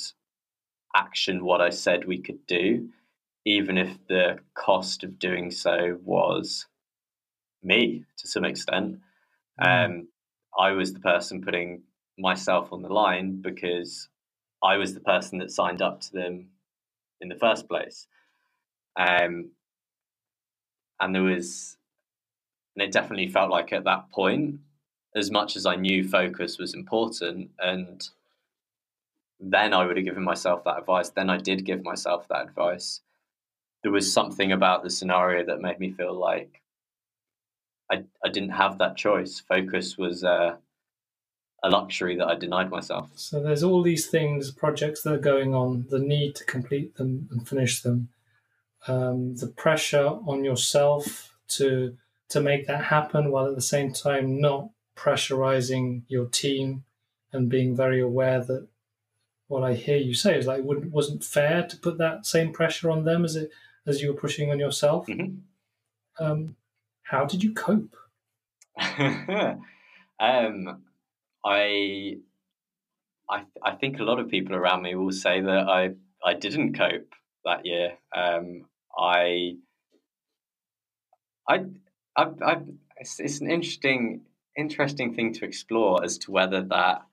action 0.96 1.44
what 1.44 1.62
I 1.62 1.70
said 1.70 2.06
we 2.06 2.20
could 2.20 2.46
do, 2.48 2.90
even 3.46 3.78
if 3.78 3.98
the 4.08 4.40
cost 4.54 5.04
of 5.04 5.20
doing 5.20 5.52
so 5.52 5.98
was 6.04 6.66
me 7.64 8.06
to 8.18 8.28
some 8.28 8.46
extent. 8.46 9.00
Mm. 9.62 9.86
Um, 9.86 10.08
I 10.58 10.72
was 10.72 10.94
the 10.94 11.00
person 11.00 11.42
putting 11.42 11.84
myself 12.18 12.74
on 12.74 12.82
the 12.82 12.94
line 12.94 13.42
because 13.42 14.10
I 14.64 14.78
was 14.78 14.94
the 14.94 15.00
person 15.00 15.40
that 15.40 15.52
signed 15.52 15.82
up 15.82 16.02
to 16.02 16.12
them 16.14 16.48
in 17.22 17.30
the 17.30 17.36
first 17.36 17.68
place. 17.68 18.08
Um, 18.98 19.52
and 21.00 21.14
there 21.14 21.24
was, 21.24 21.78
and 22.76 22.84
it 22.84 22.92
definitely 22.92 23.28
felt 23.28 23.52
like 23.52 23.72
at 23.72 23.84
that 23.84 24.12
point, 24.12 24.60
as 25.16 25.32
much 25.32 25.56
as 25.56 25.66
I 25.66 25.76
knew 25.76 26.08
focus 26.08 26.58
was 26.58 26.74
important, 26.74 27.52
and 27.60 28.08
then 29.40 29.74
I 29.74 29.86
would 29.86 29.98
have 29.98 30.06
given 30.06 30.24
myself 30.24 30.64
that 30.64 30.80
advice, 30.80 31.10
then 31.10 31.30
I 31.30 31.38
did 31.38 31.66
give 31.66 31.84
myself 31.84 32.28
that 32.30 32.44
advice. 32.44 33.02
There 33.84 33.92
was 33.92 34.12
something 34.12 34.52
about 34.52 34.84
the 34.84 34.90
scenario 34.90 35.46
that 35.46 35.62
made 35.62 35.80
me 35.80 35.92
feel 35.92 36.14
like 36.14 36.62
I, 37.92 38.04
I 38.24 38.30
didn't 38.30 38.50
have 38.50 38.80
that 38.80 38.98
choice. 38.98 39.40
Focus 39.40 39.98
was 39.98 40.24
uh, 40.24 40.56
a 41.64 41.70
luxury 41.70 42.16
that 42.18 42.28
I 42.28 42.36
denied 42.36 42.70
myself. 42.70 43.10
So 43.16 43.42
there's 43.42 43.64
all 43.64 43.82
these 43.82 44.08
things, 44.08 44.52
projects 44.52 45.04
that 45.04 45.14
are 45.14 45.20
going 45.20 45.54
on, 45.54 45.86
the 45.90 46.00
need 46.00 46.36
to 46.36 46.44
complete 46.46 46.96
them 46.96 47.30
and 47.32 47.48
finish 47.48 47.82
them, 47.82 48.10
um, 48.88 49.36
the 49.36 49.48
pressure 49.48 50.08
on 50.26 50.44
yourself 50.44 51.34
to 51.50 51.98
to 52.30 52.42
make 52.42 52.68
that 52.68 52.86
happen, 52.86 53.32
while 53.32 53.48
at 53.48 53.56
the 53.56 53.62
same 53.62 53.94
time 53.94 54.42
not 54.42 54.70
pressurizing 54.98 56.02
your 56.10 56.26
team 56.26 56.84
and 57.32 57.48
being 57.48 57.74
very 57.74 58.02
aware 58.02 58.44
that 58.44 58.68
what 59.48 59.64
I 59.64 59.74
hear 59.74 59.98
you 59.98 60.14
say 60.14 60.38
is 60.38 60.48
like 60.48 60.60
it 60.60 60.92
wasn't 60.92 61.24
fair 61.24 61.66
to 61.68 61.78
put 61.78 61.98
that 61.98 62.26
same 62.26 62.52
pressure 62.52 62.92
on 62.92 63.06
them 63.06 63.24
as 63.26 63.36
it 63.36 63.52
as 63.86 64.02
you 64.02 64.10
were 64.10 64.20
pushing 64.20 64.52
on 64.52 64.60
yourself. 64.60 65.08
Mm-hmm. 65.08 66.24
Um, 66.24 66.56
how 67.04 67.26
did 67.26 67.44
you 67.44 67.54
cope? 67.54 67.96
um, 70.20 70.84
I, 71.46 72.18
I, 73.30 73.44
I 73.64 73.72
think 73.80 74.00
a 74.00 74.04
lot 74.04 74.20
of 74.20 74.30
people 74.30 74.56
around 74.56 74.82
me 74.82 74.96
will 74.96 75.12
say 75.12 75.42
that 75.42 75.70
I, 75.70 75.92
I 76.24 76.34
didn't 76.34 76.78
cope 76.78 77.14
that 77.46 77.66
year. 77.66 77.94
Um, 78.14 78.66
I, 78.98 79.56
I, 81.48 81.66
I, 82.18 82.26
I 82.46 82.58
it's, 82.98 83.20
it's 83.20 83.40
an 83.40 83.50
interesting, 83.50 84.22
interesting 84.58 85.16
thing 85.16 85.34
to 85.36 85.46
explore 85.46 86.04
as 86.04 86.18
to 86.20 86.32
whether 86.32 86.62
that, 86.64 87.04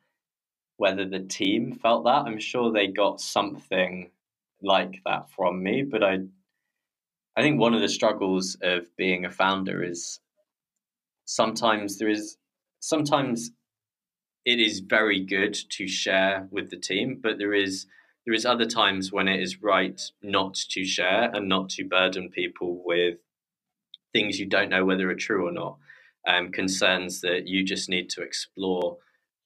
whether 0.76 1.06
the 1.06 1.20
team 1.20 1.72
felt 1.82 2.04
that. 2.04 2.24
I'm 2.26 2.38
sure 2.40 2.72
they 2.72 2.88
got 2.88 3.20
something 3.20 4.10
like 4.62 5.00
that 5.06 5.30
from 5.30 5.62
me, 5.62 5.82
but 5.82 6.02
I 6.04 6.20
I 7.36 7.42
think 7.42 7.60
one 7.60 7.74
of 7.74 7.80
the 7.82 7.88
struggles 7.88 8.56
of 8.62 8.94
being 8.96 9.24
a 9.24 9.30
founder 9.30 9.82
is 9.82 10.20
sometimes 11.26 11.98
there 11.98 12.08
is 12.10 12.38
sometimes 12.80 13.50
it 14.46 14.60
is 14.60 14.80
very 14.80 15.20
good 15.20 15.54
to 15.70 15.88
share 15.88 16.48
with 16.50 16.70
the 16.70 16.78
team, 16.78 17.20
but 17.22 17.38
there 17.38 17.54
is 17.54 17.86
there 18.26 18.34
is 18.34 18.46
other 18.46 18.66
times 18.66 19.12
when 19.12 19.28
it 19.28 19.40
is 19.40 19.62
right 19.62 20.00
not 20.22 20.54
to 20.54 20.84
share 20.84 21.30
and 21.34 21.48
not 21.48 21.70
to 21.70 21.84
burden 21.84 22.30
people 22.30 22.82
with 22.84 23.18
things 24.12 24.40
you 24.40 24.46
don't 24.46 24.70
know 24.70 24.84
whether 24.84 25.10
are 25.10 25.16
true 25.16 25.48
or 25.48 25.52
not, 25.52 25.78
um, 26.28 26.52
concerns 26.52 27.22
that 27.22 27.48
you 27.48 27.64
just 27.64 27.88
need 27.90 28.10
to 28.10 28.22
explore 28.22 28.98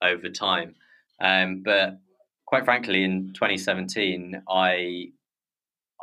over 0.02 0.30
time. 0.30 0.76
Um, 1.20 1.62
but 1.64 1.98
quite 2.46 2.64
frankly, 2.64 3.04
in 3.04 3.32
2017, 3.34 4.42
I 4.48 5.08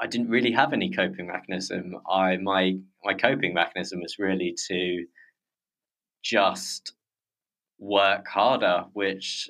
I 0.01 0.07
didn't 0.07 0.29
really 0.29 0.51
have 0.51 0.73
any 0.73 0.91
coping 0.91 1.27
mechanism. 1.27 1.95
I 2.09 2.37
my 2.37 2.77
my 3.03 3.13
coping 3.13 3.53
mechanism 3.53 4.01
was 4.01 4.19
really 4.19 4.55
to 4.67 5.05
just 6.23 6.93
work 7.79 8.27
harder, 8.27 8.85
which 8.93 9.49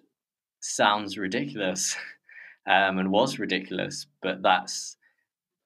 sounds 0.62 1.18
ridiculous, 1.18 1.96
um, 2.68 3.00
and 3.00 3.12
was 3.12 3.40
ridiculous. 3.40 4.08
But 4.22 4.42
that's 4.44 4.98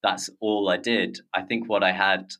that's 0.03 0.29
all 0.39 0.69
I 0.69 0.77
did. 0.77 1.19
I 1.33 1.41
think 1.41 1.67
what 1.69 1.83
I 1.83 1.91
had, 1.91 2.31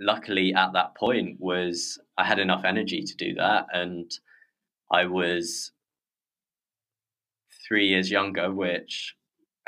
luckily 0.00 0.54
at 0.54 0.72
that 0.72 0.96
point, 0.96 1.38
was 1.38 1.98
I 2.16 2.24
had 2.24 2.38
enough 2.38 2.64
energy 2.64 3.02
to 3.02 3.16
do 3.16 3.34
that, 3.34 3.66
and 3.72 4.10
I 4.90 5.04
was 5.06 5.72
three 7.68 7.88
years 7.88 8.10
younger, 8.10 8.50
which 8.50 9.14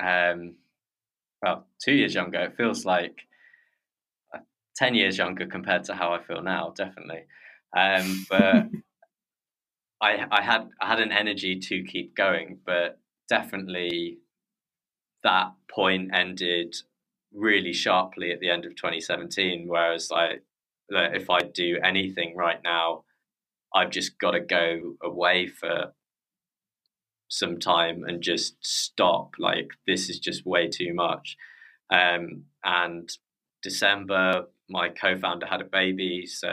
um, 0.03 0.57
well, 1.43 1.67
two 1.83 1.93
years 1.93 2.15
younger. 2.15 2.41
It 2.41 2.57
feels 2.57 2.85
like 2.85 3.17
uh, 4.35 4.41
10 4.77 4.95
years 4.95 5.19
younger 5.19 5.47
compared 5.47 5.85
to 5.85 5.95
how 5.95 6.13
I 6.13 6.23
feel 6.23 6.43
now, 6.43 6.73
definitely. 6.77 7.25
Um, 7.77 8.27
but 8.29 8.67
I, 10.03 10.27
I 10.31 10.43
had 10.43 10.69
I 10.81 10.87
had 10.87 11.01
an 11.01 11.13
energy 11.13 11.59
to 11.59 11.85
keep 11.85 12.17
going, 12.17 12.59
but 12.65 12.99
definitely 13.29 14.19
that 15.23 15.53
point 15.71 16.11
ended 16.15 16.75
really 17.33 17.73
sharply 17.73 18.33
at 18.33 18.41
the 18.41 18.51
end 18.51 18.65
of 18.65 18.75
2017. 18.77 19.67
Whereas 19.69 20.11
like 20.11 20.43
if 20.89 21.31
I 21.31 21.41
do 21.41 21.79
anything 21.85 22.35
right 22.35 22.61
now, 22.65 23.05
I've 23.75 23.91
just 23.91 24.19
got 24.19 24.33
to 24.33 24.41
go 24.41 24.97
away 25.03 25.47
for 25.47 25.93
some 27.31 27.59
time 27.59 28.05
and 28.07 28.21
just 28.23 28.57
stop. 28.61 29.35
Like 29.39 29.71
this 29.87 30.11
is 30.11 30.19
just 30.19 30.45
way 30.45 30.69
too 30.69 30.93
much. 30.93 31.37
Um, 31.91 32.45
and 32.63 33.09
December, 33.63 34.47
my 34.69 34.91
co-founder 34.91 35.47
had 35.47 35.61
a 35.61 35.65
baby, 35.65 36.27
so 36.27 36.51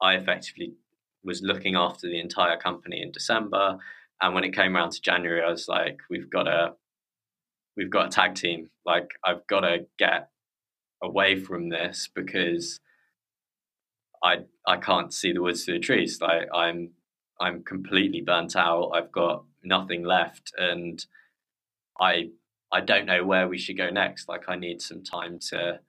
I 0.00 0.14
effectively 0.14 0.74
was 1.24 1.42
looking 1.42 1.74
after 1.76 2.06
the 2.08 2.20
entire 2.20 2.56
company 2.56 3.02
in 3.02 3.12
December. 3.12 3.78
And 4.22 4.34
when 4.34 4.44
it 4.44 4.54
came 4.54 4.76
around 4.76 4.92
to 4.92 5.02
January, 5.02 5.42
I 5.42 5.50
was 5.50 5.68
like, 5.68 5.98
"We've 6.08 6.30
got 6.30 6.48
a, 6.48 6.74
we've 7.76 7.90
got 7.90 8.06
a 8.06 8.10
tag 8.10 8.34
team. 8.34 8.70
Like 8.86 9.10
I've 9.24 9.46
got 9.46 9.60
to 9.60 9.86
get 9.98 10.30
away 11.02 11.36
from 11.40 11.68
this 11.68 12.08
because 12.14 12.80
I 14.22 14.38
I 14.66 14.76
can't 14.76 15.12
see 15.12 15.32
the 15.32 15.42
woods 15.42 15.64
through 15.64 15.74
the 15.74 15.80
trees. 15.80 16.20
Like 16.20 16.48
I'm 16.54 16.90
I'm 17.40 17.62
completely 17.64 18.20
burnt 18.20 18.56
out. 18.56 18.90
I've 18.94 19.12
got 19.12 19.44
nothing 19.62 20.04
left, 20.04 20.52
and 20.56 21.04
I 22.00 22.30
I 22.72 22.80
don't 22.80 23.06
know 23.06 23.24
where 23.24 23.48
we 23.48 23.58
should 23.58 23.78
go 23.78 23.90
next. 23.90 24.28
Like 24.28 24.48
I 24.48 24.56
need 24.56 24.82
some 24.82 25.02
time 25.02 25.38
to 25.50 25.80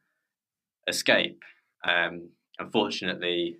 escape. 0.87 1.43
Um, 1.83 2.29
unfortunately, 2.57 3.57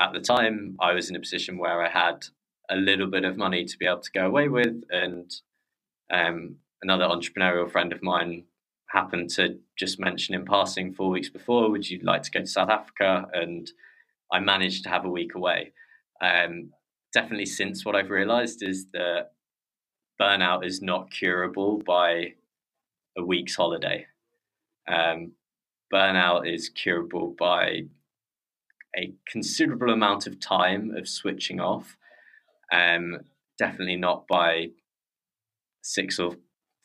at 0.00 0.12
the 0.12 0.20
time, 0.20 0.76
I 0.80 0.92
was 0.92 1.08
in 1.10 1.16
a 1.16 1.20
position 1.20 1.58
where 1.58 1.82
I 1.82 1.88
had 1.88 2.26
a 2.70 2.76
little 2.76 3.06
bit 3.06 3.24
of 3.24 3.36
money 3.36 3.64
to 3.64 3.78
be 3.78 3.86
able 3.86 4.00
to 4.00 4.10
go 4.12 4.26
away 4.26 4.48
with, 4.48 4.82
and 4.90 5.32
um, 6.10 6.56
another 6.82 7.04
entrepreneurial 7.04 7.70
friend 7.70 7.92
of 7.92 8.02
mine 8.02 8.44
happened 8.88 9.30
to 9.30 9.58
just 9.78 9.98
mention 9.98 10.34
in 10.34 10.44
passing 10.44 10.92
four 10.92 11.10
weeks 11.10 11.28
before, 11.28 11.70
"Would 11.70 11.88
you 11.88 12.00
like 12.02 12.22
to 12.22 12.30
go 12.30 12.40
to 12.40 12.46
South 12.46 12.70
Africa?" 12.70 13.26
and 13.32 13.70
I 14.32 14.40
managed 14.40 14.84
to 14.84 14.90
have 14.90 15.04
a 15.04 15.10
week 15.10 15.34
away. 15.34 15.72
Um, 16.20 16.70
definitely 17.14 17.46
since 17.46 17.84
what 17.84 17.94
I've 17.94 18.10
realized 18.10 18.62
is 18.62 18.86
that 18.92 19.30
burnout 20.20 20.66
is 20.66 20.82
not 20.82 21.10
curable 21.10 21.78
by 21.78 22.34
a 23.16 23.24
week's 23.24 23.54
holiday. 23.54 24.06
Um, 24.86 25.32
burnout 25.92 26.52
is 26.52 26.68
curable 26.68 27.34
by 27.38 27.84
a 28.96 29.12
considerable 29.26 29.92
amount 29.92 30.26
of 30.26 30.40
time 30.40 30.94
of 30.96 31.08
switching 31.08 31.60
off. 31.60 31.96
Um, 32.72 33.20
definitely 33.58 33.96
not 33.96 34.26
by 34.26 34.68
six 35.82 36.18
or 36.18 36.36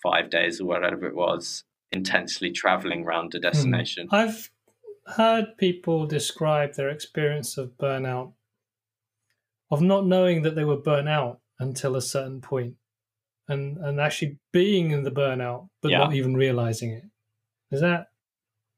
five 0.01 0.29
days 0.29 0.61
or 0.61 0.65
whatever 0.65 1.07
it 1.07 1.15
was 1.15 1.63
intensely 1.91 2.51
traveling 2.51 3.03
around 3.03 3.33
a 3.33 3.37
hmm. 3.37 3.41
destination. 3.41 4.07
I've 4.11 4.51
heard 5.15 5.57
people 5.57 6.05
describe 6.05 6.75
their 6.75 6.89
experience 6.89 7.57
of 7.57 7.77
burnout, 7.77 8.33
of 9.71 9.81
not 9.81 10.05
knowing 10.05 10.41
that 10.43 10.55
they 10.55 10.65
were 10.65 10.77
burnt 10.77 11.09
out 11.09 11.39
until 11.59 11.95
a 11.95 12.01
certain 12.01 12.41
point, 12.41 12.75
and 13.47 13.77
and 13.77 13.99
actually 13.99 14.37
being 14.51 14.91
in 14.91 15.03
the 15.03 15.11
burnout 15.11 15.69
but 15.81 15.91
yeah. 15.91 15.99
not 15.99 16.13
even 16.13 16.35
realizing 16.35 16.91
it. 16.91 17.03
Is 17.71 17.81
that 17.81 18.07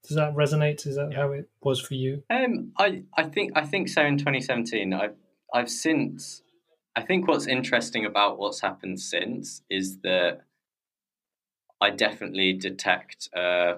does 0.07 0.17
that 0.17 0.33
resonate? 0.33 0.85
Is 0.87 0.95
that 0.95 1.13
how 1.13 1.31
it 1.31 1.49
was 1.61 1.79
for 1.79 1.93
you? 1.93 2.23
Um, 2.29 2.71
I 2.77 3.03
I 3.15 3.23
think 3.23 3.51
I 3.55 3.65
think 3.65 3.89
so. 3.89 4.03
In 4.03 4.17
2017, 4.17 4.93
I've 4.93 5.15
I've 5.53 5.69
since. 5.69 6.41
I 6.95 7.01
think 7.01 7.27
what's 7.27 7.47
interesting 7.47 8.05
about 8.05 8.37
what's 8.37 8.59
happened 8.59 8.99
since 8.99 9.61
is 9.69 9.99
that 9.99 10.41
I 11.79 11.89
definitely 11.89 12.51
detect 12.53 13.29
uh, 13.33 13.75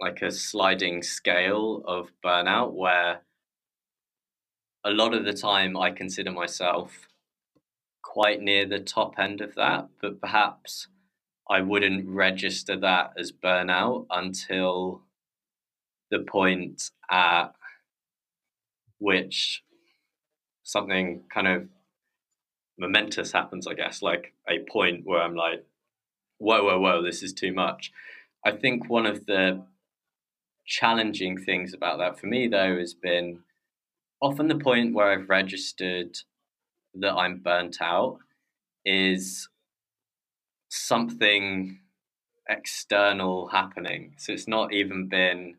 like 0.00 0.22
a 0.22 0.30
sliding 0.30 1.02
scale 1.02 1.82
of 1.86 2.12
burnout 2.24 2.72
where 2.72 3.20
a 4.86 4.90
lot 4.90 5.14
of 5.14 5.24
the 5.24 5.32
time 5.32 5.76
I 5.76 5.90
consider 5.90 6.30
myself 6.30 7.08
quite 8.02 8.40
near 8.40 8.64
the 8.64 8.78
top 8.78 9.18
end 9.18 9.40
of 9.40 9.56
that, 9.56 9.88
but 10.00 10.20
perhaps 10.20 10.86
I 11.50 11.60
wouldn't 11.60 12.08
register 12.08 12.76
that 12.76 13.14
as 13.18 13.32
burnout 13.32 14.06
until 14.10 15.02
the 16.12 16.20
point 16.20 16.90
at 17.10 17.48
which 18.98 19.64
something 20.62 21.24
kind 21.34 21.48
of 21.48 21.68
momentous 22.78 23.32
happens, 23.32 23.66
I 23.66 23.74
guess, 23.74 24.02
like 24.02 24.34
a 24.48 24.60
point 24.70 25.00
where 25.04 25.20
I'm 25.20 25.34
like, 25.34 25.64
whoa, 26.38 26.62
whoa, 26.62 26.78
whoa, 26.78 27.02
this 27.02 27.24
is 27.24 27.32
too 27.32 27.52
much. 27.52 27.90
I 28.44 28.52
think 28.52 28.88
one 28.88 29.06
of 29.06 29.26
the 29.26 29.64
challenging 30.64 31.38
things 31.38 31.74
about 31.74 31.98
that 31.98 32.20
for 32.20 32.28
me, 32.28 32.46
though, 32.46 32.78
has 32.78 32.94
been 32.94 33.40
often 34.20 34.48
the 34.48 34.56
point 34.58 34.94
where 34.94 35.10
I've 35.12 35.28
registered 35.28 36.16
that 36.94 37.12
I'm 37.12 37.38
burnt 37.38 37.76
out 37.80 38.18
is 38.84 39.48
something 40.68 41.80
external 42.48 43.48
happening. 43.48 44.14
So 44.18 44.32
it's 44.32 44.48
not 44.48 44.72
even 44.72 45.08
been 45.08 45.56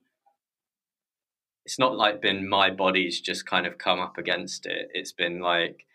it's 1.65 1.77
not 1.77 1.97
like 1.97 2.21
been 2.21 2.47
my 2.47 2.69
body's 2.69 3.19
just 3.19 3.45
kind 3.45 3.67
of 3.67 3.77
come 3.77 3.99
up 3.99 4.17
against 4.17 4.65
it. 4.65 4.89
It's 4.93 5.11
been 5.11 5.41
like 5.41 5.85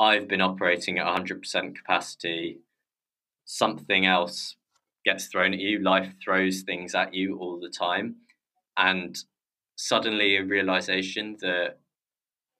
I've 0.00 0.26
been 0.26 0.40
operating 0.40 0.98
at 0.98 1.06
100% 1.06 1.76
capacity. 1.76 2.58
Something 3.44 4.04
else 4.04 4.56
gets 5.04 5.26
thrown 5.26 5.52
at 5.54 5.60
you. 5.60 5.78
Life 5.78 6.14
throws 6.22 6.62
things 6.62 6.92
at 6.96 7.14
you 7.14 7.38
all 7.38 7.60
the 7.60 7.68
time. 7.68 8.16
And 8.76 9.16
suddenly 9.76 10.36
a 10.36 10.44
realization 10.44 11.36
that, 11.40 11.78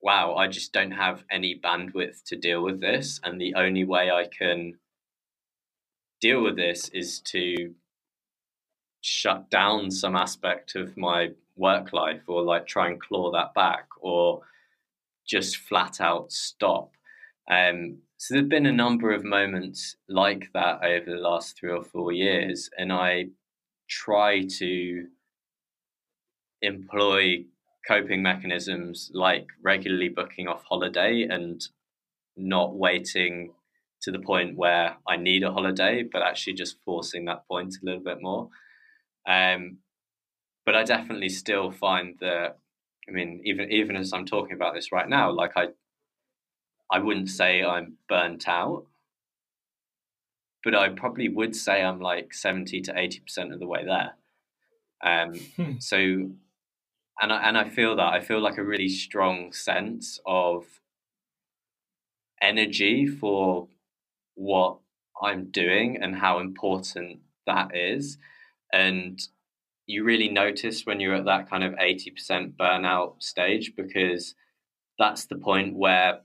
wow, 0.02 0.34
I 0.34 0.48
just 0.48 0.72
don't 0.72 0.90
have 0.90 1.24
any 1.30 1.58
bandwidth 1.62 2.24
to 2.24 2.36
deal 2.36 2.62
with 2.62 2.80
this. 2.80 3.20
And 3.22 3.40
the 3.40 3.54
only 3.54 3.84
way 3.84 4.10
I 4.10 4.26
can 4.26 4.74
deal 6.20 6.42
with 6.42 6.56
this 6.56 6.88
is 6.88 7.20
to 7.20 7.74
shut 9.00 9.50
down 9.50 9.90
some 9.90 10.16
aspect 10.16 10.74
of 10.74 10.96
my 10.96 11.30
work 11.56 11.92
life 11.92 12.22
or 12.26 12.42
like 12.42 12.66
try 12.66 12.88
and 12.88 13.00
claw 13.00 13.30
that 13.32 13.54
back 13.54 13.86
or 14.00 14.42
just 15.26 15.56
flat 15.56 16.00
out 16.00 16.32
stop. 16.32 16.92
Um, 17.50 17.98
so 18.16 18.34
there've 18.34 18.48
been 18.48 18.66
a 18.66 18.72
number 18.72 19.12
of 19.12 19.24
moments 19.24 19.96
like 20.08 20.48
that 20.54 20.84
over 20.84 21.10
the 21.10 21.16
last 21.20 21.56
three 21.58 21.72
or 21.72 21.82
four 21.82 22.12
years, 22.12 22.70
and 22.78 22.92
I 22.92 23.26
try 23.88 24.46
to 24.58 25.06
employ 26.62 27.44
coping 27.86 28.22
mechanisms 28.22 29.10
like 29.12 29.46
regularly 29.62 30.08
booking 30.08 30.48
off 30.48 30.62
holiday 30.68 31.26
and 31.28 31.60
not 32.36 32.74
waiting 32.74 33.52
to 34.02 34.10
the 34.10 34.18
point 34.18 34.56
where 34.56 34.96
I 35.06 35.16
need 35.16 35.42
a 35.42 35.52
holiday, 35.52 36.02
but 36.02 36.22
actually 36.22 36.54
just 36.54 36.76
forcing 36.84 37.24
that 37.26 37.46
point 37.46 37.74
a 37.74 37.84
little 37.84 38.02
bit 38.02 38.18
more. 38.20 38.48
Um, 39.28 39.78
but 40.66 40.74
I 40.74 40.82
definitely 40.82 41.28
still 41.28 41.70
find 41.70 42.16
that, 42.20 42.58
I 43.08 43.12
mean, 43.12 43.42
even 43.44 43.70
even 43.70 43.96
as 43.96 44.12
I'm 44.12 44.26
talking 44.26 44.54
about 44.54 44.74
this 44.74 44.92
right 44.92 45.08
now, 45.08 45.30
like 45.32 45.52
I, 45.56 45.68
I 46.90 46.98
wouldn't 46.98 47.30
say 47.30 47.62
I'm 47.62 47.96
burnt 48.08 48.48
out, 48.48 48.86
but 50.64 50.74
I 50.74 50.88
probably 50.90 51.28
would 51.28 51.56
say 51.56 51.82
I'm 51.82 52.00
like 52.00 52.34
seventy 52.34 52.80
to 52.82 52.98
eighty 52.98 53.20
percent 53.20 53.52
of 53.52 53.60
the 53.60 53.66
way 53.66 53.84
there. 53.84 54.12
Um, 55.04 55.34
hmm. 55.56 55.78
so, 55.78 56.30
and 57.22 57.32
I 57.32 57.48
and 57.48 57.56
I 57.56 57.68
feel 57.68 57.96
that 57.96 58.12
I 58.12 58.20
feel 58.20 58.40
like 58.40 58.58
a 58.58 58.64
really 58.64 58.88
strong 58.88 59.52
sense 59.52 60.20
of 60.26 60.64
energy 62.42 63.06
for 63.06 63.68
what 64.34 64.78
I'm 65.22 65.50
doing 65.50 65.98
and 66.02 66.16
how 66.16 66.40
important 66.40 67.20
that 67.46 67.74
is. 67.74 68.18
And 68.72 69.20
you 69.86 70.02
really 70.04 70.28
notice 70.28 70.84
when 70.84 70.98
you're 70.98 71.14
at 71.14 71.24
that 71.26 71.48
kind 71.48 71.62
of 71.62 71.74
80% 71.74 72.56
burnout 72.56 73.22
stage 73.22 73.72
because 73.76 74.34
that's 74.98 75.26
the 75.26 75.36
point 75.36 75.76
where 75.76 76.20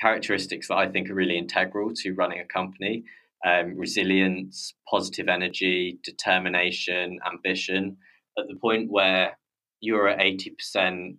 characteristics 0.00 0.68
that 0.68 0.76
I 0.76 0.88
think 0.88 1.10
are 1.10 1.14
really 1.14 1.38
integral 1.38 1.92
to 1.96 2.14
running 2.14 2.40
a 2.40 2.44
company 2.44 3.04
um, 3.46 3.76
resilience, 3.76 4.74
positive 4.90 5.28
energy, 5.28 5.98
determination, 6.02 7.18
ambition 7.26 7.96
at 8.36 8.46
the 8.48 8.56
point 8.56 8.90
where 8.90 9.36
you're 9.80 10.08
at 10.08 10.18
80% 10.18 11.16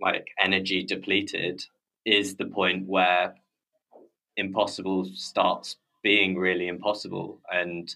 like 0.00 0.28
energy 0.40 0.84
depleted 0.84 1.64
is 2.04 2.36
the 2.36 2.46
point 2.46 2.86
where 2.86 3.34
impossible 4.36 5.04
starts 5.14 5.76
being 6.02 6.36
really 6.36 6.68
impossible 6.68 7.40
and 7.52 7.94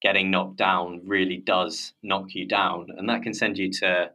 getting 0.00 0.30
knocked 0.30 0.56
down 0.56 1.00
really 1.04 1.38
does 1.38 1.92
knock 2.02 2.34
you 2.34 2.46
down 2.46 2.86
and 2.96 3.08
that 3.08 3.22
can 3.22 3.34
send 3.34 3.58
you 3.58 3.70
to 3.72 4.10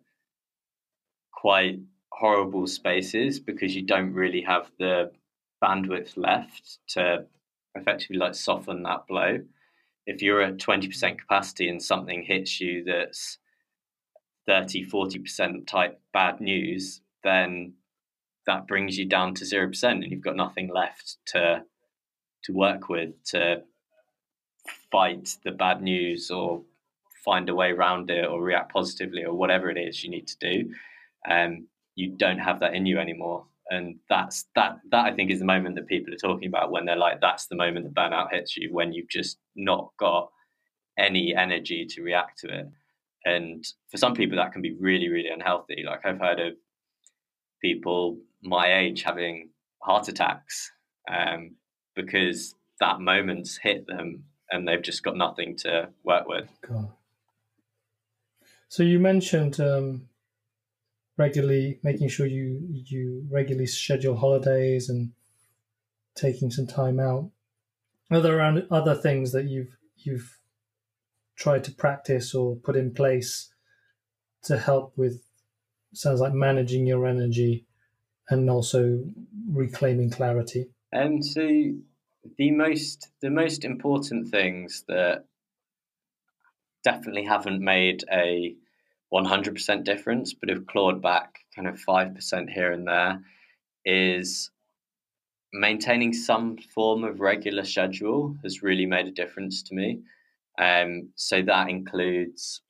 quite 1.33 1.79
horrible 2.13 2.67
spaces 2.67 3.39
because 3.39 3.75
you 3.75 3.81
don't 3.81 4.13
really 4.13 4.41
have 4.41 4.71
the 4.79 5.11
bandwidth 5.61 6.15
left 6.15 6.77
to 6.87 7.25
effectively 7.75 8.17
like 8.17 8.35
soften 8.35 8.83
that 8.83 9.05
blow 9.07 9.39
if 10.11 10.21
you're 10.21 10.41
at 10.41 10.57
20% 10.57 11.19
capacity 11.19 11.69
and 11.69 11.81
something 11.81 12.23
hits 12.23 12.59
you 12.59 12.83
that's 12.83 13.37
30 14.47 14.89
40% 14.89 15.67
type 15.67 15.99
bad 16.13 16.41
news 16.41 17.01
then 17.23 17.73
that 18.47 18.67
brings 18.67 18.97
you 18.97 19.05
down 19.05 19.33
to 19.35 19.45
zero 19.45 19.67
percent, 19.67 20.03
and 20.03 20.11
you've 20.11 20.23
got 20.23 20.35
nothing 20.35 20.69
left 20.73 21.17
to 21.27 21.63
to 22.43 22.53
work 22.53 22.89
with 22.89 23.11
to 23.23 23.61
fight 24.91 25.37
the 25.43 25.51
bad 25.51 25.81
news 25.81 26.31
or 26.31 26.63
find 27.23 27.49
a 27.49 27.55
way 27.55 27.71
around 27.71 28.09
it 28.09 28.25
or 28.25 28.41
react 28.41 28.73
positively 28.73 29.23
or 29.23 29.33
whatever 29.33 29.69
it 29.69 29.77
is 29.77 30.03
you 30.03 30.09
need 30.09 30.27
to 30.27 30.37
do. 30.39 30.73
Um, 31.29 31.67
you 31.95 32.09
don't 32.09 32.39
have 32.39 32.61
that 32.61 32.73
in 32.73 32.87
you 32.87 32.97
anymore, 32.97 33.45
and 33.71 33.95
that's 34.09 34.45
that. 34.55 34.79
That 34.91 35.05
I 35.05 35.15
think 35.15 35.31
is 35.31 35.39
the 35.39 35.45
moment 35.45 35.75
that 35.75 35.87
people 35.87 36.13
are 36.13 36.17
talking 36.17 36.49
about 36.49 36.71
when 36.71 36.85
they're 36.85 36.95
like, 36.97 37.21
"That's 37.21 37.47
the 37.47 37.55
moment 37.55 37.85
the 37.85 38.01
burnout 38.01 38.31
hits 38.31 38.57
you," 38.57 38.71
when 38.71 38.93
you've 38.93 39.09
just 39.09 39.39
not 39.55 39.91
got 39.97 40.29
any 40.99 41.33
energy 41.33 41.85
to 41.85 42.03
react 42.03 42.39
to 42.39 42.59
it. 42.59 42.67
And 43.23 43.65
for 43.89 43.97
some 43.97 44.13
people, 44.13 44.37
that 44.37 44.51
can 44.51 44.61
be 44.61 44.75
really, 44.79 45.07
really 45.09 45.29
unhealthy. 45.29 45.83
Like 45.85 46.05
I've 46.05 46.19
heard 46.19 46.39
of 46.39 46.53
people 47.61 48.19
my 48.43 48.73
age 48.79 49.03
having 49.03 49.49
heart 49.81 50.09
attacks 50.09 50.71
um, 51.09 51.55
because 51.95 52.55
that 52.79 52.99
moment's 52.99 53.57
hit 53.57 53.87
them 53.87 54.25
and 54.49 54.67
they've 54.67 54.81
just 54.81 55.03
got 55.03 55.15
nothing 55.15 55.55
to 55.57 55.89
work 56.03 56.27
with. 56.27 56.49
God. 56.67 56.89
So 58.67 58.83
you 58.83 58.99
mentioned 58.99 59.59
um, 59.59 60.09
regularly 61.21 61.79
making 61.83 62.09
sure 62.09 62.25
you 62.25 62.47
you 62.91 63.25
regularly 63.29 63.67
schedule 63.67 64.17
holidays 64.17 64.89
and 64.89 65.11
taking 66.15 66.49
some 66.51 66.67
time 66.67 66.99
out. 66.99 67.29
Are 68.09 68.21
there 68.21 68.41
other 68.71 68.95
things 68.95 69.31
that 69.31 69.45
you've 69.45 69.75
you've 69.97 70.39
tried 71.35 71.63
to 71.65 71.71
practice 71.71 72.33
or 72.35 72.55
put 72.55 72.75
in 72.75 72.93
place 72.93 73.53
to 74.43 74.57
help 74.57 74.93
with 74.97 75.23
sounds 75.93 76.19
like 76.19 76.33
managing 76.33 76.87
your 76.87 77.05
energy 77.05 77.65
and 78.29 78.49
also 78.49 79.03
reclaiming 79.49 80.09
clarity? 80.09 80.69
Um, 80.93 81.21
so 81.21 81.41
the 82.37 82.51
most 82.51 83.09
the 83.21 83.29
most 83.29 83.63
important 83.63 84.29
things 84.29 84.83
that 84.87 85.25
definitely 86.83 87.25
haven't 87.25 87.61
made 87.61 88.03
a 88.11 88.55
100% 89.13 89.83
difference, 89.83 90.33
but 90.33 90.49
have 90.49 90.67
clawed 90.67 91.01
back 91.01 91.39
kind 91.55 91.67
of 91.67 91.75
5% 91.75 92.49
here 92.49 92.71
and 92.71 92.87
there, 92.87 93.21
is 93.85 94.51
maintaining 95.53 96.13
some 96.13 96.57
form 96.57 97.03
of 97.03 97.19
regular 97.19 97.65
schedule 97.65 98.35
has 98.43 98.63
really 98.63 98.85
made 98.85 99.07
a 99.07 99.11
difference 99.11 99.63
to 99.63 99.75
me. 99.75 99.99
Um, 100.57 101.09
so 101.15 101.41
that 101.41 101.69
includes 101.69 102.61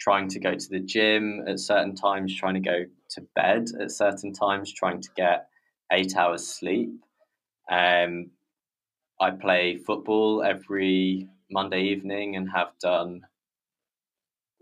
trying 0.00 0.28
to 0.28 0.40
go 0.40 0.54
to 0.54 0.68
the 0.68 0.80
gym 0.80 1.44
at 1.46 1.60
certain 1.60 1.94
times, 1.94 2.34
trying 2.34 2.54
to 2.54 2.60
go 2.60 2.84
to 3.10 3.20
bed 3.34 3.66
at 3.80 3.90
certain 3.90 4.32
times, 4.32 4.72
trying 4.72 5.00
to 5.00 5.08
get 5.16 5.48
eight 5.92 6.16
hours 6.16 6.46
sleep. 6.46 6.90
Um, 7.70 8.30
I 9.20 9.30
play 9.30 9.76
football 9.76 10.42
every 10.42 11.28
Monday 11.50 11.82
evening 11.82 12.36
and 12.36 12.50
have 12.50 12.72
done 12.80 13.22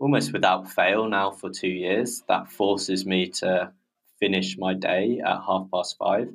almost 0.01 0.33
without 0.33 0.69
fail 0.69 1.07
now 1.07 1.29
for 1.29 1.51
two 1.51 1.69
years. 1.69 2.23
That 2.27 2.51
forces 2.51 3.05
me 3.05 3.29
to 3.41 3.71
finish 4.19 4.57
my 4.57 4.73
day 4.73 5.21
at 5.23 5.41
half 5.47 5.69
past 5.71 5.95
five. 5.97 6.27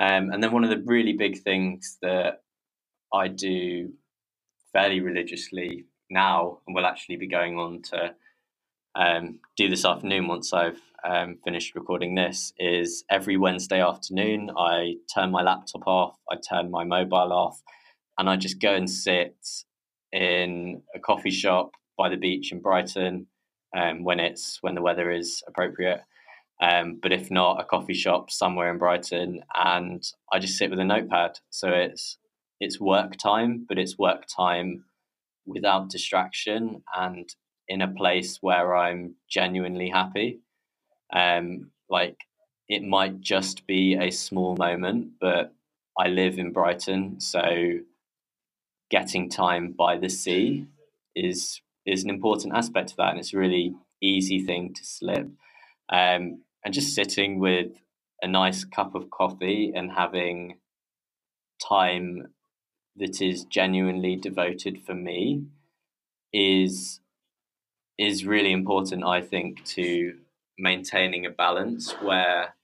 Um, 0.00 0.30
and 0.30 0.42
then 0.42 0.52
one 0.52 0.62
of 0.64 0.70
the 0.70 0.82
really 0.86 1.12
big 1.12 1.42
things 1.42 1.98
that 2.00 2.42
I 3.12 3.26
do 3.28 3.92
fairly 4.72 5.00
religiously 5.00 5.86
now, 6.08 6.60
and 6.66 6.76
will 6.76 6.86
actually 6.86 7.16
be 7.16 7.26
going 7.26 7.58
on 7.58 7.82
to 7.82 8.14
um, 8.94 9.40
do 9.56 9.68
this 9.68 9.84
afternoon 9.84 10.28
once 10.28 10.52
I've 10.52 10.80
um, 11.04 11.38
finished 11.44 11.74
recording 11.74 12.14
this, 12.14 12.52
is 12.56 13.04
every 13.10 13.36
Wednesday 13.36 13.82
afternoon 13.82 14.50
I 14.56 14.94
turn 15.12 15.32
my 15.32 15.42
laptop 15.42 15.86
off, 15.86 16.16
I 16.30 16.36
turn 16.36 16.70
my 16.70 16.84
mobile 16.84 17.32
off, 17.32 17.60
and 18.16 18.30
I 18.30 18.36
just 18.36 18.60
go 18.60 18.74
and 18.74 18.88
sit 18.88 19.36
in 20.12 20.82
a 20.94 21.00
coffee 21.00 21.30
shop 21.30 21.72
by 21.96 22.08
the 22.08 22.16
beach 22.16 22.52
in 22.52 22.60
Brighton 22.60 23.26
um, 23.76 24.04
when 24.04 24.20
it's 24.20 24.58
when 24.60 24.74
the 24.74 24.82
weather 24.82 25.10
is 25.10 25.42
appropriate. 25.46 26.02
Um, 26.60 27.00
but 27.02 27.12
if 27.12 27.30
not, 27.30 27.60
a 27.60 27.64
coffee 27.64 27.94
shop 27.94 28.30
somewhere 28.30 28.70
in 28.70 28.78
Brighton, 28.78 29.42
and 29.54 30.02
I 30.32 30.38
just 30.38 30.56
sit 30.56 30.70
with 30.70 30.78
a 30.78 30.84
notepad. 30.84 31.38
So 31.50 31.68
it's 31.68 32.18
it's 32.60 32.80
work 32.80 33.16
time, 33.16 33.66
but 33.68 33.78
it's 33.78 33.98
work 33.98 34.24
time 34.26 34.84
without 35.46 35.90
distraction 35.90 36.82
and 36.96 37.28
in 37.66 37.82
a 37.82 37.88
place 37.88 38.38
where 38.40 38.76
I'm 38.76 39.16
genuinely 39.28 39.88
happy. 39.88 40.40
Um, 41.12 41.70
like 41.90 42.16
it 42.68 42.82
might 42.82 43.20
just 43.20 43.66
be 43.66 43.94
a 43.94 44.10
small 44.10 44.56
moment, 44.56 45.12
but 45.20 45.52
I 45.98 46.08
live 46.08 46.38
in 46.38 46.52
Brighton, 46.52 47.20
so 47.20 47.40
getting 48.90 49.28
time 49.28 49.72
by 49.72 49.98
the 49.98 50.08
sea 50.08 50.66
is 51.16 51.60
is 51.86 52.04
an 52.04 52.10
important 52.10 52.54
aspect 52.54 52.90
of 52.92 52.96
that, 52.98 53.10
and 53.10 53.18
it's 53.18 53.34
a 53.34 53.38
really 53.38 53.74
easy 54.00 54.40
thing 54.40 54.74
to 54.74 54.84
slip. 54.84 55.28
Um, 55.90 56.42
and 56.64 56.72
just 56.72 56.94
sitting 56.94 57.38
with 57.38 57.72
a 58.22 58.28
nice 58.28 58.64
cup 58.64 58.94
of 58.94 59.10
coffee 59.10 59.72
and 59.74 59.92
having 59.92 60.58
time 61.68 62.28
that 62.96 63.20
is 63.20 63.44
genuinely 63.44 64.16
devoted 64.16 64.82
for 64.84 64.94
me 64.94 65.44
is 66.32 67.00
is 67.98 68.26
really 68.26 68.52
important 68.52 69.04
i 69.04 69.20
think 69.20 69.64
to 69.64 70.14
maintaining 70.58 71.26
a 71.26 71.30
balance 71.30 71.92
where 72.02 72.54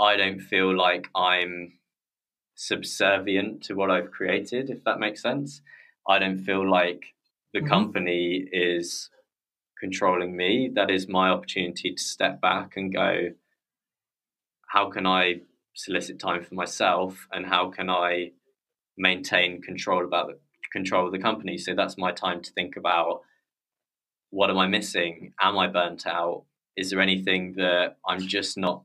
i 0.00 0.16
don't 0.16 0.40
feel 0.40 0.74
like 0.76 1.08
i'm 1.14 1.72
subservient 2.54 3.62
to 3.62 3.74
what 3.74 3.90
i've 3.90 4.10
created 4.10 4.70
if 4.70 4.82
that 4.84 4.98
makes 4.98 5.20
sense 5.20 5.60
i 6.08 6.18
don't 6.18 6.38
feel 6.38 6.68
like 6.68 7.14
the 7.56 7.60
mm-hmm. 7.60 7.68
company 7.68 8.46
is 8.52 9.10
controlling 9.80 10.36
me 10.36 10.70
that 10.74 10.90
is 10.90 11.08
my 11.08 11.28
opportunity 11.28 11.92
to 11.92 12.02
step 12.02 12.40
back 12.40 12.76
and 12.76 12.94
go 12.94 13.30
how 14.68 14.88
can 14.90 15.06
i 15.06 15.34
solicit 15.74 16.18
time 16.18 16.42
for 16.42 16.54
myself 16.54 17.26
and 17.32 17.44
how 17.46 17.70
can 17.70 17.90
i 17.90 18.30
maintain 18.96 19.60
control 19.60 20.04
about 20.04 20.28
the 20.28 20.38
control 20.72 21.06
of 21.06 21.12
the 21.12 21.18
company. 21.18 21.58
So 21.58 21.74
that's 21.74 21.98
my 21.98 22.12
time 22.12 22.42
to 22.42 22.52
think 22.52 22.76
about 22.76 23.22
what 24.30 24.50
am 24.50 24.58
I 24.58 24.66
missing? 24.66 25.32
Am 25.40 25.58
I 25.58 25.68
burnt 25.68 26.06
out? 26.06 26.44
Is 26.76 26.90
there 26.90 27.00
anything 27.00 27.54
that 27.56 27.96
I'm 28.06 28.20
just 28.20 28.58
not 28.58 28.82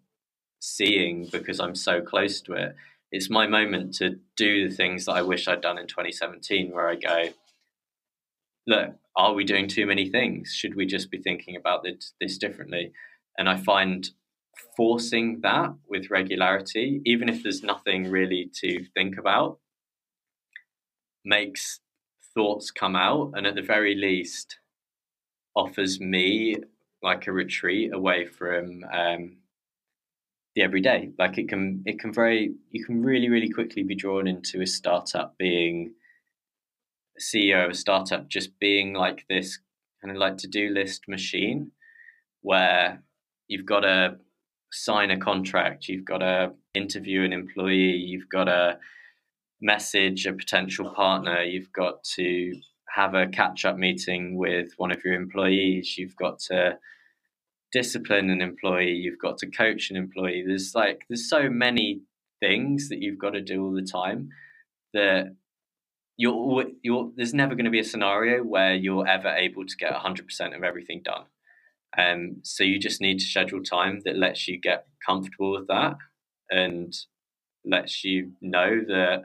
seeing 0.59 1.28
because 1.32 1.59
I'm 1.59 1.76
so 1.76 2.01
close 2.01 2.41
to 2.41 2.53
it? 2.53 2.76
It's 3.11 3.30
my 3.30 3.47
moment 3.47 3.95
to 3.95 4.19
do 4.38 4.69
the 4.69 4.76
things 4.76 5.05
that 5.05 5.13
I 5.13 5.22
wish 5.22 5.47
I'd 5.47 5.61
done 5.61 5.78
in 5.78 5.88
2017, 5.88 6.72
where 6.72 6.88
I 6.88 6.95
go, 6.95 7.24
look, 8.72 8.95
are 9.17 9.34
we 9.34 9.43
doing 9.43 9.67
too 9.67 9.86
many 9.86 10.09
things? 10.09 10.53
Should 10.55 10.76
we 10.76 10.86
just 10.86 11.11
be 11.11 11.22
thinking 11.22 11.57
about 11.57 11.84
this, 11.84 12.13
this 12.22 12.38
differently? 12.38 12.93
And 13.38 13.49
I 13.49 13.57
find 13.57 14.09
forcing 14.78 15.41
that 15.41 15.74
with 15.89 16.09
regularity, 16.09 17.01
even 17.05 17.28
if 17.28 17.43
there's 17.43 17.63
nothing 17.63 18.09
really 18.09 18.49
to 18.61 18.86
think 18.95 19.17
about, 19.17 19.59
makes 21.26 21.82
thoughts 22.34 22.72
come 22.72 22.95
out 22.95 23.34
and 23.36 23.45
at 23.45 23.55
the 23.55 23.61
very 23.61 23.93
least 23.93 24.57
offers 25.55 25.99
me 25.99 26.55
like 27.03 27.28
a 27.28 27.32
retreat 27.32 27.93
away 27.93 28.26
from 28.26 28.86
um, 28.93 29.36
the 30.55 30.61
everyday 30.61 31.11
like 31.19 31.38
it 31.38 31.49
can 31.49 31.84
it 31.86 31.99
can 31.99 32.13
very 32.13 32.53
you 32.72 32.86
can 32.86 33.03
really 33.03 33.30
really 33.30 33.49
quickly 33.49 33.84
be 33.84 33.95
drawn 33.95 34.28
into 34.28 34.61
a 34.61 34.67
startup 34.67 35.38
being 35.38 35.93
ceo 37.22 37.65
of 37.65 37.72
a 37.72 37.76
startup 37.76 38.28
just 38.28 38.57
being 38.59 38.93
like 38.93 39.26
this 39.30 39.59
kind 40.01 40.15
of 40.15 40.17
like 40.17 40.38
to-do 40.38 40.69
list 40.69 41.03
machine 41.07 41.72
where 42.41 43.03
you've 43.47 43.65
got 43.65 43.82
to 43.82 44.17
sign 44.72 45.11
a 45.11 45.17
contract 45.17 45.88
you've 45.88 46.05
got 46.05 46.19
to 46.19 46.51
interview 46.74 47.24
an 47.24 47.34
employee 47.34 47.95
you've 47.95 48.30
got 48.30 48.45
to 48.45 48.78
message 49.61 50.26
a 50.26 50.34
potential 50.34 50.89
partner, 50.89 51.43
you've 51.43 51.72
got 51.72 52.03
to 52.03 52.53
have 52.95 53.13
a 53.13 53.28
catch 53.28 53.63
up 53.63 53.78
meeting 53.78 54.36
with 54.36 54.74
one 54.78 54.91
of 54.91 55.03
your 55.05 55.13
employees, 55.13 55.97
you've 55.97 56.15
got 56.15 56.39
to 56.39 56.78
discipline 57.72 58.30
an 58.30 58.41
employee, 58.41 58.91
you've 58.91 59.19
got 59.19 59.38
to 59.38 59.49
coach 59.49 59.91
an 59.91 59.95
employee. 59.95 60.43
There's 60.45 60.74
like, 60.76 61.03
there's 61.07 61.30
so 61.30 61.49
many 61.49 62.01
things 62.41 62.89
that 62.89 63.01
you've 63.01 63.19
got 63.19 63.32
to 63.32 63.41
do 63.41 63.63
all 63.63 63.72
the 63.72 63.88
time 63.89 64.30
that 64.93 65.36
you're, 66.22 66.65
you're 66.84 67.11
there's 67.15 67.34
never 67.34 67.55
going 67.55 67.65
to 67.65 67.72
be 67.72 67.80
a 67.80 67.84
scenario 67.84 68.43
where 68.43 68.76
you're 68.76 69.07
ever 69.07 69.30
able 69.30 69.65
to 69.65 69.76
get 69.76 69.91
100% 69.91 70.55
of 70.55 70.63
everything 70.63 71.01
done. 71.03 71.24
Um, 71.97 72.38
so 72.43 72.63
you 72.63 72.78
just 72.78 73.01
need 73.01 73.17
to 73.19 73.26
schedule 73.26 73.63
time 73.63 74.01
that 74.05 74.17
lets 74.17 74.47
you 74.47 74.59
get 74.59 74.86
comfortable 75.03 75.53
with 75.53 75.67
that 75.67 75.95
and 76.51 76.93
lets 77.65 78.03
you 78.03 78.34
know 78.39 78.82
that 78.88 79.24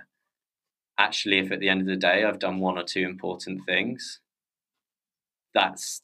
actually, 0.98 1.38
if 1.38 1.52
at 1.52 1.60
the 1.60 1.68
end 1.68 1.82
of 1.82 1.86
the 1.86 1.96
day 1.96 2.24
I've 2.24 2.38
done 2.38 2.60
one 2.60 2.78
or 2.78 2.82
two 2.82 3.02
important 3.02 3.66
things, 3.66 4.20
that's 5.52 6.00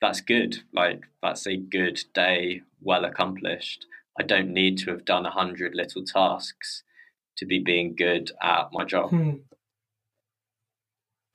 that's 0.00 0.20
good. 0.20 0.58
Like 0.72 1.02
that's 1.24 1.48
a 1.48 1.56
good 1.56 2.04
day, 2.14 2.62
well 2.80 3.04
accomplished. 3.04 3.84
I 4.18 4.22
don't 4.22 4.52
need 4.52 4.78
to 4.78 4.90
have 4.92 5.04
done 5.04 5.26
a 5.26 5.30
hundred 5.30 5.74
little 5.74 6.04
tasks 6.04 6.84
to 7.38 7.46
be 7.46 7.58
being 7.58 7.96
good 7.96 8.30
at 8.40 8.68
my 8.72 8.84
job. 8.84 9.10
Hmm. 9.10 9.32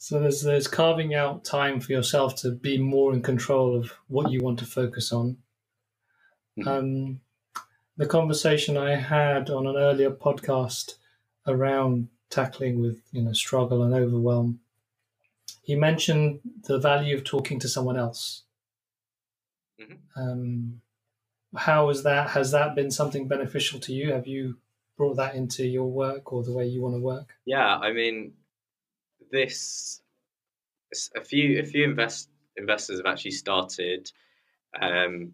So 0.04 0.20
there's 0.20 0.42
there's 0.42 0.68
carving 0.68 1.14
out 1.14 1.46
time 1.46 1.80
for 1.80 1.92
yourself 1.92 2.36
to 2.38 2.50
be 2.50 2.80
more 2.80 3.14
in 3.14 3.22
control 3.22 3.78
of 3.78 3.92
what 4.08 4.32
you 4.32 4.40
want 4.40 4.58
to 4.58 4.66
focus 4.66 5.12
on. 5.12 5.38
Mm-hmm. 6.58 6.68
Um, 6.68 7.22
the 7.98 8.08
conversation 8.08 8.78
I 8.78 8.96
had 8.96 9.52
on 9.52 9.68
an 9.68 9.76
earlier 9.76 10.10
podcast 10.10 10.96
around 11.46 12.08
tackling 12.32 12.82
with 12.82 13.04
you 13.12 13.22
know 13.22 13.34
struggle 13.34 13.84
and 13.84 13.94
overwhelm. 13.94 14.62
He 15.62 15.76
mentioned 15.76 16.40
the 16.64 16.80
value 16.80 17.16
of 17.16 17.24
talking 17.24 17.60
to 17.60 17.68
someone 17.68 17.96
else. 17.96 18.42
Mm-hmm. 19.80 20.20
Um, 20.20 20.82
how 21.56 21.92
is 21.92 22.02
that? 22.02 22.32
Has 22.32 22.50
that 22.54 22.74
been 22.74 22.90
something 22.90 23.28
beneficial 23.28 23.80
to 23.82 23.94
you? 23.94 24.14
Have 24.14 24.26
you 24.26 24.58
brought 24.98 25.18
that 25.18 25.36
into 25.36 25.64
your 25.64 25.92
work 25.92 26.34
or 26.34 26.44
the 26.44 26.54
way 26.54 26.66
you 26.66 26.82
want 26.82 26.96
to 26.96 27.02
work? 27.02 27.36
Yeah, 27.46 27.78
I 27.78 27.92
mean, 27.92 28.34
this 29.32 30.02
a 31.16 31.24
few 31.24 31.60
a 31.60 31.66
few 31.66 31.84
invest, 31.86 32.30
investors 32.58 32.98
have 32.98 33.12
actually 33.12 33.32
started 33.32 34.12
um, 34.82 35.34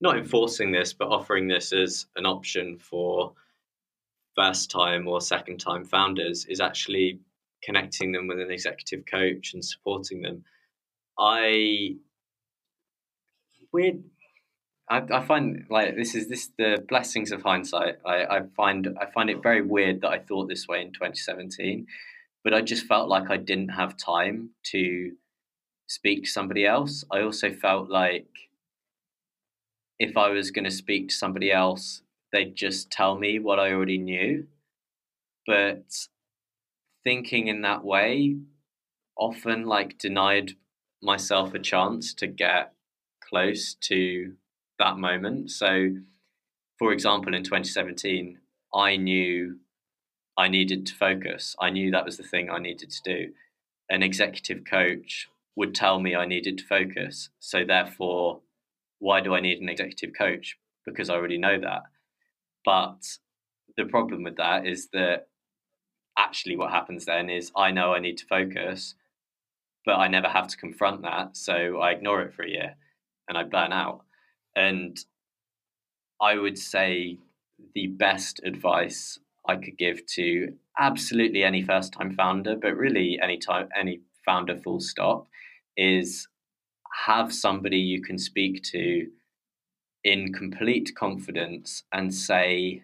not 0.00 0.16
enforcing 0.16 0.70
this, 0.70 0.92
but 0.92 1.08
offering 1.08 1.48
this 1.48 1.72
as 1.72 2.06
an 2.16 2.26
option 2.26 2.78
for 2.78 3.32
first 4.36 4.70
time 4.70 5.06
or 5.06 5.20
second 5.20 5.58
time 5.58 5.84
founders 5.84 6.44
is 6.46 6.60
actually 6.60 7.20
connecting 7.62 8.12
them 8.12 8.26
with 8.26 8.40
an 8.40 8.50
executive 8.50 9.04
coach 9.06 9.54
and 9.54 9.64
supporting 9.64 10.22
them. 10.22 10.44
I 11.18 11.96
weird. 13.72 14.02
I, 14.90 15.02
I 15.10 15.24
find 15.24 15.64
like 15.70 15.96
this 15.96 16.14
is 16.14 16.28
this 16.28 16.50
the 16.58 16.84
blessings 16.88 17.32
of 17.32 17.42
hindsight. 17.42 17.96
I, 18.04 18.24
I 18.24 18.40
find 18.56 18.96
I 19.00 19.06
find 19.06 19.30
it 19.30 19.42
very 19.42 19.62
weird 19.62 20.02
that 20.02 20.10
I 20.10 20.18
thought 20.18 20.48
this 20.48 20.68
way 20.68 20.82
in 20.82 20.92
2017, 20.92 21.86
but 22.44 22.52
I 22.54 22.60
just 22.60 22.86
felt 22.86 23.08
like 23.08 23.30
I 23.30 23.38
didn't 23.38 23.70
have 23.70 23.96
time 23.96 24.50
to 24.72 25.12
speak 25.88 26.24
to 26.24 26.30
somebody 26.30 26.66
else. 26.66 27.02
I 27.10 27.22
also 27.22 27.50
felt 27.50 27.90
like 27.90 28.28
if 29.98 30.16
I 30.16 30.28
was 30.28 30.50
going 30.50 30.66
to 30.66 30.70
speak 30.70 31.08
to 31.08 31.14
somebody 31.14 31.50
else, 31.50 32.02
they'd 32.32 32.54
just 32.54 32.90
tell 32.90 33.16
me 33.16 33.38
what 33.38 33.58
I 33.58 33.72
already 33.72 33.98
knew. 33.98 34.46
But 35.46 35.84
thinking 37.02 37.48
in 37.48 37.62
that 37.62 37.84
way 37.84 38.36
often 39.16 39.64
like 39.64 39.98
denied 39.98 40.52
myself 41.02 41.54
a 41.54 41.58
chance 41.58 42.12
to 42.14 42.26
get 42.26 42.72
close 43.28 43.74
to 43.74 44.34
that 44.78 44.98
moment. 44.98 45.50
So, 45.50 45.90
for 46.78 46.92
example, 46.92 47.34
in 47.34 47.42
2017, 47.44 48.38
I 48.74 48.96
knew 48.96 49.60
I 50.36 50.48
needed 50.48 50.86
to 50.86 50.94
focus. 50.94 51.54
I 51.60 51.70
knew 51.70 51.90
that 51.90 52.04
was 52.04 52.16
the 52.16 52.22
thing 52.22 52.50
I 52.50 52.58
needed 52.58 52.90
to 52.90 53.02
do. 53.02 53.32
An 53.88 54.02
executive 54.02 54.64
coach 54.64 55.28
would 55.56 55.74
tell 55.74 56.00
me 56.00 56.16
I 56.16 56.26
needed 56.26 56.58
to 56.58 56.64
focus. 56.64 57.30
So, 57.38 57.64
therefore, 57.64 58.40
why 58.98 59.20
do 59.20 59.34
I 59.34 59.40
need 59.40 59.60
an 59.60 59.68
executive 59.68 60.10
coach? 60.16 60.56
Because 60.84 61.08
I 61.08 61.14
already 61.14 61.38
know 61.38 61.60
that. 61.60 61.82
But 62.64 63.18
the 63.76 63.84
problem 63.84 64.22
with 64.22 64.36
that 64.36 64.66
is 64.66 64.88
that 64.92 65.28
actually 66.18 66.56
what 66.56 66.70
happens 66.70 67.04
then 67.04 67.28
is 67.28 67.52
I 67.56 67.70
know 67.70 67.92
I 67.92 68.00
need 68.00 68.18
to 68.18 68.26
focus, 68.26 68.94
but 69.84 69.96
I 69.96 70.08
never 70.08 70.28
have 70.28 70.48
to 70.48 70.56
confront 70.56 71.02
that. 71.02 71.36
So 71.36 71.78
I 71.78 71.90
ignore 71.92 72.22
it 72.22 72.34
for 72.34 72.42
a 72.42 72.50
year 72.50 72.76
and 73.28 73.36
I 73.36 73.44
burn 73.44 73.72
out. 73.72 74.04
And 74.56 74.98
I 76.20 76.36
would 76.36 76.58
say 76.58 77.18
the 77.74 77.88
best 77.88 78.40
advice 78.44 79.18
I 79.46 79.56
could 79.56 79.76
give 79.78 80.06
to 80.14 80.54
absolutely 80.78 81.44
any 81.44 81.62
first 81.62 81.92
time 81.92 82.14
founder, 82.14 82.56
but 82.56 82.76
really 82.76 83.18
any 83.22 83.38
time 83.38 83.68
any 83.78 84.00
founder 84.24 84.56
full 84.56 84.80
stop, 84.80 85.26
is 85.76 86.26
have 87.06 87.32
somebody 87.32 87.78
you 87.78 88.00
can 88.00 88.18
speak 88.18 88.62
to 88.62 89.06
in 90.04 90.32
complete 90.32 90.92
confidence 90.94 91.82
and 91.92 92.14
say 92.14 92.82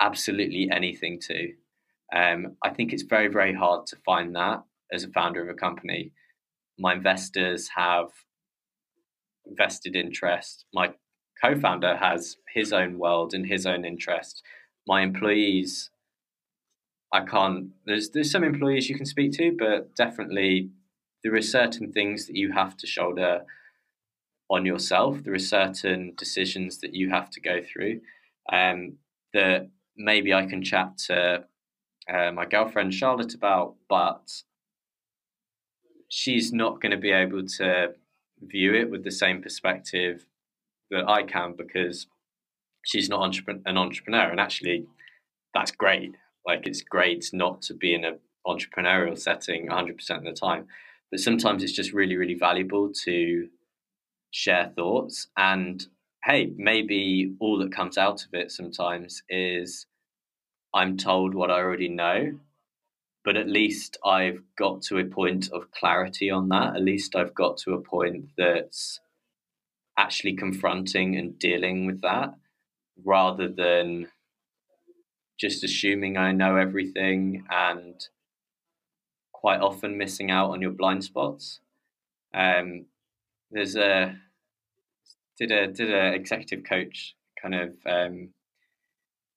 absolutely 0.00 0.68
anything 0.70 1.20
to. 1.20 1.52
Um, 2.14 2.56
I 2.64 2.70
think 2.70 2.92
it's 2.92 3.04
very, 3.04 3.28
very 3.28 3.54
hard 3.54 3.86
to 3.86 3.96
find 4.04 4.34
that 4.34 4.62
as 4.92 5.04
a 5.04 5.10
founder 5.10 5.42
of 5.42 5.48
a 5.48 5.58
company. 5.58 6.12
My 6.78 6.94
investors 6.94 7.70
have 7.76 8.08
vested 9.46 9.94
interest. 9.94 10.64
My 10.74 10.94
co 11.42 11.58
founder 11.58 11.96
has 11.96 12.36
his 12.52 12.72
own 12.72 12.98
world 12.98 13.34
and 13.34 13.46
his 13.46 13.66
own 13.66 13.84
interest. 13.84 14.42
My 14.86 15.02
employees, 15.02 15.90
I 17.12 17.24
can't, 17.24 17.70
there's, 17.86 18.10
there's 18.10 18.30
some 18.30 18.44
employees 18.44 18.88
you 18.88 18.96
can 18.96 19.06
speak 19.06 19.32
to, 19.32 19.54
but 19.58 19.94
definitely 19.94 20.70
there 21.22 21.34
are 21.34 21.42
certain 21.42 21.92
things 21.92 22.26
that 22.26 22.36
you 22.36 22.52
have 22.52 22.76
to 22.78 22.86
shoulder 22.86 23.42
on 24.48 24.66
yourself. 24.66 25.22
There 25.22 25.34
are 25.34 25.38
certain 25.38 26.14
decisions 26.16 26.78
that 26.80 26.94
you 26.94 27.10
have 27.10 27.30
to 27.30 27.40
go 27.40 27.60
through 27.62 28.00
um, 28.52 28.96
that 29.32 29.68
maybe 29.96 30.34
I 30.34 30.46
can 30.46 30.62
chat 30.62 30.98
to 31.06 31.44
uh, 32.12 32.32
my 32.32 32.46
girlfriend 32.46 32.94
Charlotte 32.94 33.34
about, 33.34 33.76
but 33.88 34.42
she's 36.08 36.52
not 36.52 36.80
going 36.80 36.90
to 36.90 36.98
be 36.98 37.12
able 37.12 37.46
to 37.46 37.94
view 38.42 38.74
it 38.74 38.90
with 38.90 39.04
the 39.04 39.10
same 39.10 39.42
perspective 39.42 40.26
that 40.90 41.08
I 41.08 41.22
can 41.22 41.54
because 41.56 42.06
she's 42.84 43.08
not 43.08 43.36
an 43.46 43.76
entrepreneur. 43.76 44.30
And 44.30 44.40
actually, 44.40 44.86
that's 45.54 45.70
great. 45.70 46.14
Like, 46.46 46.66
it's 46.66 46.82
great 46.82 47.30
not 47.32 47.62
to 47.62 47.74
be 47.74 47.94
in 47.94 48.04
an 48.04 48.18
entrepreneurial 48.46 49.18
setting 49.18 49.68
100% 49.68 50.10
of 50.10 50.24
the 50.24 50.32
time. 50.32 50.66
But 51.10 51.20
sometimes 51.20 51.62
it's 51.62 51.72
just 51.72 51.92
really, 51.92 52.16
really 52.16 52.34
valuable 52.34 52.92
to 53.04 53.48
share 54.30 54.72
thoughts. 54.74 55.28
And 55.36 55.84
hey, 56.24 56.52
maybe 56.56 57.34
all 57.40 57.58
that 57.58 57.72
comes 57.72 57.98
out 57.98 58.24
of 58.24 58.28
it 58.32 58.50
sometimes 58.50 59.22
is 59.28 59.86
I'm 60.72 60.96
told 60.96 61.34
what 61.34 61.50
I 61.50 61.58
already 61.58 61.88
know, 61.88 62.38
but 63.24 63.36
at 63.36 63.48
least 63.48 63.98
I've 64.04 64.42
got 64.56 64.82
to 64.82 64.98
a 64.98 65.04
point 65.04 65.50
of 65.52 65.70
clarity 65.72 66.30
on 66.30 66.48
that. 66.50 66.76
At 66.76 66.82
least 66.82 67.16
I've 67.16 67.34
got 67.34 67.56
to 67.58 67.74
a 67.74 67.80
point 67.80 68.30
that's 68.36 69.00
actually 69.98 70.34
confronting 70.34 71.16
and 71.16 71.38
dealing 71.38 71.86
with 71.86 72.00
that 72.02 72.34
rather 73.04 73.48
than 73.48 74.08
just 75.38 75.64
assuming 75.64 76.16
I 76.16 76.32
know 76.32 76.56
everything 76.56 77.44
and 77.50 77.94
quite 79.32 79.60
often 79.60 79.96
missing 79.96 80.30
out 80.30 80.50
on 80.50 80.60
your 80.60 80.72
blind 80.72 81.02
spots. 81.02 81.60
Um, 82.34 82.86
there's 83.50 83.74
a 83.74 84.16
did 85.38 85.50
a 85.50 85.66
did 85.68 85.90
a 85.90 86.14
executive 86.14 86.64
coach 86.64 87.16
kind 87.40 87.54
of 87.54 87.74
um, 87.86 88.28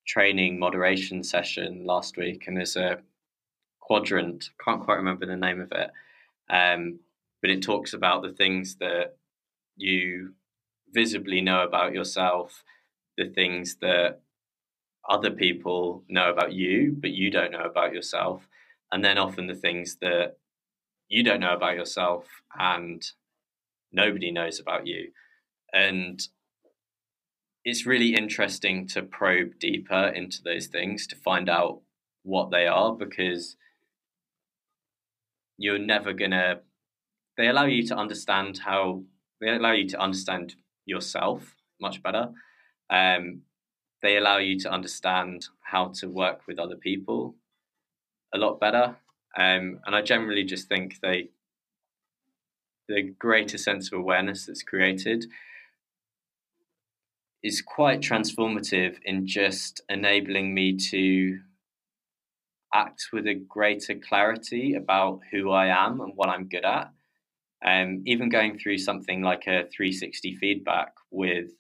training 0.06 0.60
moderation 0.60 1.24
session 1.24 1.86
last 1.86 2.18
week, 2.18 2.44
and 2.48 2.58
there's 2.58 2.76
a 2.76 3.00
quadrant. 3.80 4.50
Can't 4.64 4.84
quite 4.84 4.96
remember 4.96 5.26
the 5.26 5.38
name 5.38 5.62
of 5.62 5.72
it, 5.72 5.92
um, 6.50 7.00
but 7.42 7.50
it 7.50 7.62
talks 7.62 7.94
about 7.94 8.22
the 8.22 8.34
things 8.34 8.76
that 8.82 9.16
you 9.78 10.34
visibly 10.94 11.42
know 11.42 11.64
about 11.64 11.94
yourself, 11.94 12.64
the 13.18 13.30
things 13.30 13.78
that 13.82 14.22
other 15.08 15.32
people 15.32 16.04
know 16.08 16.32
about 16.32 16.54
you, 16.54 16.96
but 17.00 17.12
you 17.12 17.30
don't 17.30 17.52
know 17.52 17.66
about 17.66 17.94
yourself, 17.94 18.48
and 18.92 19.04
then 19.04 19.18
often 19.18 19.48
the 19.48 19.56
things 19.56 19.98
that 20.02 20.38
you 21.08 21.24
don't 21.24 21.40
know 21.40 21.54
about 21.54 21.76
yourself 21.76 22.26
and 22.58 23.06
nobody 23.92 24.32
knows 24.32 24.60
about 24.60 24.88
you. 24.88 25.12
And 25.74 26.22
it's 27.66 27.86
really 27.86 28.16
interesting 28.16 28.88
to 28.88 29.04
probe 29.04 29.60
deeper 29.60 30.08
into 30.08 30.42
those 30.44 30.68
things 30.68 31.08
to 31.08 31.16
find 31.16 31.50
out 31.50 31.82
what 32.24 32.52
they 32.52 32.68
are 32.68 32.94
because 32.94 33.56
you're 35.58 35.80
never 35.80 36.14
gonna 36.14 36.60
they 37.38 37.48
allow 37.48 37.66
you 37.66 37.86
to 37.88 37.96
understand 37.96 38.60
how 38.66 39.04
they 39.40 39.50
allow 39.50 39.72
you 39.72 39.88
to 39.88 40.00
understand 40.00 40.56
yourself 40.86 41.56
much 41.80 42.02
better 42.02 42.30
um, 42.90 43.42
they 44.02 44.18
allow 44.18 44.38
you 44.38 44.60
to 44.60 44.72
understand 44.72 45.48
how 45.62 45.88
to 46.00 46.08
work 46.10 46.42
with 46.48 46.60
other 46.60 46.76
people 46.76 47.36
a 48.34 48.38
lot 48.38 48.60
better 48.60 48.96
um, 49.38 49.80
and 49.86 49.96
i 49.96 50.02
generally 50.02 50.44
just 50.44 50.68
think 50.68 51.00
they 51.02 51.30
the 52.90 53.14
greater 53.18 53.58
sense 53.58 53.92
of 53.92 54.00
awareness 54.00 54.46
that's 54.46 54.64
created 54.64 55.26
is 57.44 57.62
quite 57.62 58.00
transformative 58.00 58.96
in 59.04 59.28
just 59.28 59.82
enabling 59.90 60.54
me 60.54 60.78
to 60.78 61.40
act 62.74 63.10
with 63.12 63.28
a 63.28 63.34
greater 63.34 63.96
clarity 63.96 64.74
about 64.76 65.20
who 65.32 65.52
I 65.52 65.68
am 65.68 66.02
and 66.02 66.14
what 66.16 66.30
I'm 66.30 66.48
good 66.48 66.66
at. 66.66 66.92
Um, 67.66 68.02
even 68.06 68.30
going 68.30 68.58
through 68.58 68.80
something 68.80 69.22
like 69.22 69.44
a 69.44 69.68
360 69.76 70.36
feedback 70.36 70.94
with 71.12 71.52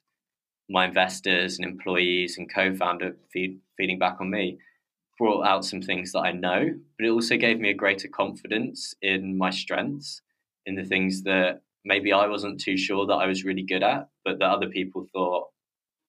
my 0.74 0.86
investors 0.86 1.58
and 1.58 1.66
employees 1.66 2.38
and 2.38 2.52
co-founder 2.52 3.16
feed, 3.32 3.60
feeding 3.78 4.00
back 4.00 4.18
on 4.20 4.32
me 4.32 4.58
brought 5.20 5.46
out 5.46 5.64
some 5.64 5.82
things 5.82 6.12
that 6.12 6.22
I 6.22 6.32
know, 6.32 6.72
but 6.98 7.06
it 7.06 7.12
also 7.12 7.38
gave 7.38 7.60
me 7.60 7.70
a 7.70 7.76
greater 7.76 8.08
confidence 8.08 8.96
in 9.02 9.38
my 9.38 9.52
strengths, 9.52 10.22
in 10.66 10.76
the 10.76 10.84
things 10.84 11.22
that 11.24 11.62
maybe 11.86 12.12
I 12.12 12.28
wasn't 12.28 12.60
too 12.60 12.76
sure 12.76 13.06
that 13.06 13.14
I 13.14 13.28
was 13.28 13.46
really 13.46 13.62
good 13.62 13.84
at, 13.84 14.10
but 14.26 14.40
that 14.40 14.50
other 14.50 14.68
people 14.68 15.08
thought 15.14 15.50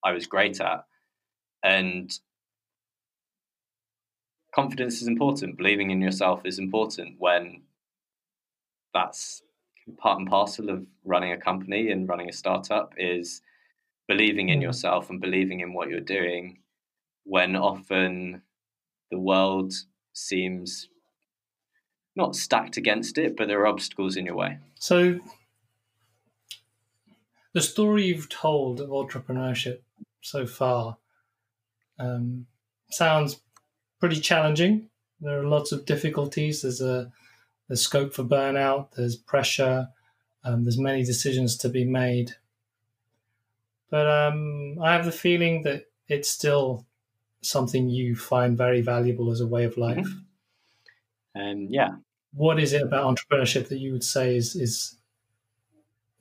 I 0.02 0.12
was 0.12 0.26
great 0.26 0.58
at. 0.60 0.84
And 1.62 2.10
confidence 4.54 5.02
is 5.02 5.08
important. 5.08 5.58
Believing 5.58 5.90
in 5.90 6.00
yourself 6.00 6.40
is 6.46 6.58
important 6.58 7.16
when 7.18 7.62
that's 8.94 9.42
part 9.98 10.18
and 10.18 10.28
parcel 10.28 10.70
of 10.70 10.86
running 11.04 11.32
a 11.32 11.36
company 11.36 11.90
and 11.90 12.08
running 12.08 12.30
a 12.30 12.32
startup 12.32 12.94
is 12.96 13.42
believing 14.08 14.48
in 14.48 14.60
mm. 14.60 14.62
yourself 14.62 15.10
and 15.10 15.20
believing 15.20 15.60
in 15.60 15.72
what 15.72 15.88
you're 15.88 16.00
doing 16.00 16.58
when 17.24 17.56
often 17.56 18.42
the 19.10 19.18
world 19.18 19.72
seems 20.12 20.88
not 22.16 22.36
stacked 22.36 22.76
against 22.76 23.18
it, 23.18 23.36
but 23.36 23.48
there 23.48 23.60
are 23.60 23.66
obstacles 23.66 24.16
in 24.16 24.26
your 24.26 24.36
way. 24.36 24.58
So, 24.78 25.18
the 27.52 27.60
story 27.60 28.04
you've 28.06 28.28
told 28.28 28.80
of 28.80 28.90
entrepreneurship 28.90 29.78
so 30.20 30.46
far 30.46 30.98
um, 31.98 32.46
sounds 32.90 33.40
pretty 34.00 34.20
challenging. 34.20 34.88
There 35.20 35.40
are 35.40 35.46
lots 35.46 35.72
of 35.72 35.86
difficulties. 35.86 36.62
There's 36.62 36.80
a 36.80 37.12
there's 37.68 37.80
scope 37.80 38.12
for 38.12 38.24
burnout. 38.24 38.92
There's 38.92 39.16
pressure. 39.16 39.88
Um, 40.44 40.64
there's 40.64 40.78
many 40.78 41.04
decisions 41.04 41.56
to 41.58 41.68
be 41.68 41.84
made. 41.84 42.32
But 43.90 44.06
um, 44.06 44.76
I 44.82 44.92
have 44.92 45.04
the 45.04 45.12
feeling 45.12 45.62
that 45.62 45.84
it's 46.08 46.30
still 46.30 46.86
something 47.42 47.88
you 47.88 48.16
find 48.16 48.56
very 48.56 48.80
valuable 48.80 49.30
as 49.30 49.40
a 49.40 49.46
way 49.46 49.64
of 49.64 49.76
life. 49.76 50.06
Mm-hmm. 51.36 51.40
Um, 51.40 51.66
yeah. 51.70 51.90
What 52.32 52.58
is 52.58 52.72
it 52.72 52.82
about 52.82 53.14
entrepreneurship 53.14 53.68
that 53.68 53.78
you 53.78 53.92
would 53.92 54.04
say 54.04 54.36
is 54.36 54.56
is 54.56 54.96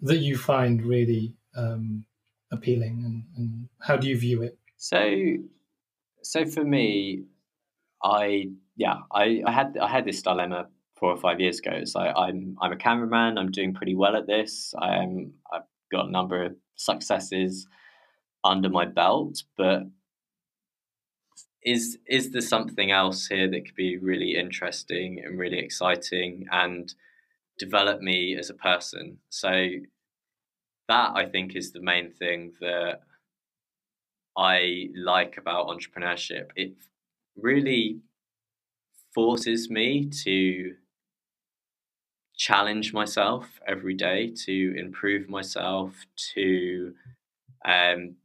that 0.01 0.17
you 0.17 0.37
find 0.37 0.83
really 0.83 1.33
um, 1.55 2.05
appealing, 2.51 3.03
and, 3.05 3.23
and 3.37 3.69
how 3.79 3.95
do 3.95 4.07
you 4.07 4.17
view 4.17 4.43
it? 4.43 4.57
So, 4.77 5.15
so 6.21 6.45
for 6.45 6.63
me, 6.63 7.23
I 8.03 8.49
yeah, 8.75 8.97
I, 9.11 9.41
I 9.45 9.51
had 9.51 9.77
I 9.81 9.87
had 9.87 10.05
this 10.05 10.21
dilemma 10.21 10.67
four 10.95 11.11
or 11.11 11.17
five 11.17 11.39
years 11.39 11.59
ago. 11.59 11.81
Like 11.95 12.13
I'm 12.15 12.57
I'm 12.61 12.71
a 12.71 12.77
cameraman. 12.77 13.37
I'm 13.37 13.51
doing 13.51 13.73
pretty 13.73 13.95
well 13.95 14.15
at 14.15 14.27
this. 14.27 14.73
I'm 14.79 15.33
I've 15.51 15.63
got 15.91 16.07
a 16.07 16.11
number 16.11 16.43
of 16.43 16.55
successes 16.75 17.67
under 18.43 18.69
my 18.69 18.85
belt, 18.85 19.43
but 19.57 19.83
is 21.63 21.97
is 22.07 22.31
there 22.31 22.41
something 22.41 22.91
else 22.91 23.27
here 23.27 23.49
that 23.49 23.65
could 23.65 23.75
be 23.75 23.97
really 23.97 24.35
interesting 24.35 25.21
and 25.23 25.39
really 25.39 25.59
exciting 25.59 26.45
and 26.51 26.93
develop 27.57 28.01
me 28.01 28.35
as 28.37 28.49
a 28.49 28.53
person? 28.53 29.17
So 29.29 29.69
that 30.89 31.11
I 31.15 31.25
think 31.25 31.55
is 31.55 31.71
the 31.71 31.81
main 31.81 32.11
thing 32.11 32.51
that 32.59 32.99
I 34.37 34.87
like 34.95 35.37
about 35.37 35.67
entrepreneurship. 35.67 36.47
It 36.55 36.73
really 37.37 38.01
forces 39.13 39.69
me 39.69 40.09
to 40.23 40.73
challenge 42.37 42.93
myself 42.93 43.59
every 43.67 43.93
day, 43.93 44.33
to 44.45 44.75
improve 44.77 45.29
myself, 45.29 45.93
to 46.33 46.93
um, 47.65 48.15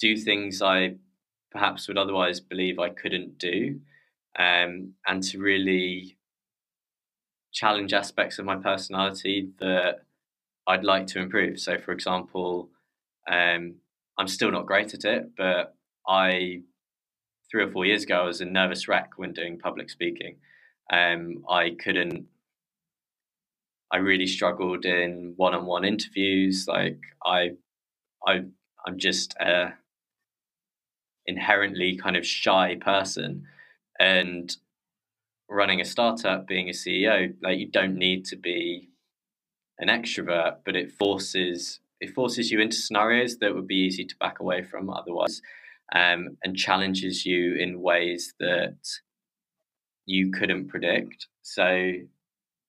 do 0.00 0.16
things 0.16 0.62
I 0.62 0.96
perhaps 1.50 1.88
would 1.88 1.98
otherwise 1.98 2.40
believe 2.40 2.78
I 2.78 2.90
couldn't 2.90 3.38
do, 3.38 3.80
um, 4.38 4.92
and 5.06 5.22
to 5.24 5.38
really 5.38 6.16
challenge 7.52 7.92
aspects 7.94 8.38
of 8.38 8.44
my 8.44 8.56
personality 8.56 9.48
that 9.58 10.00
I'd 10.66 10.84
like 10.84 11.06
to 11.08 11.20
improve. 11.20 11.58
So, 11.58 11.78
for 11.78 11.92
example, 11.92 12.68
um, 13.30 13.76
I'm 14.18 14.28
still 14.28 14.50
not 14.50 14.66
great 14.66 14.94
at 14.94 15.04
it, 15.04 15.30
but 15.36 15.74
I 16.06 16.62
three 17.50 17.62
or 17.62 17.70
four 17.70 17.84
years 17.84 18.02
ago 18.04 18.22
I 18.22 18.26
was 18.26 18.40
a 18.40 18.44
nervous 18.44 18.88
wreck 18.88 19.12
when 19.16 19.32
doing 19.32 19.58
public 19.58 19.90
speaking. 19.90 20.36
Um, 20.92 21.44
I 21.48 21.76
couldn't. 21.82 22.26
I 23.92 23.98
really 23.98 24.26
struggled 24.26 24.84
in 24.84 25.34
one-on-one 25.36 25.84
interviews. 25.84 26.66
Like 26.68 26.98
I, 27.24 27.50
I, 28.26 28.42
I'm 28.86 28.98
just 28.98 29.34
a 29.40 29.74
inherently 31.26 31.96
kind 31.96 32.16
of 32.16 32.26
shy 32.26 32.76
person, 32.80 33.46
and 33.98 34.56
running 35.48 35.80
a 35.80 35.84
startup, 35.84 36.46
being 36.46 36.68
a 36.68 36.72
CEO, 36.72 37.34
like 37.42 37.58
you 37.58 37.68
don't 37.68 37.96
need 37.96 38.24
to 38.26 38.36
be 38.36 38.90
an 39.78 39.88
extrovert, 39.88 40.58
but 40.64 40.76
it 40.76 40.92
forces 40.92 41.80
it 42.00 42.14
forces 42.14 42.50
you 42.50 42.60
into 42.60 42.76
scenarios 42.76 43.38
that 43.38 43.54
would 43.54 43.66
be 43.66 43.76
easy 43.76 44.04
to 44.04 44.16
back 44.20 44.38
away 44.38 44.62
from 44.62 44.90
otherwise, 44.90 45.40
um, 45.94 46.36
and 46.44 46.56
challenges 46.56 47.24
you 47.24 47.54
in 47.54 47.80
ways 47.80 48.34
that 48.38 48.76
you 50.04 50.30
couldn't 50.30 50.68
predict. 50.68 51.26
So 51.42 51.92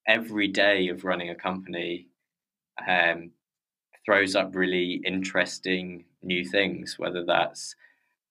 every 0.08 0.47
day 0.47 0.88
of 0.88 1.03
running 1.03 1.30
a 1.30 1.36
company 1.36 2.08
um, 2.88 3.32
throws 4.05 4.36
up 4.36 4.55
really 4.55 5.01
interesting 5.05 6.05
new 6.24 6.45
things, 6.45 6.95
whether 6.97 7.26
that's 7.26 7.76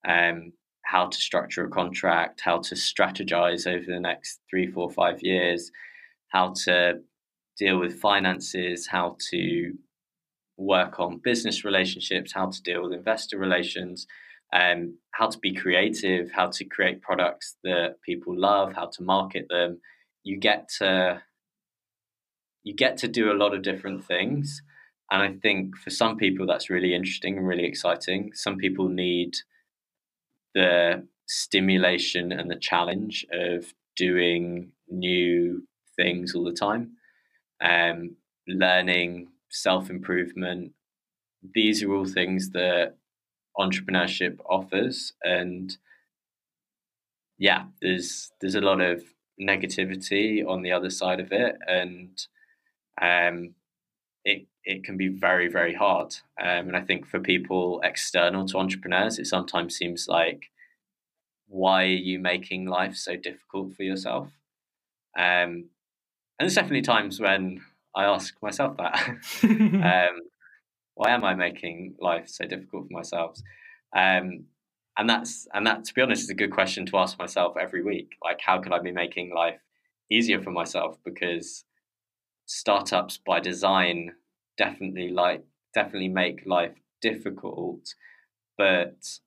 um, 0.08 0.52
how 0.82 1.06
to 1.06 1.18
structure 1.18 1.64
a 1.64 1.70
contract, 1.70 2.40
how 2.40 2.58
to 2.58 2.74
strategize 2.74 3.66
over 3.66 3.84
the 3.86 4.00
next 4.00 4.40
three, 4.48 4.66
four, 4.66 4.90
five 4.90 5.22
years, 5.22 5.70
how 6.28 6.54
to 6.64 7.00
deal 7.58 7.78
with 7.78 8.00
finances, 8.00 8.86
how 8.86 9.16
to 9.30 9.72
work 10.56 10.98
on 11.00 11.20
business 11.22 11.64
relationships, 11.64 12.32
how 12.32 12.46
to 12.46 12.62
deal 12.62 12.82
with 12.82 12.92
investor 12.92 13.38
relations, 13.38 14.06
um, 14.52 14.96
how 15.10 15.28
to 15.28 15.38
be 15.38 15.52
creative, 15.52 16.30
how 16.30 16.46
to 16.46 16.64
create 16.64 17.02
products 17.02 17.56
that 17.64 17.96
people 18.02 18.38
love, 18.38 18.72
how 18.74 18.86
to 18.86 19.02
market 19.02 19.46
them. 19.50 19.80
You 20.22 20.38
get 20.38 20.68
to 20.78 21.22
you 22.66 22.74
get 22.74 22.96
to 22.96 23.06
do 23.06 23.30
a 23.30 23.38
lot 23.42 23.54
of 23.54 23.62
different 23.62 24.04
things. 24.04 24.60
And 25.12 25.22
I 25.22 25.38
think 25.40 25.76
for 25.76 25.90
some 25.90 26.16
people 26.16 26.46
that's 26.46 26.68
really 26.68 26.96
interesting 26.96 27.38
and 27.38 27.46
really 27.46 27.64
exciting. 27.64 28.32
Some 28.34 28.56
people 28.56 28.88
need 28.88 29.36
the 30.52 31.06
stimulation 31.26 32.32
and 32.32 32.50
the 32.50 32.56
challenge 32.56 33.24
of 33.32 33.72
doing 33.94 34.72
new 34.88 35.62
things 35.96 36.34
all 36.34 36.42
the 36.42 36.52
time 36.52 36.90
um, 37.62 38.16
learning, 38.48 39.28
self 39.48 39.88
improvement. 39.88 40.72
These 41.54 41.84
are 41.84 41.94
all 41.94 42.04
things 42.04 42.50
that 42.50 42.96
entrepreneurship 43.56 44.40
offers, 44.44 45.12
and 45.22 45.76
yeah, 47.38 47.66
there's 47.80 48.32
there's 48.40 48.56
a 48.56 48.60
lot 48.60 48.80
of 48.80 49.04
negativity 49.40 50.44
on 50.44 50.62
the 50.62 50.72
other 50.72 50.90
side 50.90 51.20
of 51.20 51.30
it, 51.30 51.54
and 51.68 52.26
um, 53.00 53.54
it 54.24 54.46
it 54.64 54.84
can 54.84 54.96
be 54.96 55.08
very 55.08 55.48
very 55.48 55.74
hard. 55.74 56.16
Um, 56.40 56.68
and 56.68 56.76
I 56.76 56.82
think 56.82 57.06
for 57.06 57.20
people 57.20 57.80
external 57.84 58.46
to 58.48 58.58
entrepreneurs, 58.58 59.18
it 59.18 59.26
sometimes 59.26 59.76
seems 59.76 60.08
like, 60.08 60.50
why 61.48 61.84
are 61.84 61.86
you 61.86 62.18
making 62.18 62.66
life 62.66 62.96
so 62.96 63.16
difficult 63.16 63.74
for 63.74 63.82
yourself? 63.82 64.28
Um, 65.16 65.70
and 66.38 66.44
there's 66.44 66.54
definitely 66.54 66.82
times 66.82 67.20
when 67.20 67.62
I 67.94 68.04
ask 68.04 68.34
myself 68.42 68.76
that. 68.76 69.08
um, 69.42 70.20
why 70.94 71.10
am 71.10 71.24
I 71.24 71.34
making 71.34 71.94
life 72.00 72.28
so 72.28 72.46
difficult 72.46 72.88
for 72.88 72.92
myself? 72.92 73.38
Um, 73.94 74.46
and 74.98 75.08
that's 75.08 75.46
and 75.52 75.66
that, 75.66 75.84
to 75.84 75.94
be 75.94 76.00
honest, 76.02 76.24
is 76.24 76.30
a 76.30 76.34
good 76.34 76.50
question 76.50 76.86
to 76.86 76.96
ask 76.96 77.18
myself 77.18 77.56
every 77.60 77.82
week. 77.82 78.16
Like, 78.24 78.40
how 78.40 78.60
could 78.60 78.72
I 78.72 78.78
be 78.78 78.92
making 78.92 79.34
life 79.34 79.60
easier 80.10 80.40
for 80.40 80.50
myself? 80.50 80.98
Because 81.04 81.64
startups, 82.46 83.18
by 83.18 83.40
design, 83.40 84.12
definitely 84.56 85.10
like 85.10 85.44
definitely 85.74 86.08
make 86.08 86.46
life 86.46 86.76
difficult, 87.02 87.94
but 88.56 89.18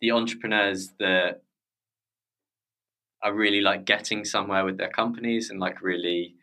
the 0.00 0.12
entrepreneurs 0.12 0.90
that 1.00 1.42
are 3.22 3.34
really 3.34 3.60
like 3.60 3.84
getting 3.84 4.24
somewhere 4.24 4.64
with 4.64 4.78
their 4.78 4.90
companies 4.90 5.50
and 5.50 5.58
like 5.58 5.82
really 5.82 6.36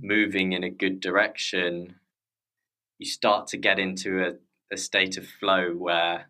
moving 0.00 0.52
in 0.52 0.62
a 0.62 0.70
good 0.70 1.00
direction, 1.00 1.96
you 2.98 3.06
start 3.06 3.48
to 3.48 3.56
get 3.56 3.78
into 3.80 4.22
a, 4.24 4.32
a 4.72 4.76
state 4.76 5.16
of 5.16 5.26
flow 5.26 5.72
where 5.72 6.26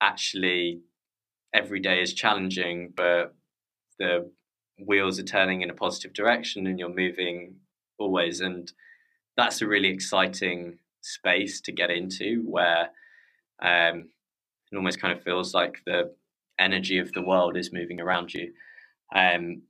actually 0.00 0.80
every 1.54 1.80
day 1.80 2.02
is 2.02 2.12
challenging, 2.12 2.92
but 2.96 3.34
the 3.98 4.30
wheels 4.78 5.18
are 5.18 5.24
turning 5.24 5.62
in 5.62 5.70
a 5.70 5.74
positive 5.74 6.12
direction 6.12 6.66
and 6.66 6.78
you're 6.78 6.88
moving 6.88 7.56
always. 7.98 8.40
And 8.40 8.72
that's 9.36 9.62
a 9.62 9.66
really 9.66 9.88
exciting 9.88 10.78
space 11.00 11.60
to 11.62 11.72
get 11.72 11.90
into 11.90 12.42
where 12.46 12.90
um, 13.62 14.08
it 14.72 14.76
almost 14.76 15.00
kind 15.00 15.16
of 15.16 15.22
feels 15.22 15.54
like 15.54 15.78
the 15.86 16.14
energy 16.58 16.98
of 16.98 17.12
the 17.12 17.22
world 17.22 17.56
is 17.56 17.72
moving 17.72 18.00
around 18.00 18.32
you. 18.34 18.52
Um, 19.14 19.62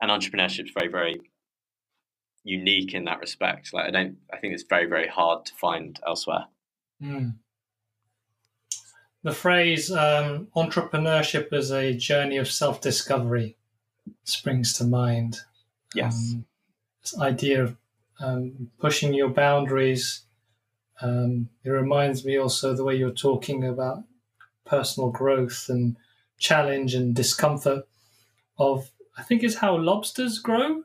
and 0.00 0.10
entrepreneurship 0.10 0.64
is 0.64 0.72
very, 0.76 0.90
very 0.90 1.20
unique 2.42 2.94
in 2.94 3.04
that 3.04 3.20
respect. 3.20 3.72
Like 3.72 3.86
I 3.86 3.90
don't, 3.90 4.16
I 4.32 4.38
think 4.38 4.54
it's 4.54 4.64
very, 4.68 4.86
very 4.86 5.08
hard 5.08 5.46
to 5.46 5.54
find 5.54 5.98
elsewhere. 6.06 6.46
Mm. 7.02 7.36
The 9.22 9.32
phrase 9.32 9.90
um, 9.90 10.48
"entrepreneurship 10.54 11.52
is 11.52 11.72
a 11.72 11.94
journey 11.94 12.36
of 12.36 12.50
self-discovery" 12.50 13.56
springs 14.24 14.72
to 14.74 14.84
mind. 14.84 15.40
Yes, 15.94 16.14
um, 16.34 16.44
this 17.02 17.18
idea 17.18 17.64
of 17.64 17.76
um, 18.20 18.70
pushing 18.78 19.14
your 19.14 19.28
boundaries. 19.28 20.22
Um, 21.00 21.48
it 21.64 21.70
reminds 21.70 22.24
me 22.24 22.38
also 22.38 22.74
the 22.74 22.84
way 22.84 22.94
you're 22.94 23.10
talking 23.10 23.64
about 23.64 24.04
personal 24.64 25.10
growth 25.10 25.66
and 25.68 25.96
challenge 26.38 26.94
and 26.94 27.14
discomfort 27.14 27.86
of 28.58 28.90
I 29.16 29.22
think 29.22 29.42
is 29.42 29.56
how 29.56 29.76
lobsters 29.76 30.38
grow 30.38 30.82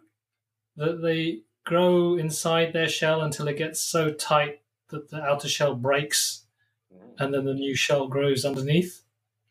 that 0.76 1.02
they 1.02 1.42
grow 1.66 2.16
inside 2.16 2.74
their 2.74 2.88
shell 2.88 3.22
until 3.22 3.48
it 3.48 3.58
gets 3.58 3.80
so 3.80 4.12
tight 4.12 4.62
that 4.90 5.10
the 5.10 5.22
outer 5.22 5.48
shell 5.48 5.76
breaks 5.76 6.46
mm. 6.94 7.00
and 7.20 7.34
then 7.34 7.46
the 7.46 7.54
new 7.54 7.76
shell 7.76 8.08
grows 8.08 8.46
underneath 8.46 9.04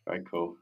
very 0.06 0.22
cool 0.24 0.56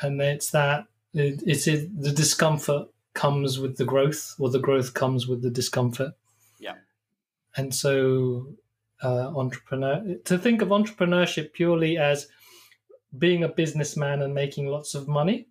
and 0.00 0.20
it's 0.20 0.50
that 0.50 0.86
it, 1.14 1.42
it's 1.46 1.66
it, 1.66 2.00
the 2.00 2.12
discomfort 2.12 2.88
comes 3.14 3.58
with 3.58 3.76
the 3.76 3.84
growth 3.84 4.34
or 4.38 4.50
the 4.50 4.58
growth 4.58 4.94
comes 4.94 5.26
with 5.26 5.42
the 5.42 5.50
discomfort 5.50 6.12
yeah 6.58 6.74
and 7.56 7.74
so 7.74 8.46
uh, 9.02 9.32
entrepreneur 9.36 10.16
to 10.24 10.38
think 10.38 10.62
of 10.62 10.68
entrepreneurship 10.68 11.52
purely 11.52 11.98
as 11.98 12.28
being 13.16 13.44
a 13.44 13.48
businessman 13.48 14.22
and 14.22 14.34
making 14.34 14.66
lots 14.66 14.94
of 14.94 15.08
money. 15.08 15.48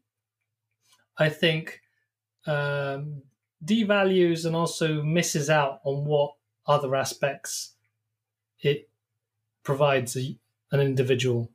I 1.18 1.30
think 1.30 1.82
um, 2.48 3.22
devalues 3.64 4.46
and 4.46 4.56
also 4.56 5.04
misses 5.04 5.50
out 5.50 5.80
on 5.84 6.06
what 6.06 6.34
other 6.66 6.96
aspects 6.96 7.74
it 8.62 8.90
provides 9.64 10.16
a, 10.18 10.36
an 10.72 10.80
individual 10.80 11.52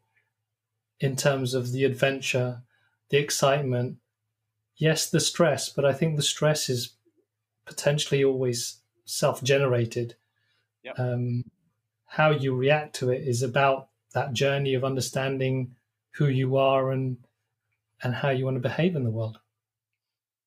in 1.01 1.17
terms 1.17 1.55
of 1.55 1.73
the 1.73 1.85
adventure, 1.85 2.63
the 3.11 3.19
excitement, 3.19 3.97
yes, 4.77 5.09
the 5.09 5.21
stress, 5.21 5.69
but 5.69 5.85
I 5.85 5.93
think 5.93 6.17
the 6.17 6.23
stress 6.23 6.69
is 6.69 6.97
potentially 7.65 8.25
always 8.25 8.81
self 9.05 9.43
generated. 9.43 10.17
Yep. 10.85 10.99
Um, 10.99 11.45
how 12.07 12.31
you 12.31 12.55
react 12.55 12.95
to 12.97 13.11
it 13.11 13.27
is 13.27 13.43
about 13.43 13.89
that 14.15 14.33
journey 14.33 14.75
of 14.75 14.85
understanding 14.85 15.75
who 16.13 16.27
you 16.27 16.57
are 16.57 16.91
and 16.91 17.19
and 18.03 18.15
how 18.15 18.31
you 18.31 18.45
want 18.45 18.57
to 18.57 18.69
behave 18.69 18.95
in 18.95 19.05
the 19.05 19.11
world. 19.11 19.39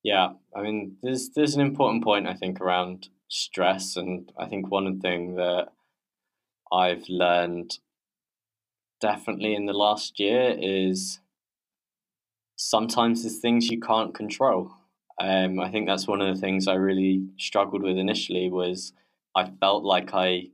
Yeah, 0.04 0.34
I 0.56 0.62
mean, 0.62 0.98
there's 1.02 1.30
there's 1.30 1.56
an 1.56 1.62
important 1.62 2.04
point 2.04 2.28
I 2.28 2.34
think 2.34 2.62
around 2.62 3.10
stress, 3.28 3.96
and 3.96 4.32
I 4.38 4.46
think 4.46 4.72
one 4.72 5.00
thing 5.00 5.36
that 5.36 5.70
I've 6.72 7.08
learned 7.10 7.80
definitely 9.02 9.56
in 9.56 9.66
the 9.66 9.74
last 9.74 10.20
year 10.20 10.56
is 10.58 11.20
sometimes 12.60 13.24
there's 13.24 13.40
things 13.40 13.70
you 13.70 13.80
can't 13.80 14.14
control. 14.14 14.70
Um, 15.20 15.62
I 15.62 15.72
think 15.72 15.88
that's 15.88 16.08
one 16.08 16.20
of 16.20 16.34
the 16.34 16.40
things 16.40 16.68
I 16.68 16.74
really 16.74 17.26
struggled 17.38 17.82
with 17.82 17.98
initially 17.98 18.50
was 18.50 18.92
I 19.36 19.50
felt 19.62 19.84
like 19.86 20.14
I 20.14 20.50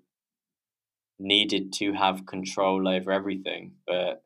needed 1.18 1.74
to 1.74 1.94
have 1.94 2.28
control 2.28 2.88
over 2.88 3.12
everything, 3.12 3.74
but 3.88 4.24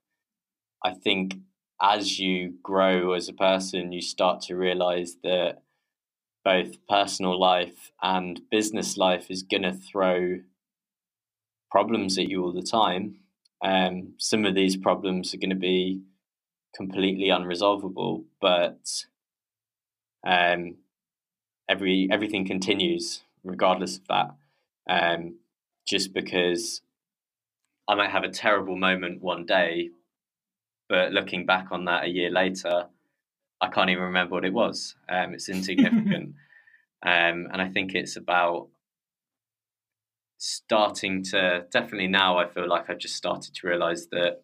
I 0.84 0.92
think 0.92 1.36
as 1.82 2.20
you 2.20 2.56
grow 2.62 3.14
as 3.14 3.30
a 3.30 3.34
person, 3.34 3.94
you 3.94 4.02
start 4.02 4.42
to 4.44 4.58
realize 4.58 5.16
that 5.24 5.62
both 6.44 6.86
personal 6.88 7.40
life 7.40 7.92
and 8.02 8.42
business 8.52 8.98
life 8.98 9.32
is 9.32 9.44
going 9.44 9.64
to 9.64 9.74
throw 9.74 10.40
problems 11.72 12.18
at 12.18 12.28
you 12.28 12.44
all 12.44 12.52
the 12.52 12.62
time. 12.62 13.20
Um, 13.64 14.16
some 14.18 14.46
of 14.46 14.56
these 14.56 14.76
problems 14.76 15.34
are 15.34 15.38
going 15.38 15.50
to 15.50 15.56
be 15.56 16.02
completely 16.76 17.28
unresolvable, 17.28 18.24
but 18.40 19.06
um, 20.26 20.76
every 21.68 22.10
everything 22.12 22.46
continues 22.46 23.24
regardless 23.44 23.98
of 23.98 24.08
that. 24.08 24.36
Um, 24.90 25.36
just 25.88 26.14
because 26.14 26.82
I 27.88 27.96
might 27.96 28.12
have 28.12 28.24
a 28.24 28.30
terrible 28.30 28.76
moment 28.76 29.22
one 29.22 29.46
day, 29.46 29.90
but 30.88 31.12
looking 31.12 31.46
back 31.46 31.68
on 31.72 31.86
that 31.86 32.06
a 32.06 32.10
year 32.10 32.30
later, 32.30 32.88
I 33.62 33.68
can't 33.68 33.90
even 33.90 34.04
remember 34.04 34.36
what 34.36 34.46
it 34.46 34.54
was. 34.54 34.96
Um, 35.10 35.34
it's 35.34 35.50
insignificant, 35.50 36.36
um, 37.06 37.48
and 37.52 37.62
I 37.62 37.70
think 37.70 37.96
it's 37.96 38.16
about 38.16 38.70
starting 40.38 41.24
to 41.26 41.66
definitely 41.72 42.08
now. 42.08 42.38
I 42.38 42.48
feel 42.48 42.68
like 42.68 42.90
I've 42.90 43.00
just 43.00 43.16
started 43.16 43.54
to 43.56 43.68
realize 43.68 44.08
that 44.08 44.44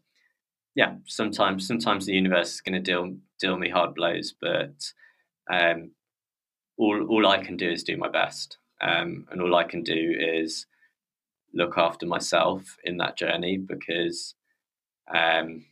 yeah, 0.76 0.96
sometimes 1.06 1.66
sometimes 1.66 2.06
the 2.06 2.14
universe 2.14 2.56
is 2.56 2.62
going 2.62 2.74
to 2.74 2.80
deal 2.80 3.16
deal 3.40 3.58
me 3.58 3.70
hard 3.70 3.96
blows, 3.96 4.34
but 4.40 4.92
um, 5.52 5.92
all 6.78 7.08
all 7.10 7.26
I 7.28 7.44
can 7.44 7.56
do 7.56 7.70
is 7.72 7.84
do 7.84 7.98
my 7.98 8.10
best, 8.10 8.58
um, 8.82 9.26
and 9.32 9.42
all 9.42 9.56
I 9.56 9.64
can 9.64 9.84
do 9.84 10.16
is 10.20 10.68
look 11.54 11.78
after 11.78 12.06
myself 12.06 12.78
in 12.84 12.98
that 12.98 13.18
journey 13.18 13.58
because 13.58 14.36
um, 15.14 15.66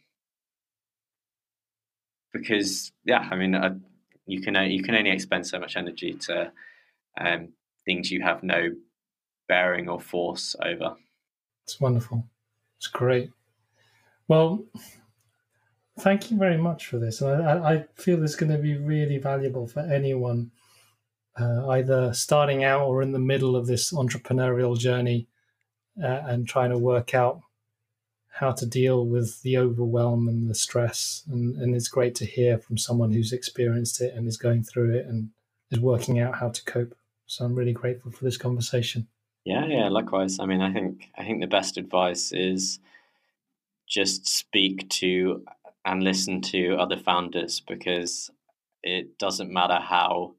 because 2.32 2.94
yeah, 3.04 3.28
I 3.30 3.36
mean, 3.36 3.56
I, 3.56 3.72
you 4.26 4.42
can 4.42 4.56
you 4.72 4.84
can 4.84 4.96
only 4.96 5.12
expend 5.12 5.46
so 5.46 5.60
much 5.60 5.76
energy 5.76 6.14
to 6.14 6.52
um, 7.20 7.50
things 7.84 8.10
you 8.10 8.22
have 8.22 8.42
no 8.42 8.70
bearing 9.50 9.90
or 9.90 10.00
force 10.00 10.56
over. 10.64 10.96
It's 11.66 11.80
wonderful. 11.82 12.26
It's 12.78 12.88
great. 12.88 13.32
Well, 14.28 14.66
thank 16.00 16.32
you 16.32 16.38
very 16.38 16.58
much 16.58 16.88
for 16.88 16.98
this. 16.98 17.22
I, 17.22 17.74
I 17.74 17.86
feel 17.96 18.18
this 18.18 18.32
is 18.32 18.38
going 18.38 18.52
to 18.52 18.58
be 18.58 18.78
really 18.78 19.18
valuable 19.18 19.68
for 19.68 19.82
anyone, 19.82 20.52
uh, 21.40 21.68
either 21.70 22.14
starting 22.14 22.64
out 22.64 22.88
or 22.88 23.02
in 23.02 23.12
the 23.12 23.20
middle 23.20 23.56
of 23.56 23.68
this 23.68 23.92
entrepreneurial 23.92 24.78
journey 24.78 25.28
uh, 26.02 26.22
and 26.26 26.48
trying 26.48 26.72
to 26.72 26.78
work 26.78 27.14
out 27.14 27.42
how 28.32 28.52
to 28.52 28.66
deal 28.66 29.06
with 29.06 29.42
the 29.44 29.58
overwhelm 29.58 30.28
and 30.28 30.50
the 30.50 30.56
stress. 30.56 31.24
And, 31.30 31.56
and 31.58 31.76
it's 31.76 31.88
great 31.88 32.16
to 32.16 32.26
hear 32.26 32.58
from 32.58 32.78
someone 32.78 33.12
who's 33.12 33.32
experienced 33.32 34.02
it 34.02 34.14
and 34.16 34.28
is 34.28 34.38
going 34.38 34.64
through 34.64 34.96
it 34.96 35.06
and 35.06 35.30
is 35.70 35.80
working 35.80 36.20
out 36.20 36.36
how 36.36 36.50
to 36.50 36.64
cope. 36.66 36.96
So 37.28 37.46
I'm 37.46 37.56
really 37.56 37.74
grateful 37.74 38.12
for 38.12 38.24
this 38.24 38.38
conversation. 38.38 39.08
Yeah, 39.46 39.66
yeah, 39.68 39.90
likewise. 39.90 40.40
I 40.40 40.46
mean, 40.46 40.62
I 40.62 40.72
think 40.72 41.10
I 41.18 41.24
think 41.24 41.42
the 41.42 41.48
best 41.48 41.78
advice 41.78 42.32
is 42.32 42.80
just 43.88 44.28
speak 44.28 44.90
to 44.90 45.44
and 45.86 46.04
listen 46.04 46.42
to 46.42 46.76
other 46.76 46.98
founders 46.98 47.60
because 47.60 48.30
it 48.82 49.18
doesn't 49.18 49.52
matter 49.52 49.80
how 49.80 50.36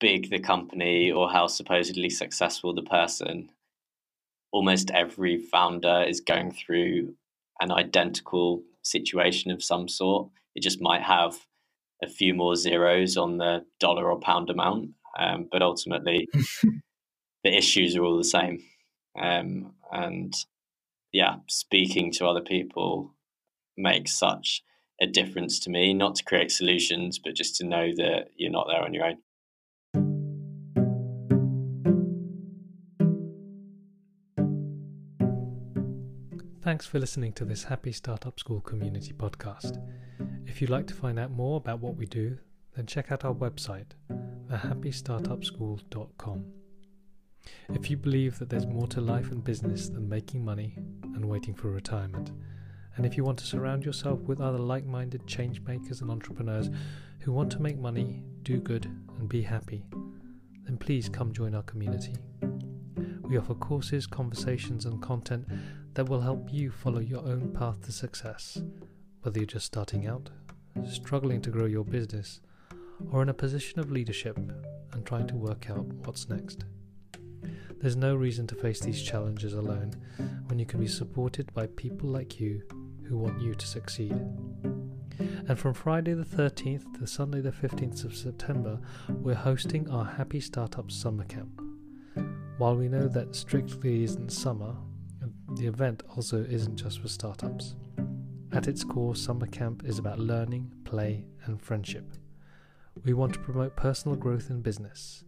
big 0.00 0.30
the 0.30 0.38
company 0.38 1.10
or 1.10 1.30
how 1.30 1.46
supposedly 1.46 2.08
successful 2.08 2.74
the 2.74 2.82
person 2.82 3.50
almost 4.52 4.90
every 4.92 5.36
founder 5.36 6.04
is 6.08 6.20
going 6.20 6.50
through 6.50 7.14
an 7.60 7.70
identical 7.70 8.62
situation 8.82 9.50
of 9.50 9.62
some 9.62 9.88
sort. 9.88 10.30
It 10.54 10.62
just 10.62 10.80
might 10.80 11.02
have 11.02 11.36
a 12.02 12.08
few 12.08 12.32
more 12.32 12.56
zeros 12.56 13.16
on 13.16 13.36
the 13.36 13.66
dollar 13.78 14.10
or 14.10 14.18
pound 14.18 14.48
amount 14.48 14.90
um, 15.18 15.48
but 15.50 15.62
ultimately 15.62 16.28
the 17.44 17.56
issues 17.56 17.96
are 17.96 18.02
all 18.02 18.16
the 18.16 18.24
same. 18.24 18.62
Um, 19.20 19.74
and 19.90 20.32
yeah, 21.12 21.36
speaking 21.46 22.12
to 22.12 22.26
other 22.26 22.40
people 22.40 23.14
makes 23.76 24.18
such 24.18 24.62
a 25.00 25.06
difference 25.06 25.60
to 25.60 25.70
me, 25.70 25.94
not 25.94 26.16
to 26.16 26.24
create 26.24 26.50
solutions, 26.50 27.18
but 27.18 27.34
just 27.34 27.56
to 27.56 27.64
know 27.64 27.92
that 27.96 28.30
you're 28.36 28.50
not 28.50 28.66
there 28.68 28.82
on 28.82 28.92
your 28.92 29.04
own. 29.04 29.18
Thanks 36.62 36.84
for 36.84 36.98
listening 36.98 37.32
to 37.34 37.46
this 37.46 37.64
Happy 37.64 37.92
Startup 37.92 38.38
School 38.38 38.60
community 38.60 39.14
podcast. 39.14 39.82
If 40.46 40.60
you'd 40.60 40.68
like 40.68 40.86
to 40.88 40.94
find 40.94 41.18
out 41.18 41.30
more 41.30 41.56
about 41.56 41.80
what 41.80 41.96
we 41.96 42.04
do, 42.04 42.36
then 42.76 42.84
check 42.84 43.10
out 43.10 43.24
our 43.24 43.32
website, 43.32 43.92
thehappystartupschool.com. 44.50 46.44
If 47.70 47.90
you 47.90 47.96
believe 47.96 48.38
that 48.38 48.50
there's 48.50 48.66
more 48.66 48.86
to 48.88 49.00
life 49.00 49.30
and 49.30 49.42
business 49.42 49.88
than 49.88 50.08
making 50.08 50.44
money 50.44 50.76
and 51.18 51.28
waiting 51.28 51.52
for 51.52 51.68
retirement, 51.68 52.30
and 52.94 53.04
if 53.04 53.16
you 53.16 53.24
want 53.24 53.38
to 53.40 53.44
surround 53.44 53.84
yourself 53.84 54.20
with 54.20 54.40
other 54.40 54.58
like 54.58 54.86
minded 54.86 55.26
change 55.26 55.60
makers 55.62 56.00
and 56.00 56.12
entrepreneurs 56.12 56.70
who 57.20 57.32
want 57.32 57.50
to 57.50 57.60
make 57.60 57.76
money, 57.76 58.22
do 58.42 58.60
good, 58.60 58.84
and 59.18 59.28
be 59.28 59.42
happy, 59.42 59.84
then 60.64 60.76
please 60.78 61.08
come 61.08 61.32
join 61.32 61.56
our 61.56 61.62
community. 61.64 62.14
We 63.22 63.36
offer 63.36 63.54
courses, 63.54 64.06
conversations, 64.06 64.84
and 64.84 65.02
content 65.02 65.48
that 65.94 66.08
will 66.08 66.20
help 66.20 66.52
you 66.52 66.70
follow 66.70 67.00
your 67.00 67.24
own 67.26 67.52
path 67.52 67.84
to 67.86 67.92
success, 67.92 68.62
whether 69.22 69.40
you're 69.40 69.46
just 69.46 69.66
starting 69.66 70.06
out, 70.06 70.30
struggling 70.88 71.42
to 71.42 71.50
grow 71.50 71.66
your 71.66 71.84
business, 71.84 72.40
or 73.10 73.22
in 73.22 73.28
a 73.28 73.34
position 73.34 73.80
of 73.80 73.90
leadership 73.90 74.38
and 74.92 75.04
trying 75.04 75.26
to 75.26 75.34
work 75.34 75.68
out 75.68 75.84
what's 76.04 76.28
next. 76.28 76.64
There's 77.80 77.94
no 77.94 78.16
reason 78.16 78.48
to 78.48 78.56
face 78.56 78.80
these 78.80 79.00
challenges 79.00 79.54
alone 79.54 79.92
when 80.46 80.58
you 80.58 80.66
can 80.66 80.80
be 80.80 80.88
supported 80.88 81.54
by 81.54 81.68
people 81.68 82.08
like 82.08 82.40
you 82.40 82.60
who 83.04 83.16
want 83.16 83.40
you 83.40 83.54
to 83.54 83.66
succeed. 83.68 84.12
And 85.20 85.56
from 85.56 85.74
Friday 85.74 86.14
the 86.14 86.24
13th 86.24 86.98
to 86.98 87.06
Sunday 87.06 87.40
the 87.40 87.52
15th 87.52 88.04
of 88.04 88.16
September, 88.16 88.80
we're 89.08 89.36
hosting 89.36 89.88
our 89.90 90.04
Happy 90.04 90.40
Startup 90.40 90.90
Summer 90.90 91.22
Camp. 91.24 91.60
While 92.58 92.74
we 92.74 92.88
know 92.88 93.06
that 93.06 93.36
strictly 93.36 94.02
isn't 94.02 94.32
summer, 94.32 94.74
the 95.54 95.68
event 95.68 96.02
also 96.16 96.42
isn't 96.42 96.76
just 96.76 97.00
for 97.00 97.08
startups. 97.08 97.76
At 98.50 98.66
its 98.66 98.82
core, 98.82 99.14
Summer 99.14 99.46
Camp 99.46 99.84
is 99.84 100.00
about 100.00 100.18
learning, 100.18 100.72
play, 100.84 101.26
and 101.44 101.62
friendship. 101.62 102.10
We 103.04 103.14
want 103.14 103.34
to 103.34 103.40
promote 103.40 103.76
personal 103.76 104.16
growth 104.16 104.50
in 104.50 104.62
business 104.62 105.22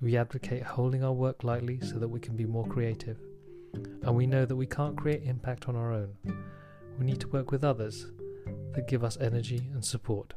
we 0.00 0.16
advocate 0.16 0.62
holding 0.62 1.02
our 1.02 1.12
work 1.12 1.44
lightly 1.44 1.80
so 1.80 1.98
that 1.98 2.08
we 2.08 2.20
can 2.20 2.36
be 2.36 2.46
more 2.46 2.66
creative. 2.66 3.18
And 4.02 4.14
we 4.14 4.26
know 4.26 4.44
that 4.44 4.56
we 4.56 4.66
can't 4.66 4.96
create 4.96 5.22
impact 5.24 5.68
on 5.68 5.76
our 5.76 5.92
own. 5.92 6.14
We 6.98 7.04
need 7.04 7.20
to 7.20 7.28
work 7.28 7.50
with 7.50 7.64
others 7.64 8.06
that 8.72 8.88
give 8.88 9.04
us 9.04 9.16
energy 9.20 9.68
and 9.72 9.84
support. 9.84 10.34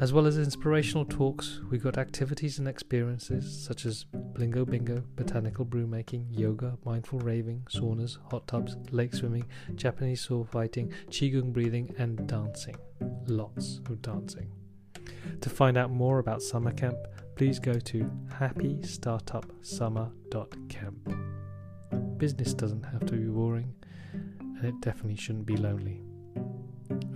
As 0.00 0.12
well 0.12 0.26
as 0.26 0.38
inspirational 0.38 1.04
talks, 1.04 1.60
we 1.70 1.78
got 1.78 1.98
activities 1.98 2.58
and 2.58 2.66
experiences 2.66 3.64
such 3.64 3.86
as 3.86 4.06
Blingo 4.32 4.68
Bingo, 4.68 5.04
botanical 5.14 5.64
brew 5.64 5.86
making, 5.86 6.26
yoga, 6.30 6.76
mindful 6.84 7.20
raving, 7.20 7.64
saunas, 7.70 8.18
hot 8.30 8.46
tubs, 8.48 8.76
lake 8.90 9.14
swimming, 9.14 9.44
Japanese 9.76 10.20
sword 10.20 10.48
fighting, 10.48 10.92
Qigong 11.10 11.52
breathing, 11.52 11.94
and 11.96 12.26
dancing. 12.26 12.74
Lots 13.28 13.80
of 13.88 14.02
dancing. 14.02 14.50
To 15.40 15.48
find 15.48 15.76
out 15.76 15.90
more 15.90 16.18
about 16.18 16.42
summer 16.42 16.72
camp, 16.72 16.98
please 17.36 17.58
go 17.58 17.74
to 17.74 18.10
happystartupsummer.camp. 18.38 21.08
Business 22.16 22.54
doesn't 22.54 22.84
have 22.84 23.04
to 23.06 23.14
be 23.14 23.24
boring, 23.24 23.74
and 24.12 24.64
it 24.64 24.80
definitely 24.80 25.16
shouldn't 25.16 25.46
be 25.46 25.56
lonely. 25.56 26.00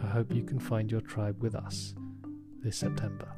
I 0.03 0.07
hope 0.07 0.35
you 0.35 0.43
can 0.43 0.59
find 0.59 0.91
your 0.91 1.03
tribe 1.03 1.41
with 1.43 1.55
us 1.55 1.95
this 2.63 2.77
September. 2.77 3.38